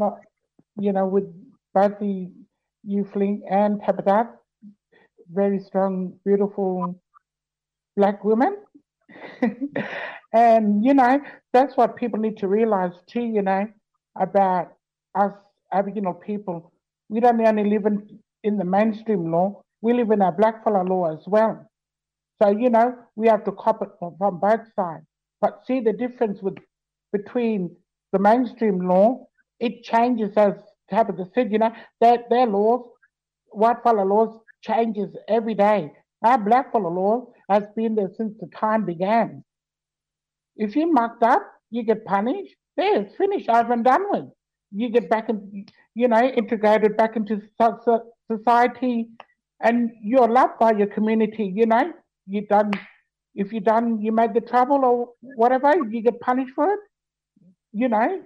you 0.78 0.92
know, 0.92 1.06
with 1.06 1.26
both 1.74 2.00
the 2.00 2.30
you 2.84 3.08
and 3.50 3.82
Tabitha, 3.84 4.30
very 5.32 5.60
strong, 5.60 6.14
beautiful 6.26 7.00
black 7.98 8.24
women. 8.24 8.58
and, 10.34 10.84
you 10.86 10.94
know, 10.94 11.20
that's 11.54 11.76
what 11.78 11.96
people 11.96 12.20
need 12.20 12.38
to 12.38 12.48
realize 12.48 12.94
too, 13.08 13.22
you 13.22 13.42
know, 13.42 13.68
about 14.20 14.74
us 15.16 15.32
Aboriginal 15.74 16.14
people. 16.14 16.72
We 17.10 17.20
don't 17.20 17.42
only 17.46 17.70
live 17.70 17.86
in, 17.86 18.20
in 18.44 18.58
the 18.58 18.66
mainstream 18.66 19.32
law, 19.32 19.62
we 19.82 19.94
live 19.94 20.12
in 20.12 20.22
our 20.22 20.36
blackfella 20.36 20.88
law 20.88 21.14
as 21.14 21.24
well. 21.28 21.70
So, 22.42 22.50
you 22.50 22.70
know, 22.70 22.96
we 23.16 23.28
have 23.28 23.44
to 23.46 23.52
cop 23.54 23.82
it 23.82 23.90
from, 24.00 24.16
from 24.18 24.40
both 24.40 24.62
sides. 24.76 25.06
But 25.42 25.62
see 25.66 25.80
the 25.80 25.94
difference 25.94 26.42
with 26.42 26.56
between 27.14 27.76
the 28.12 28.20
mainstream 28.20 28.88
law, 28.88 29.28
it 29.60 29.84
changes 29.84 30.32
as 30.38 30.54
Tabitha 30.90 31.28
said, 31.34 31.52
you 31.52 31.60
know, 31.60 31.72
their, 32.02 32.20
their 32.30 32.46
laws, 32.46 32.88
whitefella 33.56 34.08
laws 34.08 34.40
changes 34.62 35.16
every 35.28 35.54
day. 35.54 35.92
Our 36.24 36.38
blackfella 36.38 36.94
law 36.94 37.28
has 37.50 37.64
been 37.76 37.96
there 37.96 38.10
since 38.18 38.34
the 38.40 38.48
time 38.48 38.86
began. 38.86 39.44
If 40.56 40.76
you 40.76 40.92
mucked 40.92 41.24
up, 41.24 41.44
you 41.70 41.84
get 41.84 42.06
punished. 42.06 42.56
There, 42.78 43.02
it's 43.02 43.16
finished, 43.16 43.50
over 43.50 43.74
and 43.74 43.84
done 43.84 44.06
with. 44.10 44.26
You 44.72 44.90
get 44.90 45.10
back 45.10 45.30
in, 45.30 45.66
you 45.94 46.08
know, 46.08 46.22
integrated 46.22 46.98
back 46.98 47.16
into 47.16 47.42
society, 48.30 49.10
and 49.62 49.92
you're 50.02 50.28
loved 50.28 50.60
by 50.60 50.72
your 50.72 50.88
community. 50.88 51.52
You 51.56 51.66
know, 51.66 51.94
you 52.28 52.46
done. 52.48 52.72
If 53.36 53.52
you 53.54 53.60
done, 53.60 54.02
you 54.02 54.12
made 54.12 54.34
the 54.34 54.42
trouble 54.42 54.84
or 54.84 55.10
whatever, 55.22 55.74
you 55.90 56.02
get 56.02 56.20
punished 56.22 56.54
for 56.56 56.74
it. 56.74 56.80
You 57.74 57.90
know, 57.90 58.22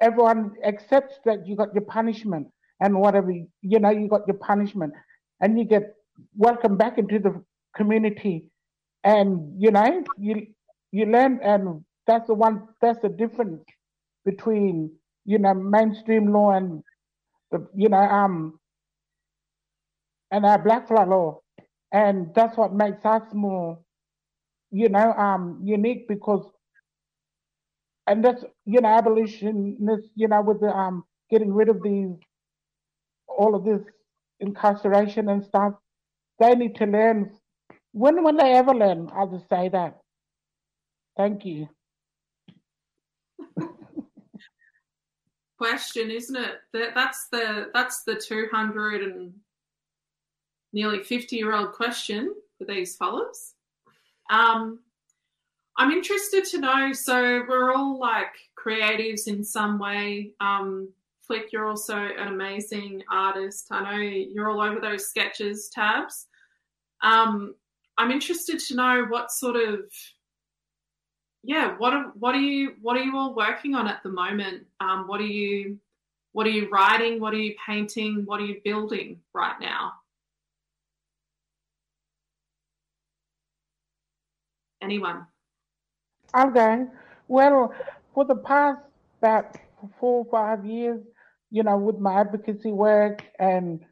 everyone 0.00 0.52
accepts 0.64 1.18
that 1.24 1.46
you 1.46 1.56
got 1.56 1.74
your 1.74 1.84
punishment 1.84 2.48
and 2.80 2.98
whatever. 3.00 3.32
You 3.32 3.78
know, 3.80 3.90
you 3.90 4.08
got 4.08 4.26
your 4.26 4.38
punishment, 4.38 4.92
and 5.40 5.58
you 5.58 5.64
get 5.64 5.94
welcomed 6.36 6.78
back 6.78 6.98
into 6.98 7.18
the 7.18 7.42
community, 7.76 8.44
and 9.04 9.54
you 9.60 9.70
know, 9.70 10.04
you 10.18 10.46
you 10.92 11.06
learn, 11.06 11.40
and 11.42 11.84
that's 12.06 12.26
the 12.28 12.34
one. 12.34 12.68
That's 12.80 13.00
the 13.00 13.08
difference 13.08 13.62
between 14.24 14.92
you 15.24 15.38
know 15.38 15.54
mainstream 15.54 16.32
law 16.32 16.52
and 16.52 16.82
the 17.50 17.66
you 17.74 17.88
know 17.88 17.98
um 17.98 18.58
and 20.30 20.44
our 20.44 20.58
blackfella 20.62 21.06
law, 21.08 21.40
and 21.92 22.34
that's 22.34 22.56
what 22.56 22.72
makes 22.74 23.04
us 23.04 23.22
more 23.32 23.78
you 24.70 24.88
know 24.88 25.12
um 25.14 25.60
unique 25.62 26.08
because 26.08 26.44
and 28.06 28.24
that's 28.24 28.44
you 28.64 28.80
know 28.80 28.88
abolitionists 28.88 30.10
you 30.14 30.28
know 30.28 30.42
with 30.42 30.60
the 30.60 30.68
um 30.68 31.04
getting 31.30 31.52
rid 31.52 31.68
of 31.68 31.82
these 31.82 32.16
all 33.26 33.54
of 33.54 33.64
this 33.64 33.82
incarceration 34.40 35.28
and 35.28 35.44
stuff 35.44 35.74
they 36.38 36.54
need 36.54 36.74
to 36.74 36.86
learn 36.86 37.30
when 37.92 38.22
will 38.22 38.36
they 38.36 38.52
ever 38.52 38.74
learn 38.74 39.10
i'll 39.14 39.30
just 39.30 39.48
say 39.48 39.68
that 39.68 39.98
Thank 41.16 41.44
you. 41.44 41.68
Question, 45.58 46.10
isn't 46.10 46.36
it? 46.36 46.56
That, 46.72 46.94
that's 46.94 47.28
the 47.30 47.70
that's 47.72 48.02
the 48.02 48.16
two 48.16 48.48
hundred 48.52 49.02
and 49.02 49.32
nearly 50.72 51.02
fifty 51.02 51.36
year 51.36 51.54
old 51.54 51.72
question 51.72 52.34
for 52.58 52.64
these 52.64 52.96
fellas. 52.96 53.54
Um, 54.28 54.80
I'm 55.76 55.90
interested 55.90 56.44
to 56.46 56.60
know. 56.60 56.92
So 56.92 57.44
we're 57.48 57.74
all 57.74 57.98
like 57.98 58.32
creatives 58.58 59.26
in 59.26 59.44
some 59.44 59.78
way. 59.78 60.32
Um, 60.40 60.88
Flick, 61.26 61.52
you're 61.52 61.68
also 61.68 61.96
an 61.96 62.28
amazing 62.28 63.02
artist. 63.10 63.68
I 63.70 63.82
know 63.82 63.98
you're 63.98 64.50
all 64.50 64.60
over 64.60 64.80
those 64.80 65.06
sketches 65.06 65.70
tabs. 65.72 66.26
Um, 67.02 67.54
I'm 67.98 68.10
interested 68.10 68.58
to 68.58 68.74
know 68.74 69.06
what 69.08 69.30
sort 69.30 69.56
of 69.56 69.80
yeah, 71.46 71.76
what 71.76 71.92
are 71.92 72.12
what 72.18 72.34
are 72.34 72.40
you 72.40 72.74
what 72.80 72.96
are 72.96 73.02
you 73.02 73.16
all 73.16 73.34
working 73.34 73.74
on 73.74 73.86
at 73.86 74.02
the 74.02 74.08
moment? 74.08 74.64
Um, 74.80 75.04
what 75.06 75.20
are 75.20 75.26
you 75.26 75.78
what 76.32 76.46
are 76.46 76.50
you 76.50 76.68
writing? 76.70 77.20
What 77.20 77.34
are 77.34 77.38
you 77.38 77.54
painting? 77.66 78.22
What 78.24 78.40
are 78.40 78.44
you 78.44 78.60
building 78.64 79.20
right 79.34 79.54
now? 79.60 79.92
Anyone? 84.82 85.26
Okay. 86.36 86.84
Well, 87.28 87.72
for 88.12 88.24
the 88.24 88.36
past 88.36 88.80
about 89.20 89.56
four 90.00 90.24
or 90.24 90.30
five 90.30 90.64
years, 90.66 91.00
you 91.50 91.62
know, 91.62 91.76
with 91.78 91.98
my 91.98 92.20
advocacy 92.20 92.72
work 92.72 93.22
and 93.38 93.84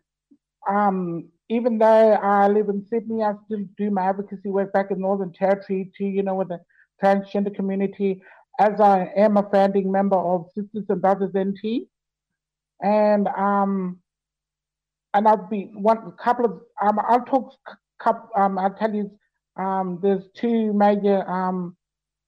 um, 0.69 1.29
even 1.49 1.79
though 1.79 2.13
I 2.15 2.49
live 2.49 2.69
in 2.69 2.87
Sydney, 2.89 3.23
I 3.23 3.35
still 3.47 3.65
do 3.77 3.91
my 3.91 4.03
advocacy 4.09 4.49
work 4.49 4.73
back 4.73 4.91
in 4.91 5.01
Northern 5.01 5.33
Territory 5.33 5.93
too, 5.97 6.05
you 6.07 6.23
know, 6.23 6.35
with 6.35 6.49
the 6.49 6.61
transgender 7.03 7.55
community 7.55 8.23
as 8.59 8.81
I 8.81 9.11
am 9.17 9.37
a 9.37 9.49
founding 9.51 9.91
member 9.91 10.17
of 10.17 10.47
Sisters 10.55 10.87
and 10.89 11.01
Brothers 11.03 11.33
NT. 11.37 11.89
And 12.83 13.29
um, 13.29 14.01
and 15.15 15.29
I've 15.29 15.49
been 15.51 15.83
one 15.83 16.13
couple 16.23 16.45
of 16.47 16.61
um, 16.81 16.99
I'll 17.09 17.25
talk 17.25 17.53
um, 18.37 18.59
I'll 18.59 18.75
tell 18.75 18.95
you 18.95 19.11
um, 19.57 19.99
there's 20.03 20.25
two 20.35 20.73
major 20.73 21.29
um, 21.29 21.77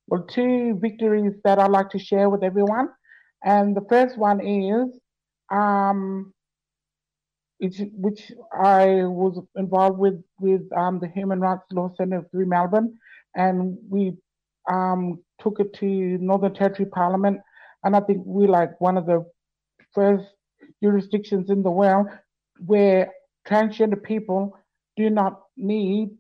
well 0.07 0.23
two 0.23 0.79
victories 0.81 1.33
that 1.45 1.59
I'd 1.59 1.71
like 1.71 1.91
to 1.91 1.99
share 1.99 2.29
with 2.31 2.43
everyone. 2.43 2.89
And 3.45 3.77
the 3.77 3.85
first 3.89 4.17
one 4.17 4.41
is 4.41 4.99
um, 5.51 6.33
which, 7.61 8.33
I 8.53 9.05
was 9.05 9.43
involved 9.57 9.99
with 9.99 10.23
with 10.41 10.63
um, 10.77 10.99
the 11.01 11.09
Human 11.09 11.41
Rights 11.41 11.65
Law 11.73 11.93
Centre 11.97 12.27
through 12.31 12.47
Melbourne, 12.47 12.99
and 13.35 13.79
we 13.89 14.17
um, 14.71 15.21
took 15.41 15.61
it 15.61 15.73
to 15.75 15.87
Northern 15.87 16.55
Territory 16.55 16.89
Parliament, 16.89 17.41
and 17.85 17.97
I 17.97 18.01
think 18.01 18.23
we're 18.25 18.49
like 18.49 18.81
one 18.81 18.97
of 18.97 19.07
the 19.07 19.25
first 19.95 20.25
jurisdictions 20.83 21.51
in 21.51 21.63
the 21.63 21.71
world 21.71 22.09
where 22.67 23.13
transgender 23.49 24.03
people 24.03 24.57
do 24.97 25.11
not 25.11 25.41
need 25.57 26.11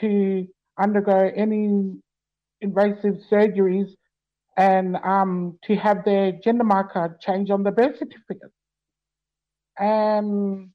to 0.00 0.46
undergo 0.78 1.30
any 1.36 1.92
invasive 2.64 3.16
surgeries 3.30 3.90
and 4.56 4.96
um, 4.96 5.58
to 5.64 5.76
have 5.76 6.04
their 6.04 6.32
gender 6.32 6.64
marker 6.64 7.16
changed 7.20 7.50
on 7.50 7.62
the 7.62 7.72
birth 7.72 7.98
certificate. 7.98 8.52
And 9.78 10.70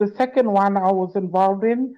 the 0.00 0.12
second 0.16 0.50
one 0.50 0.76
I 0.76 0.92
was 0.92 1.16
involved 1.16 1.64
in 1.64 1.94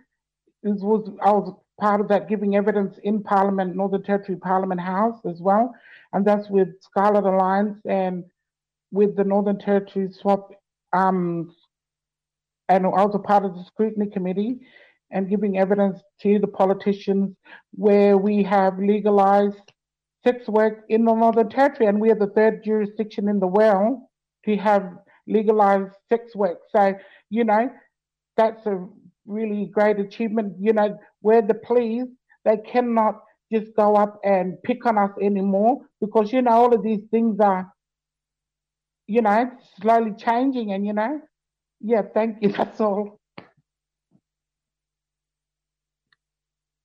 is 0.63 0.83
was 0.83 1.09
I 1.23 1.33
was 1.33 1.55
part 1.81 2.01
of 2.01 2.09
that 2.09 2.29
giving 2.29 2.57
evidence 2.57 2.99
in 3.05 3.23
Parliament, 3.23 3.77
Northern 3.77 4.03
Territory 4.03 4.39
Parliament 4.39 4.81
House 4.81 5.21
as 5.25 5.41
well, 5.41 5.75
and 6.13 6.27
that's 6.27 6.49
with 6.51 6.69
Scarlet 6.83 7.25
Alliance 7.25 7.79
and 7.87 8.25
with 8.91 9.17
the 9.17 9.25
Northern 9.25 9.59
Territory 9.59 10.09
SWOP, 10.09 10.53
um, 10.93 11.55
and 12.69 12.85
also 12.87 13.19
part 13.19 13.45
of 13.45 13.55
the 13.55 13.65
scrutiny 13.65 14.11
committee, 14.11 14.61
and 15.11 15.29
giving 15.29 15.59
evidence 15.59 16.01
to 16.23 16.39
the 16.39 16.47
politicians 16.47 17.35
where 17.73 18.17
we 18.19 18.43
have 18.43 18.79
legalized 18.79 19.73
sex 20.25 20.49
work 20.49 20.85
in 20.89 21.05
the 21.05 21.15
Northern 21.15 21.49
Territory, 21.49 21.89
and 21.89 22.01
we 22.01 22.11
are 22.11 22.19
the 22.19 22.33
third 22.35 22.63
jurisdiction 22.65 23.29
in 23.29 23.41
the 23.41 23.47
world 23.47 24.01
to 24.45 24.57
have 24.57 24.85
legalized 25.27 25.93
sex 26.09 26.35
work. 26.35 26.59
So, 26.71 26.95
you 27.31 27.45
know, 27.45 27.71
that's 28.37 28.67
a 28.67 28.87
really 29.27 29.67
great 29.67 29.99
achievement. 29.99 30.55
You 30.59 30.73
know, 30.73 30.99
where 31.21 31.43
the 31.43 31.55
police, 31.55 32.09
they 32.45 32.57
cannot 32.59 33.23
just 33.53 33.75
go 33.77 33.97
up 33.97 34.19
and 34.25 34.63
pick 34.63 34.85
on 34.87 34.99
us 34.99 35.11
anymore 35.23 35.81
because, 36.01 36.33
you 36.33 36.43
know, 36.43 36.53
all 36.53 36.75
of 36.75 36.83
these 36.83 37.05
things 37.11 37.41
are, 37.41 37.71
you 39.07 39.23
know, 39.23 39.51
slowly 39.81 40.13
changing 40.19 40.73
and, 40.73 40.87
you 40.87 40.93
know, 40.93 41.21
yeah, 41.81 42.03
thank 42.15 42.43
you. 42.43 42.53
That's 42.59 42.81
all. 42.81 43.19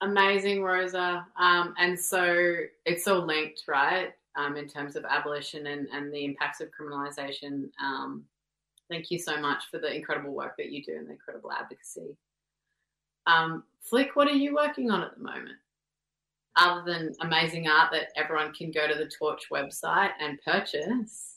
Amazing, 0.03 0.61
Rosa. 0.61 1.25
Um, 1.39 1.73
and 1.79 1.97
so 1.97 2.57
it's 2.85 3.07
all 3.07 3.25
linked, 3.25 3.63
right? 3.69 4.11
Um, 4.35 4.57
in 4.57 4.67
terms 4.67 4.97
of 4.97 5.05
abolition 5.05 5.67
and, 5.67 5.87
and 5.93 6.13
the 6.13 6.25
impacts 6.25 6.59
of 6.59 6.69
criminalisation. 6.77 7.69
Um, 7.81 8.25
thank 8.89 9.09
you 9.11 9.17
so 9.17 9.39
much 9.39 9.69
for 9.71 9.77
the 9.77 9.95
incredible 9.95 10.33
work 10.33 10.57
that 10.57 10.71
you 10.71 10.83
do 10.83 10.97
and 10.97 11.07
the 11.07 11.13
incredible 11.13 11.51
advocacy. 11.53 12.17
Um, 13.27 13.63
Flick, 13.81 14.15
what 14.15 14.27
are 14.27 14.31
you 14.31 14.53
working 14.53 14.91
on 14.91 15.03
at 15.03 15.15
the 15.15 15.23
moment? 15.23 15.55
Other 16.57 16.83
than 16.85 17.15
amazing 17.21 17.69
art 17.69 17.91
that 17.93 18.09
everyone 18.17 18.53
can 18.53 18.71
go 18.71 18.87
to 18.87 18.95
the 18.95 19.09
Torch 19.09 19.45
website 19.49 20.11
and 20.19 20.37
purchase. 20.45 21.29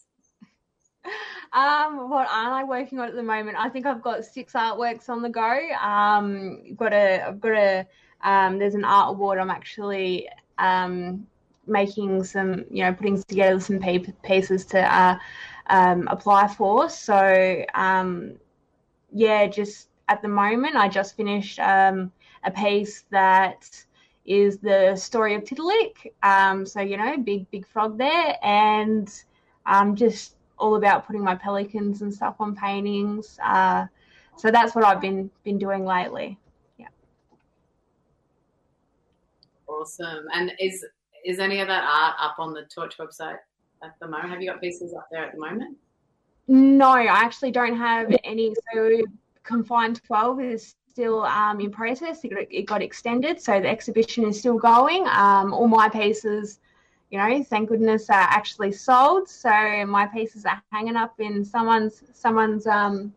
Um, 1.52 2.10
what 2.10 2.26
aren't 2.28 2.52
I 2.52 2.64
working 2.64 2.98
on 2.98 3.08
at 3.08 3.14
the 3.14 3.22
moment? 3.22 3.56
I 3.56 3.68
think 3.68 3.86
I've 3.86 4.02
got 4.02 4.24
six 4.24 4.54
artworks 4.54 5.08
on 5.08 5.22
the 5.22 5.28
go. 5.28 5.58
Um, 5.80 6.74
got 6.74 6.92
a, 6.92 7.22
I've 7.28 7.40
got 7.40 7.52
a, 7.52 7.86
um, 8.22 8.58
there's 8.58 8.74
an 8.74 8.84
art 8.84 9.10
award. 9.10 9.38
I'm 9.38 9.50
actually 9.50 10.28
um, 10.58 11.26
making 11.66 12.24
some, 12.24 12.64
you 12.70 12.84
know, 12.84 12.92
putting 12.92 13.22
together 13.24 13.60
some 13.60 13.80
pieces 13.80 14.64
to 14.66 14.80
uh, 14.80 15.18
um, 15.68 16.08
apply 16.08 16.48
for. 16.48 16.88
So 16.88 17.64
um, 17.74 18.34
yeah, 19.12 19.46
just 19.46 19.88
at 20.08 20.22
the 20.22 20.28
moment, 20.28 20.76
I 20.76 20.88
just 20.88 21.16
finished 21.16 21.58
um, 21.58 22.12
a 22.44 22.50
piece 22.50 23.04
that 23.10 23.68
is 24.24 24.58
the 24.58 24.96
story 24.96 25.34
of 25.34 25.44
Tiddalik. 25.44 26.12
Um, 26.22 26.66
so 26.66 26.80
you 26.80 26.96
know, 26.96 27.16
big 27.18 27.50
big 27.50 27.66
frog 27.66 27.98
there, 27.98 28.36
and 28.42 29.10
um, 29.66 29.94
just 29.94 30.36
all 30.58 30.76
about 30.76 31.06
putting 31.06 31.22
my 31.22 31.34
pelicans 31.34 32.02
and 32.02 32.12
stuff 32.12 32.36
on 32.40 32.56
paintings. 32.56 33.38
Uh, 33.44 33.86
so 34.36 34.50
that's 34.50 34.74
what 34.74 34.84
I've 34.84 35.00
been 35.00 35.30
been 35.44 35.58
doing 35.58 35.84
lately. 35.84 36.38
Yeah. 36.78 36.88
Awesome. 39.80 40.26
And 40.34 40.52
is 40.60 40.84
is 41.24 41.38
any 41.38 41.60
of 41.60 41.68
that 41.68 41.84
art 41.84 42.14
up 42.20 42.36
on 42.38 42.52
the 42.52 42.62
Torch 42.72 42.98
website 42.98 43.38
at 43.82 43.94
the 44.00 44.06
moment? 44.06 44.30
Have 44.30 44.40
you 44.40 44.50
got 44.50 44.60
pieces 44.60 44.94
up 44.94 45.08
there 45.10 45.24
at 45.24 45.32
the 45.32 45.40
moment? 45.40 45.76
No, 46.48 46.90
I 46.90 47.06
actually 47.06 47.50
don't 47.50 47.76
have 47.76 48.14
any. 48.24 48.54
So 48.72 49.02
Confined 49.42 50.00
12 50.04 50.40
is 50.40 50.74
still 50.88 51.24
um, 51.24 51.60
in 51.60 51.70
process. 51.70 52.24
It 52.24 52.28
got, 52.28 52.44
it 52.50 52.62
got, 52.62 52.82
extended, 52.82 53.40
so 53.40 53.60
the 53.60 53.68
exhibition 53.68 54.24
is 54.24 54.38
still 54.38 54.58
going. 54.58 55.06
Um, 55.08 55.52
all 55.52 55.68
my 55.68 55.88
pieces 55.88 56.60
you 57.10 57.18
know, 57.18 57.44
thank 57.44 57.68
goodness, 57.68 58.10
are 58.10 58.14
actually 58.14 58.72
sold. 58.72 59.28
So 59.28 59.50
my 59.86 60.06
pieces 60.06 60.44
are 60.44 60.60
hanging 60.72 60.96
up 60.96 61.14
in 61.18 61.44
someone's 61.44 62.02
someone's 62.12 62.66
um, 62.66 63.12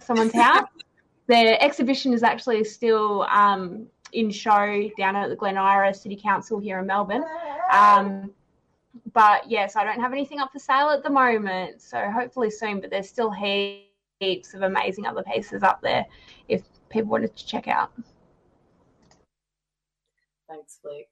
someone's 0.00 0.32
house. 0.32 0.68
the 1.26 1.62
exhibition 1.62 2.12
is 2.12 2.22
actually 2.22 2.64
still 2.64 3.22
um, 3.24 3.86
in 4.12 4.30
show 4.30 4.90
down 4.96 5.16
at 5.16 5.28
the 5.28 5.36
Glen 5.36 5.56
Eira 5.56 5.94
City 5.94 6.16
Council 6.16 6.58
here 6.58 6.78
in 6.78 6.86
Melbourne. 6.86 7.24
Um, 7.72 8.30
but 9.12 9.50
yes, 9.50 9.76
I 9.76 9.84
don't 9.84 10.00
have 10.00 10.12
anything 10.12 10.40
up 10.40 10.52
for 10.52 10.58
sale 10.58 10.90
at 10.90 11.02
the 11.02 11.10
moment. 11.10 11.80
So 11.80 12.10
hopefully 12.10 12.50
soon. 12.50 12.80
But 12.80 12.90
there's 12.90 13.08
still 13.08 13.30
heaps 13.30 14.54
of 14.54 14.62
amazing 14.62 15.06
other 15.06 15.22
pieces 15.22 15.62
up 15.62 15.80
there 15.82 16.06
if 16.48 16.62
people 16.90 17.10
wanted 17.10 17.36
to 17.36 17.46
check 17.46 17.68
out. 17.68 17.90
Thanks, 20.48 20.78
Blake. 20.82 21.08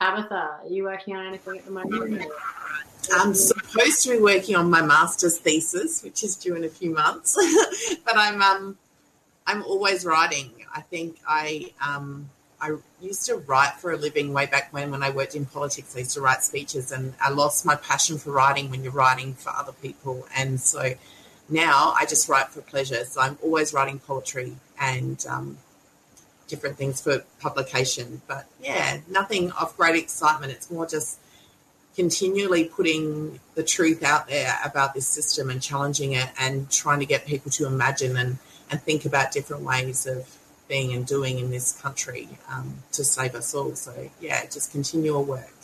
Tabitha, 0.00 0.60
are 0.62 0.68
you 0.68 0.84
working 0.84 1.14
on 1.14 1.26
anything 1.26 1.58
at 1.58 1.64
the 1.64 1.70
moment? 1.70 2.24
I'm 3.12 3.34
supposed 3.34 4.02
to 4.02 4.10
be 4.10 4.18
working 4.18 4.56
on 4.56 4.70
my 4.70 4.82
master's 4.82 5.38
thesis, 5.38 6.02
which 6.02 6.24
is 6.24 6.36
due 6.36 6.54
in 6.56 6.64
a 6.64 6.68
few 6.68 6.92
months, 6.92 7.36
but 8.04 8.16
I'm 8.16 8.40
um, 8.42 8.78
I'm 9.46 9.62
always 9.64 10.04
writing. 10.04 10.52
I 10.74 10.80
think 10.80 11.18
I 11.26 11.72
um, 11.84 12.30
I 12.60 12.76
used 13.00 13.26
to 13.26 13.36
write 13.36 13.74
for 13.74 13.92
a 13.92 13.96
living 13.96 14.32
way 14.32 14.46
back 14.46 14.72
when 14.72 14.90
when 14.90 15.02
I 15.02 15.10
worked 15.10 15.34
in 15.34 15.46
politics. 15.46 15.94
I 15.96 16.00
used 16.00 16.14
to 16.14 16.20
write 16.20 16.44
speeches, 16.44 16.92
and 16.92 17.14
I 17.20 17.30
lost 17.30 17.64
my 17.64 17.76
passion 17.76 18.18
for 18.18 18.32
writing 18.32 18.70
when 18.70 18.82
you're 18.82 18.92
writing 18.92 19.34
for 19.34 19.50
other 19.50 19.72
people, 19.72 20.26
and 20.36 20.60
so 20.60 20.94
now 21.48 21.94
I 21.96 22.06
just 22.06 22.28
write 22.28 22.48
for 22.48 22.60
pleasure. 22.60 23.04
So 23.04 23.20
I'm 23.20 23.38
always 23.42 23.72
writing 23.72 23.98
poetry 23.98 24.56
and 24.80 25.24
um, 25.28 25.58
different 26.48 26.76
things 26.76 27.00
for 27.00 27.24
publication. 27.40 28.22
But 28.26 28.46
yeah, 28.62 28.98
nothing 29.08 29.50
of 29.52 29.76
great 29.76 29.96
excitement. 29.96 30.52
It's 30.52 30.70
more 30.70 30.86
just 30.86 31.18
continually 31.96 32.64
putting 32.64 33.40
the 33.54 33.62
truth 33.62 34.02
out 34.02 34.28
there 34.28 34.56
about 34.64 34.94
this 34.94 35.06
system 35.06 35.50
and 35.50 35.60
challenging 35.60 36.12
it 36.12 36.28
and 36.38 36.70
trying 36.70 37.00
to 37.00 37.06
get 37.06 37.26
people 37.26 37.50
to 37.50 37.66
imagine 37.66 38.16
and, 38.16 38.38
and 38.70 38.80
think 38.82 39.04
about 39.04 39.32
different 39.32 39.62
ways 39.64 40.06
of 40.06 40.36
being 40.70 40.94
and 40.94 41.04
doing 41.06 41.38
in 41.38 41.50
this 41.50 41.78
country 41.82 42.28
um, 42.50 42.76
to 42.92 43.04
save 43.04 43.34
us 43.34 43.54
all. 43.54 43.74
So 43.74 43.92
yeah, 44.20 44.44
just 44.44 44.72
continue 44.72 45.10
continual 45.10 45.24
work. 45.24 45.54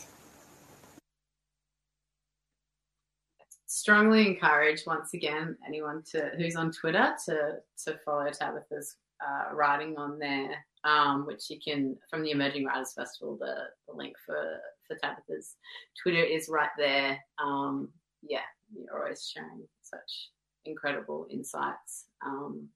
Strongly 3.66 4.26
encourage 4.26 4.82
once 4.86 5.14
again 5.14 5.56
anyone 5.66 6.02
to 6.12 6.30
who's 6.36 6.56
on 6.56 6.72
Twitter 6.72 7.14
to 7.26 7.36
to 7.84 7.98
follow 8.04 8.30
Tabitha's 8.30 8.96
uh, 9.24 9.54
writing 9.54 9.96
on 9.96 10.18
there 10.18 10.56
um, 10.86 11.26
which 11.26 11.50
you 11.50 11.58
can 11.62 11.96
from 12.08 12.22
the 12.22 12.30
Emerging 12.30 12.64
Writers 12.64 12.92
Festival. 12.94 13.36
The, 13.38 13.54
the 13.88 13.94
link 13.94 14.14
for 14.24 14.60
for 14.86 14.96
Tabitha's 14.96 15.56
Twitter 16.00 16.22
is 16.22 16.48
right 16.48 16.70
there. 16.78 17.18
Um, 17.42 17.90
yeah, 18.22 18.46
you're 18.74 18.96
always 18.96 19.28
sharing 19.32 19.66
such 19.82 20.30
incredible 20.64 21.26
insights. 21.30 22.06
Um, 22.24 22.68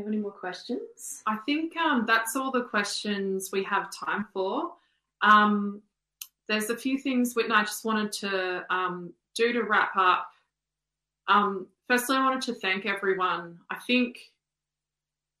you 0.00 0.06
have 0.06 0.12
any 0.12 0.22
more 0.22 0.32
questions? 0.32 1.22
I 1.26 1.36
think 1.46 1.76
um, 1.76 2.04
that's 2.06 2.34
all 2.36 2.50
the 2.50 2.64
questions 2.64 3.50
we 3.52 3.62
have 3.64 3.92
time 3.92 4.26
for. 4.32 4.72
Um, 5.22 5.82
there's 6.48 6.70
a 6.70 6.76
few 6.76 6.98
things 6.98 7.34
Whitney 7.34 7.54
I 7.54 7.62
just 7.62 7.84
wanted 7.84 8.12
to 8.12 8.64
um, 8.70 9.12
do 9.34 9.52
to 9.52 9.62
wrap 9.62 9.96
up. 9.96 10.30
Um, 11.28 11.66
firstly, 11.86 12.16
I 12.16 12.24
wanted 12.24 12.42
to 12.42 12.54
thank 12.54 12.86
everyone. 12.86 13.58
I 13.70 13.76
think 13.86 14.18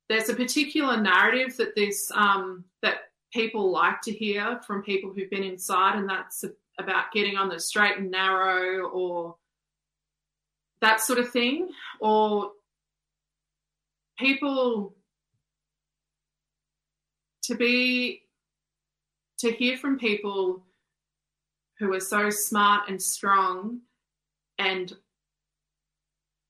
there's 0.08 0.28
a 0.28 0.34
particular 0.34 1.00
narrative 1.00 1.56
that 1.56 1.74
this 1.74 2.10
um, 2.14 2.64
that 2.82 3.10
people 3.32 3.70
like 3.70 4.02
to 4.02 4.12
hear 4.12 4.60
from 4.66 4.82
people 4.82 5.12
who've 5.12 5.30
been 5.30 5.42
inside, 5.42 5.96
and 5.96 6.08
that's 6.08 6.44
about 6.78 7.12
getting 7.12 7.36
on 7.36 7.48
the 7.48 7.58
straight 7.58 7.98
and 7.98 8.10
narrow 8.10 8.88
or 8.88 9.36
that 10.80 11.00
sort 11.00 11.18
of 11.18 11.30
thing, 11.30 11.68
or 12.00 12.52
people 14.20 14.94
to 17.42 17.54
be 17.56 18.22
to 19.38 19.50
hear 19.50 19.76
from 19.78 19.98
people 19.98 20.62
who 21.78 21.92
are 21.94 22.00
so 22.00 22.28
smart 22.28 22.88
and 22.88 23.00
strong 23.00 23.80
and 24.58 24.94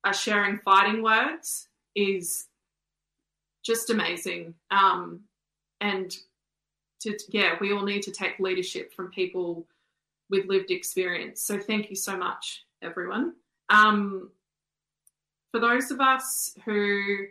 are 0.05 0.12
sharing 0.12 0.59
fighting 0.59 1.03
words 1.03 1.68
is 1.95 2.49
just 3.64 3.91
amazing. 3.91 4.55
Um, 4.73 5.21
and 5.81 6.14
to, 7.03 7.16
yeah, 7.29 7.55
we 7.61 7.73
all 7.73 7.85
need 7.85 8.03
to 8.03 8.11
take 8.11 8.41
leadership 8.41 8.93
from 8.93 9.12
people 9.12 9.66
with 10.29 10.47
lived 10.47 10.73
experience. 10.73 11.43
So 11.43 11.59
thank 11.59 11.91
you 11.91 11.97
so 11.97 12.16
much, 12.16 12.64
everyone. 12.83 13.35
Um, 13.68 14.31
for 15.53 15.61
those 15.61 15.93
of 15.93 16.01
us 16.01 16.57
who 16.64 17.27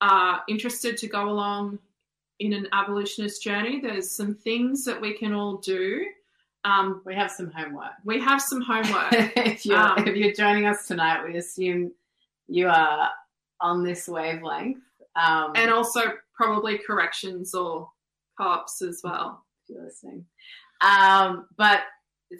are 0.00 0.42
interested 0.48 0.96
to 0.98 1.06
go 1.06 1.28
along 1.28 1.78
in 2.40 2.52
an 2.52 2.68
abolitionist 2.72 3.42
journey, 3.42 3.80
there's 3.80 4.10
some 4.10 4.34
things 4.34 4.84
that 4.84 5.00
we 5.00 5.16
can 5.16 5.32
all 5.32 5.58
do. 5.58 6.06
Um, 6.64 7.02
we 7.04 7.14
have 7.14 7.30
some 7.30 7.50
homework. 7.50 7.92
We 8.04 8.20
have 8.20 8.40
some 8.40 8.60
homework. 8.60 9.12
if, 9.12 9.64
you're, 9.66 9.78
um, 9.78 10.06
if 10.06 10.16
you're 10.16 10.32
joining 10.32 10.66
us 10.66 10.86
tonight, 10.86 11.24
we 11.24 11.36
assume 11.36 11.92
you 12.48 12.68
are 12.68 13.10
on 13.60 13.84
this 13.84 14.08
wavelength. 14.08 14.82
Um, 15.16 15.52
and 15.54 15.70
also 15.70 16.00
probably 16.34 16.78
corrections 16.78 17.54
or 17.54 17.88
cops 18.36 18.82
as 18.82 19.00
well. 19.04 19.44
If 19.62 19.74
you're 19.74 19.84
listening. 19.84 20.24
Um, 20.80 21.46
but 21.56 21.82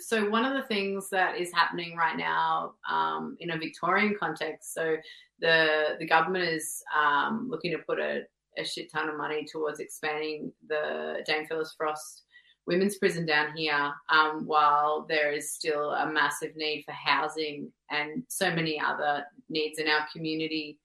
so 0.00 0.28
one 0.28 0.44
of 0.44 0.54
the 0.54 0.66
things 0.66 1.08
that 1.10 1.36
is 1.36 1.52
happening 1.52 1.96
right 1.96 2.16
now 2.16 2.74
um, 2.90 3.36
in 3.40 3.52
a 3.52 3.58
Victorian 3.58 4.16
context, 4.18 4.74
so 4.74 4.96
the 5.44 5.96
the 6.00 6.06
government 6.06 6.44
is 6.44 6.82
um, 6.98 7.46
looking 7.50 7.70
to 7.72 7.78
put 7.86 8.00
a, 8.00 8.22
a, 8.58 8.64
shit 8.64 8.90
ton 8.90 9.10
of 9.10 9.18
money 9.18 9.46
towards 9.50 9.78
expanding 9.78 10.50
the 10.68 11.22
Dame 11.26 11.46
Phyllis 11.46 11.74
Frost 11.76 12.22
women's 12.66 12.96
prison 12.96 13.26
down 13.26 13.54
here, 13.54 13.92
um, 14.08 14.46
while 14.46 15.04
there 15.06 15.30
is 15.32 15.52
still 15.52 15.90
a 15.90 16.10
massive 16.10 16.56
need 16.56 16.82
for 16.86 16.92
housing 16.92 17.70
and 17.90 18.22
so 18.28 18.50
many 18.50 18.80
other 18.80 19.22
needs 19.50 19.78
in 19.78 19.86
our 19.86 20.06
community. 20.12 20.80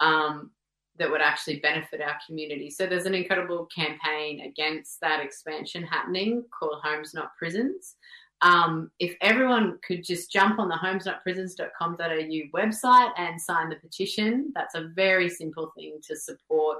Um, 0.00 0.52
that 0.98 1.10
would 1.10 1.20
actually 1.20 1.60
benefit 1.60 2.00
our 2.00 2.16
community. 2.26 2.70
So 2.70 2.86
there's 2.86 3.04
an 3.04 3.14
incredible 3.14 3.66
campaign 3.66 4.40
against 4.48 4.98
that 5.02 5.22
expansion 5.22 5.82
happening 5.82 6.42
called 6.58 6.80
Homes 6.82 7.12
Not 7.12 7.36
Prisons. 7.38 7.96
Um, 8.42 8.90
if 8.98 9.16
everyone 9.22 9.78
could 9.86 10.04
just 10.04 10.30
jump 10.30 10.58
on 10.58 10.68
the 10.68 10.74
homesnotprisons.com.au 10.74 12.58
website 12.58 13.10
and 13.16 13.40
sign 13.40 13.70
the 13.70 13.76
petition, 13.76 14.52
that's 14.54 14.74
a 14.74 14.88
very 14.94 15.28
simple 15.28 15.72
thing 15.76 15.98
to 16.06 16.16
support 16.16 16.78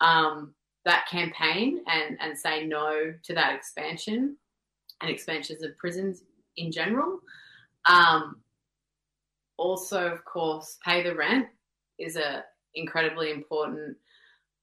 um, 0.00 0.54
that 0.84 1.06
campaign 1.10 1.80
and, 1.88 2.16
and 2.20 2.38
say 2.38 2.64
no 2.64 3.12
to 3.24 3.34
that 3.34 3.54
expansion 3.54 4.36
and 5.00 5.10
expansions 5.10 5.62
of 5.62 5.76
prisons 5.78 6.22
in 6.56 6.70
general. 6.70 7.18
Um, 7.86 8.40
also, 9.56 10.06
of 10.06 10.24
course, 10.24 10.78
pay 10.84 11.02
the 11.02 11.14
rent 11.14 11.48
is 11.98 12.16
a 12.16 12.44
incredibly 12.74 13.30
important 13.32 13.96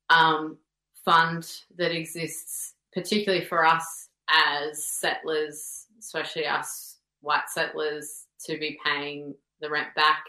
um, 0.09 0.57
fund 1.03 1.51
that 1.77 1.91
exists, 1.91 2.73
particularly 2.93 3.45
for 3.45 3.65
us 3.65 4.09
as 4.29 4.85
settlers, 4.85 5.84
especially 6.05 6.45
us 6.45 6.97
white 7.21 7.49
settlers 7.49 8.25
to 8.45 8.59
be 8.59 8.77
paying 8.85 9.33
the 9.59 9.69
rent 9.69 9.87
back 9.95 10.23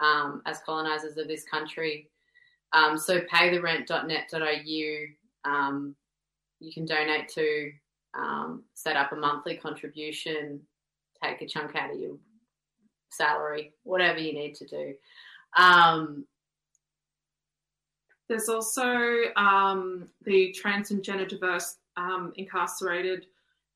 um, 0.00 0.42
as 0.44 0.60
colonisers 0.60 1.16
of 1.16 1.26
this 1.26 1.44
country. 1.44 2.10
Um, 2.72 2.98
so 2.98 3.20
paytherent.net.au, 3.20 5.50
um, 5.50 5.94
you 6.60 6.72
can 6.72 6.84
donate 6.84 7.28
to, 7.30 7.72
um, 8.14 8.64
set 8.74 8.96
up 8.96 9.12
a 9.12 9.16
monthly 9.16 9.56
contribution, 9.56 10.60
take 11.22 11.40
a 11.40 11.46
chunk 11.46 11.74
out 11.74 11.90
of 11.90 11.98
your 11.98 12.18
salary, 13.10 13.72
whatever 13.84 14.18
you 14.18 14.34
need 14.34 14.54
to 14.56 14.66
do. 14.66 14.94
Um, 15.56 16.26
There's 18.28 18.48
also 18.48 19.32
um, 19.36 20.08
the 20.24 20.52
Trans 20.52 20.90
and 20.90 21.02
Gender 21.02 21.24
Diverse 21.24 21.76
um, 21.96 22.32
Incarcerated 22.36 23.26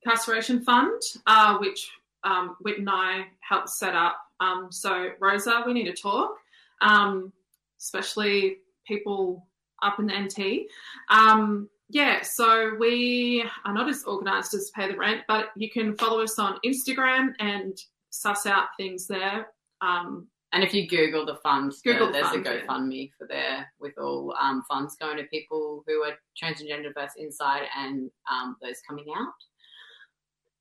Incarceration 0.04 0.62
Fund, 0.62 1.00
uh, 1.26 1.58
which 1.58 1.90
um, 2.24 2.56
Whit 2.60 2.78
and 2.78 2.88
I 2.90 3.26
helped 3.40 3.70
set 3.70 3.94
up. 3.94 4.18
Um, 4.40 4.68
so, 4.70 5.10
Rosa, 5.20 5.62
we 5.66 5.72
need 5.72 5.84
to 5.84 5.92
talk, 5.92 6.36
um, 6.80 7.32
especially 7.78 8.58
people 8.86 9.46
up 9.82 9.98
in 9.98 10.06
the 10.06 10.18
NT. 10.18 10.66
Um, 11.10 11.68
yeah, 11.88 12.22
so 12.22 12.76
we 12.78 13.44
are 13.64 13.74
not 13.74 13.88
as 13.88 14.04
organised 14.06 14.54
as 14.54 14.70
Pay 14.74 14.90
the 14.90 14.96
Rent, 14.96 15.22
but 15.26 15.46
you 15.56 15.70
can 15.70 15.96
follow 15.96 16.22
us 16.22 16.38
on 16.38 16.58
Instagram 16.64 17.32
and 17.40 17.76
suss 18.10 18.46
out 18.46 18.68
things 18.76 19.06
there. 19.06 19.48
Um, 19.80 20.28
and 20.52 20.64
if 20.64 20.74
you 20.74 20.88
Google 20.88 21.26
the 21.26 21.36
fund, 21.36 21.72
Google 21.84 22.06
the 22.06 22.14
there's 22.14 22.28
fund, 22.28 22.46
a 22.46 22.54
yeah. 22.54 22.60
GoFundMe 22.66 23.10
for 23.16 23.26
there 23.26 23.72
with 23.80 23.96
all 23.98 24.34
um, 24.40 24.62
funds 24.68 24.96
going 24.96 25.16
to 25.16 25.24
people 25.24 25.84
who 25.86 26.02
are 26.02 26.14
trans 26.36 26.60
and 26.60 26.68
gender 26.68 26.92
diverse 26.92 27.12
inside 27.16 27.62
and 27.76 28.10
um, 28.30 28.56
those 28.60 28.80
coming 28.88 29.06
out. 29.16 29.32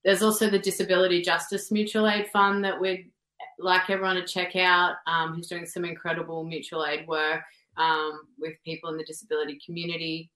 There's 0.04 0.22
also 0.22 0.50
the 0.50 0.60
Disability 0.60 1.22
Justice 1.22 1.72
Mutual 1.72 2.08
Aid 2.08 2.28
Fund 2.30 2.64
that 2.64 2.80
we'd 2.80 3.12
like 3.60 3.90
everyone 3.90 4.16
to 4.16 4.26
check 4.26 4.56
out, 4.56 4.96
um, 5.06 5.34
who's 5.34 5.48
doing 5.48 5.66
some 5.66 5.84
incredible 5.86 6.44
mutual 6.44 6.86
aid 6.86 7.08
work 7.08 7.44
um, 7.78 8.22
with 8.38 8.54
people 8.64 8.90
in 8.90 8.98
the 8.98 9.04
disability 9.04 9.60
community 9.66 10.32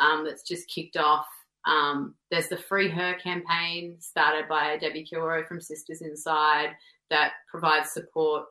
um, 0.00 0.24
that's 0.24 0.42
just 0.42 0.68
kicked 0.68 0.96
off. 0.96 1.26
Um, 1.66 2.14
there's 2.30 2.48
the 2.48 2.56
Free 2.56 2.88
Her 2.88 3.14
campaign 3.14 3.96
started 3.98 4.48
by 4.48 4.76
Debbie 4.78 5.04
Kilroy 5.04 5.44
from 5.46 5.60
Sisters 5.60 6.02
Inside 6.02 6.70
that 7.10 7.32
provides 7.50 7.90
support 7.90 8.44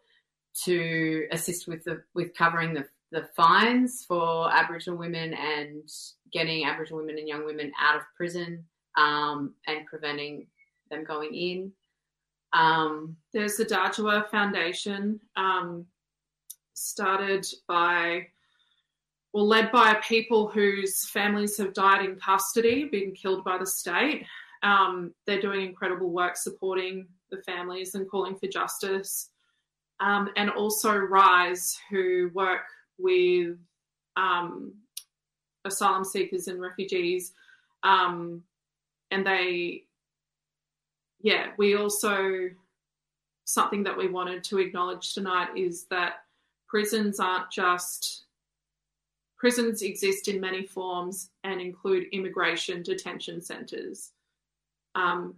to 0.63 1.27
assist 1.31 1.67
with 1.67 1.83
the 1.83 2.01
with 2.13 2.35
covering 2.35 2.73
the 2.73 2.85
the 3.11 3.27
fines 3.35 4.03
for 4.07 4.51
Aboriginal 4.53 4.97
women 4.97 5.33
and 5.33 5.87
getting 6.33 6.65
Aboriginal 6.65 6.99
women 6.99 7.17
and 7.17 7.27
young 7.27 7.45
women 7.45 7.71
out 7.79 7.95
of 7.95 8.01
prison 8.17 8.65
um, 8.97 9.53
and 9.67 9.85
preventing 9.85 10.47
them 10.89 11.03
going 11.03 11.33
in. 11.33 11.71
Um, 12.53 13.17
There's 13.33 13.57
the 13.57 13.65
Dhadjowa 13.65 14.29
Foundation, 14.29 15.19
um, 15.35 15.85
started 16.73 17.45
by, 17.67 18.27
well, 19.33 19.47
led 19.47 19.71
by 19.71 19.95
people 19.95 20.47
whose 20.47 21.09
families 21.09 21.57
have 21.57 21.73
died 21.73 22.05
in 22.05 22.15
custody, 22.15 22.85
been 22.85 23.11
killed 23.11 23.43
by 23.43 23.57
the 23.57 23.65
state. 23.65 24.25
Um, 24.63 25.13
they're 25.25 25.41
doing 25.41 25.61
incredible 25.61 26.09
work 26.09 26.37
supporting 26.37 27.07
the 27.29 27.41
families 27.43 27.95
and 27.95 28.09
calling 28.09 28.35
for 28.35 28.47
justice. 28.47 29.29
Um, 29.99 30.29
and 30.35 30.49
also 30.49 30.95
Rise, 30.95 31.77
who 31.89 32.29
work 32.33 32.67
with 32.97 33.57
um, 34.17 34.73
asylum 35.65 36.03
seekers 36.03 36.47
and 36.47 36.59
refugees. 36.59 37.33
Um, 37.83 38.43
and 39.11 39.25
they 39.25 39.83
yeah, 41.25 41.47
we 41.57 41.75
also 41.75 42.51
something 43.45 43.81
that 43.83 43.97
we 43.97 44.07
wanted 44.07 44.43
to 44.43 44.59
acknowledge 44.59 45.15
tonight 45.15 45.47
is 45.55 45.85
that 45.85 46.17
prisons 46.67 47.19
aren't 47.19 47.49
just 47.49 48.25
prisons 49.35 49.81
exist 49.81 50.27
in 50.27 50.39
many 50.39 50.67
forms 50.67 51.31
and 51.43 51.59
include 51.59 52.05
immigration 52.11 52.83
detention 52.83 53.41
centres, 53.41 54.11
um, 54.93 55.33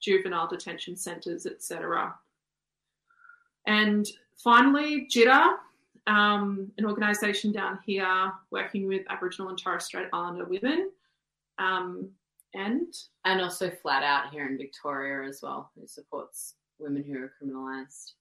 juvenile 0.00 0.46
detention 0.46 0.96
centres, 0.96 1.46
etc. 1.46 2.14
And 3.66 4.06
finally, 4.36 5.08
Djirra, 5.10 5.56
um, 6.06 6.70
an 6.78 6.86
organisation 6.86 7.50
down 7.50 7.80
here 7.84 8.32
working 8.52 8.86
with 8.86 9.02
Aboriginal 9.10 9.48
and 9.48 9.58
Torres 9.58 9.84
Strait 9.84 10.06
Islander 10.12 10.44
women. 10.44 10.90
Um, 11.58 12.10
and 12.54 12.94
and 13.24 13.40
also 13.40 13.70
Flat 13.70 14.02
Out 14.02 14.32
here 14.32 14.46
in 14.46 14.56
Victoria 14.56 15.28
as 15.28 15.40
well, 15.42 15.70
who 15.74 15.86
supports 15.86 16.54
women 16.78 17.04
who 17.04 17.18
are 17.18 17.32
criminalised. 17.42 18.12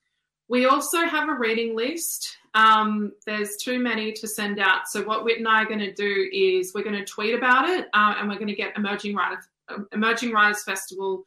We 0.50 0.66
also 0.66 1.06
have 1.06 1.30
a 1.30 1.34
reading 1.34 1.76
list. 1.76 2.38
Um, 2.54 3.14
there's 3.26 3.56
too 3.58 3.80
many 3.80 4.12
to 4.14 4.28
send 4.28 4.60
out. 4.60 4.88
So 4.88 5.02
what 5.04 5.24
Whit 5.24 5.40
and 5.40 5.48
I 5.48 5.64
are 5.64 5.68
going 5.68 5.80
to 5.80 5.94
do 5.94 6.30
is 6.34 6.74
we're 6.74 6.84
going 6.84 6.98
to 7.00 7.06
tweet 7.06 7.34
about 7.34 7.70
it, 7.70 7.88
uh, 7.94 8.16
and 8.18 8.28
we're 8.28 8.36
going 8.36 8.48
to 8.48 8.56
get 8.56 8.78
Emerging 8.78 9.16
Writers, 9.16 9.46
Emerging 9.94 10.32
Writers 10.32 10.64
Festival 10.64 11.26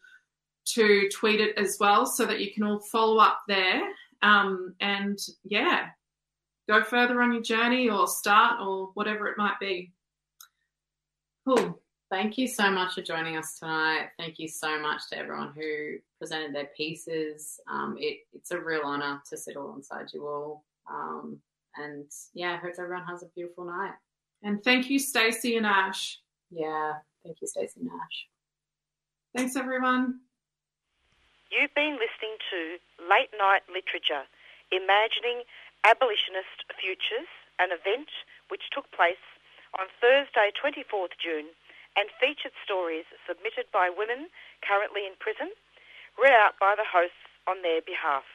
to 0.67 1.09
tweet 1.09 1.41
it 1.41 1.57
as 1.57 1.79
well, 1.81 2.07
so 2.07 2.27
that 2.27 2.41
you 2.41 2.53
can 2.53 2.63
all 2.63 2.81
follow 2.81 3.19
up 3.19 3.41
there. 3.49 3.83
Um, 4.23 4.75
and 4.81 5.19
yeah, 5.45 5.87
go 6.69 6.83
further 6.83 7.23
on 7.23 7.33
your 7.33 7.43
journey 7.43 7.89
or 7.89 8.07
start 8.07 8.61
or 8.61 8.91
whatever 8.95 9.29
it 9.29 9.39
might 9.39 9.59
be. 9.61 9.93
Cool. 11.47 11.81
Thank 12.09 12.39
you 12.39 12.47
so 12.47 12.71
much 12.71 12.95
for 12.95 13.03
joining 13.03 13.37
us 13.37 13.59
tonight. 13.59 14.11
Thank 14.17 14.39
you 14.39 14.47
so 14.47 14.81
much 14.81 15.09
to 15.11 15.19
everyone 15.19 15.53
who 15.57 15.97
presented 16.21 16.55
their 16.55 16.71
pieces. 16.77 17.59
Um, 17.69 17.97
it, 17.99 18.19
it's 18.33 18.53
a 18.53 18.61
real 18.61 18.83
honour 18.85 19.21
to 19.29 19.37
sit 19.37 19.57
alongside 19.57 20.13
you 20.15 20.25
all. 20.27 20.65
Um, 20.89 21.39
and 21.77 22.05
yeah, 22.33 22.53
I 22.53 22.57
hope 22.59 22.75
everyone 22.79 23.07
has 23.07 23.25
a 23.25 23.29
beautiful 23.35 23.65
night. 23.65 23.95
And 24.45 24.63
thank 24.63 24.89
you, 24.89 25.01
Stacey 25.01 25.57
and 25.57 25.67
Ash. 25.67 26.21
Yeah, 26.51 26.93
thank 27.25 27.39
you, 27.41 27.49
Stacey 27.49 27.81
and 27.81 27.91
Ash. 27.91 28.27
Thanks, 29.35 29.57
everyone. 29.57 30.21
You've 31.51 31.75
been 31.75 31.99
listening 31.99 32.39
to 32.55 32.79
Late 33.03 33.35
Night 33.37 33.63
Literature, 33.67 34.31
Imagining 34.71 35.43
Abolitionist 35.83 36.71
Futures, 36.79 37.27
an 37.59 37.75
event 37.75 38.11
which 38.47 38.71
took 38.71 38.91
place 38.93 39.23
on 39.75 39.87
Thursday, 40.01 40.55
24th 40.55 41.19
June 41.19 41.51
and 41.97 42.13
featured 42.21 42.53
stories 42.63 43.09
submitted 43.25 43.65
by 43.73 43.89
women 43.89 44.29
currently 44.61 45.09
in 45.09 45.17
prison, 45.19 45.49
read 46.21 46.37
out 46.37 46.61
by 46.61 46.77
the 46.77 46.85
hosts 46.85 47.25
on 47.49 47.63
their 47.65 47.81
behalf. 47.81 48.29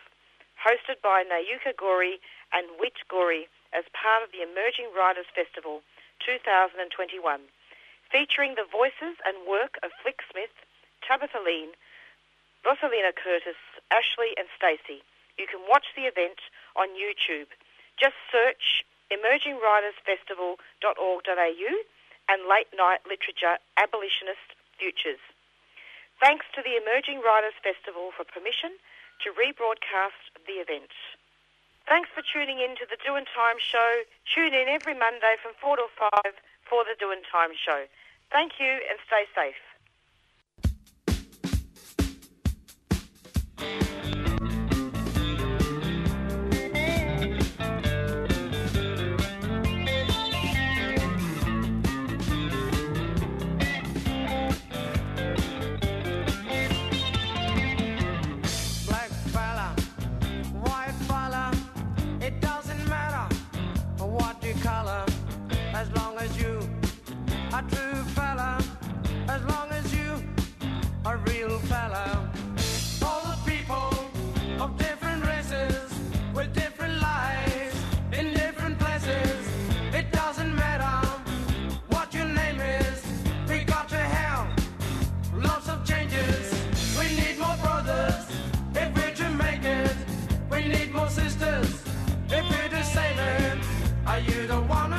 Hosted 0.57 0.97
by 1.01 1.24
Nayuka 1.24 1.78
Gori 1.78 2.20
and 2.53 2.68
Whit 2.82 2.97
Gori 3.07 3.47
as 3.74 3.86
part 3.93 4.24
of 4.26 4.32
the 4.34 4.41
Emerging 4.41 4.89
Writers 4.93 5.26
Festival 5.34 5.82
2021, 6.26 7.41
featuring 8.12 8.55
the 8.57 8.66
voices 8.70 9.18
and 9.26 9.47
work 9.47 9.80
of 9.82 9.91
Flick 10.01 10.22
Smith, 10.30 10.51
Tabitha 11.01 11.39
Lean, 11.41 11.74
Rosalina 12.66 13.14
Curtis, 13.16 13.57
Ashley 13.89 14.38
and 14.38 14.47
Stacey. 14.53 15.01
You 15.38 15.47
can 15.49 15.62
watch 15.66 15.86
the 15.95 16.05
event 16.05 16.39
on 16.76 16.89
YouTube. 16.93 17.47
Just 17.97 18.16
search 18.30 18.86
emergingwritersfestival.org.au 19.09 21.74
and 22.32 22.48
late 22.48 22.72
night 22.72 23.04
literature 23.04 23.60
abolitionist 23.76 24.56
futures. 24.80 25.20
Thanks 26.24 26.48
to 26.56 26.64
the 26.64 26.80
Emerging 26.80 27.20
Writers 27.20 27.60
Festival 27.60 28.16
for 28.16 28.24
permission 28.24 28.80
to 29.28 29.36
rebroadcast 29.36 30.32
the 30.48 30.64
event. 30.64 30.96
Thanks 31.92 32.08
for 32.16 32.24
tuning 32.24 32.64
in 32.64 32.80
to 32.80 32.88
the 32.88 32.96
Doin' 33.04 33.28
Time 33.28 33.60
Show. 33.60 34.08
Tune 34.32 34.56
in 34.56 34.72
every 34.72 34.96
Monday 34.96 35.36
from 35.44 35.52
4 35.60 35.76
to 35.76 35.88
5 36.00 36.32
for 36.64 36.88
the 36.88 36.96
Doin' 36.96 37.26
Time 37.28 37.52
Show. 37.52 37.84
Thank 38.32 38.64
you 38.64 38.80
and 38.88 38.96
stay 39.04 39.28
safe. 39.36 39.60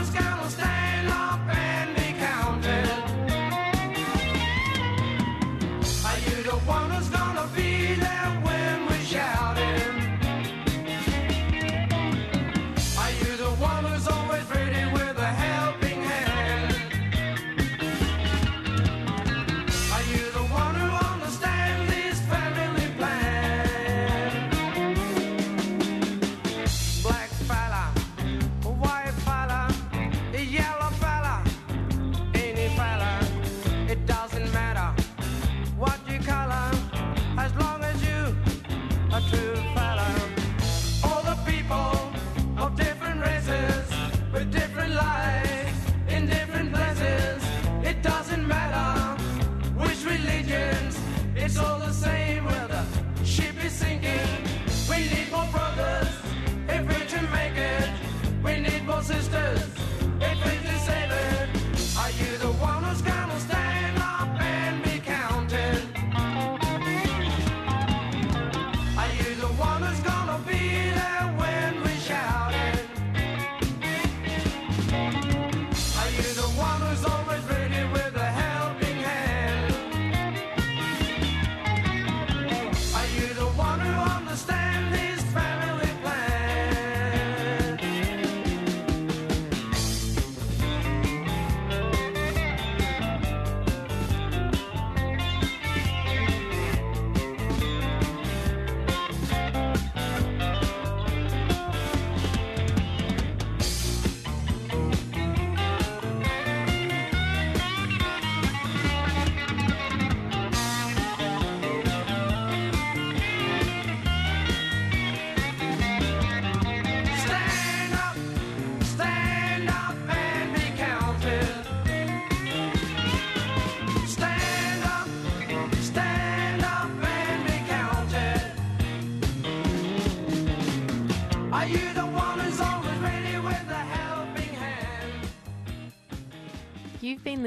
sky. 0.04 0.31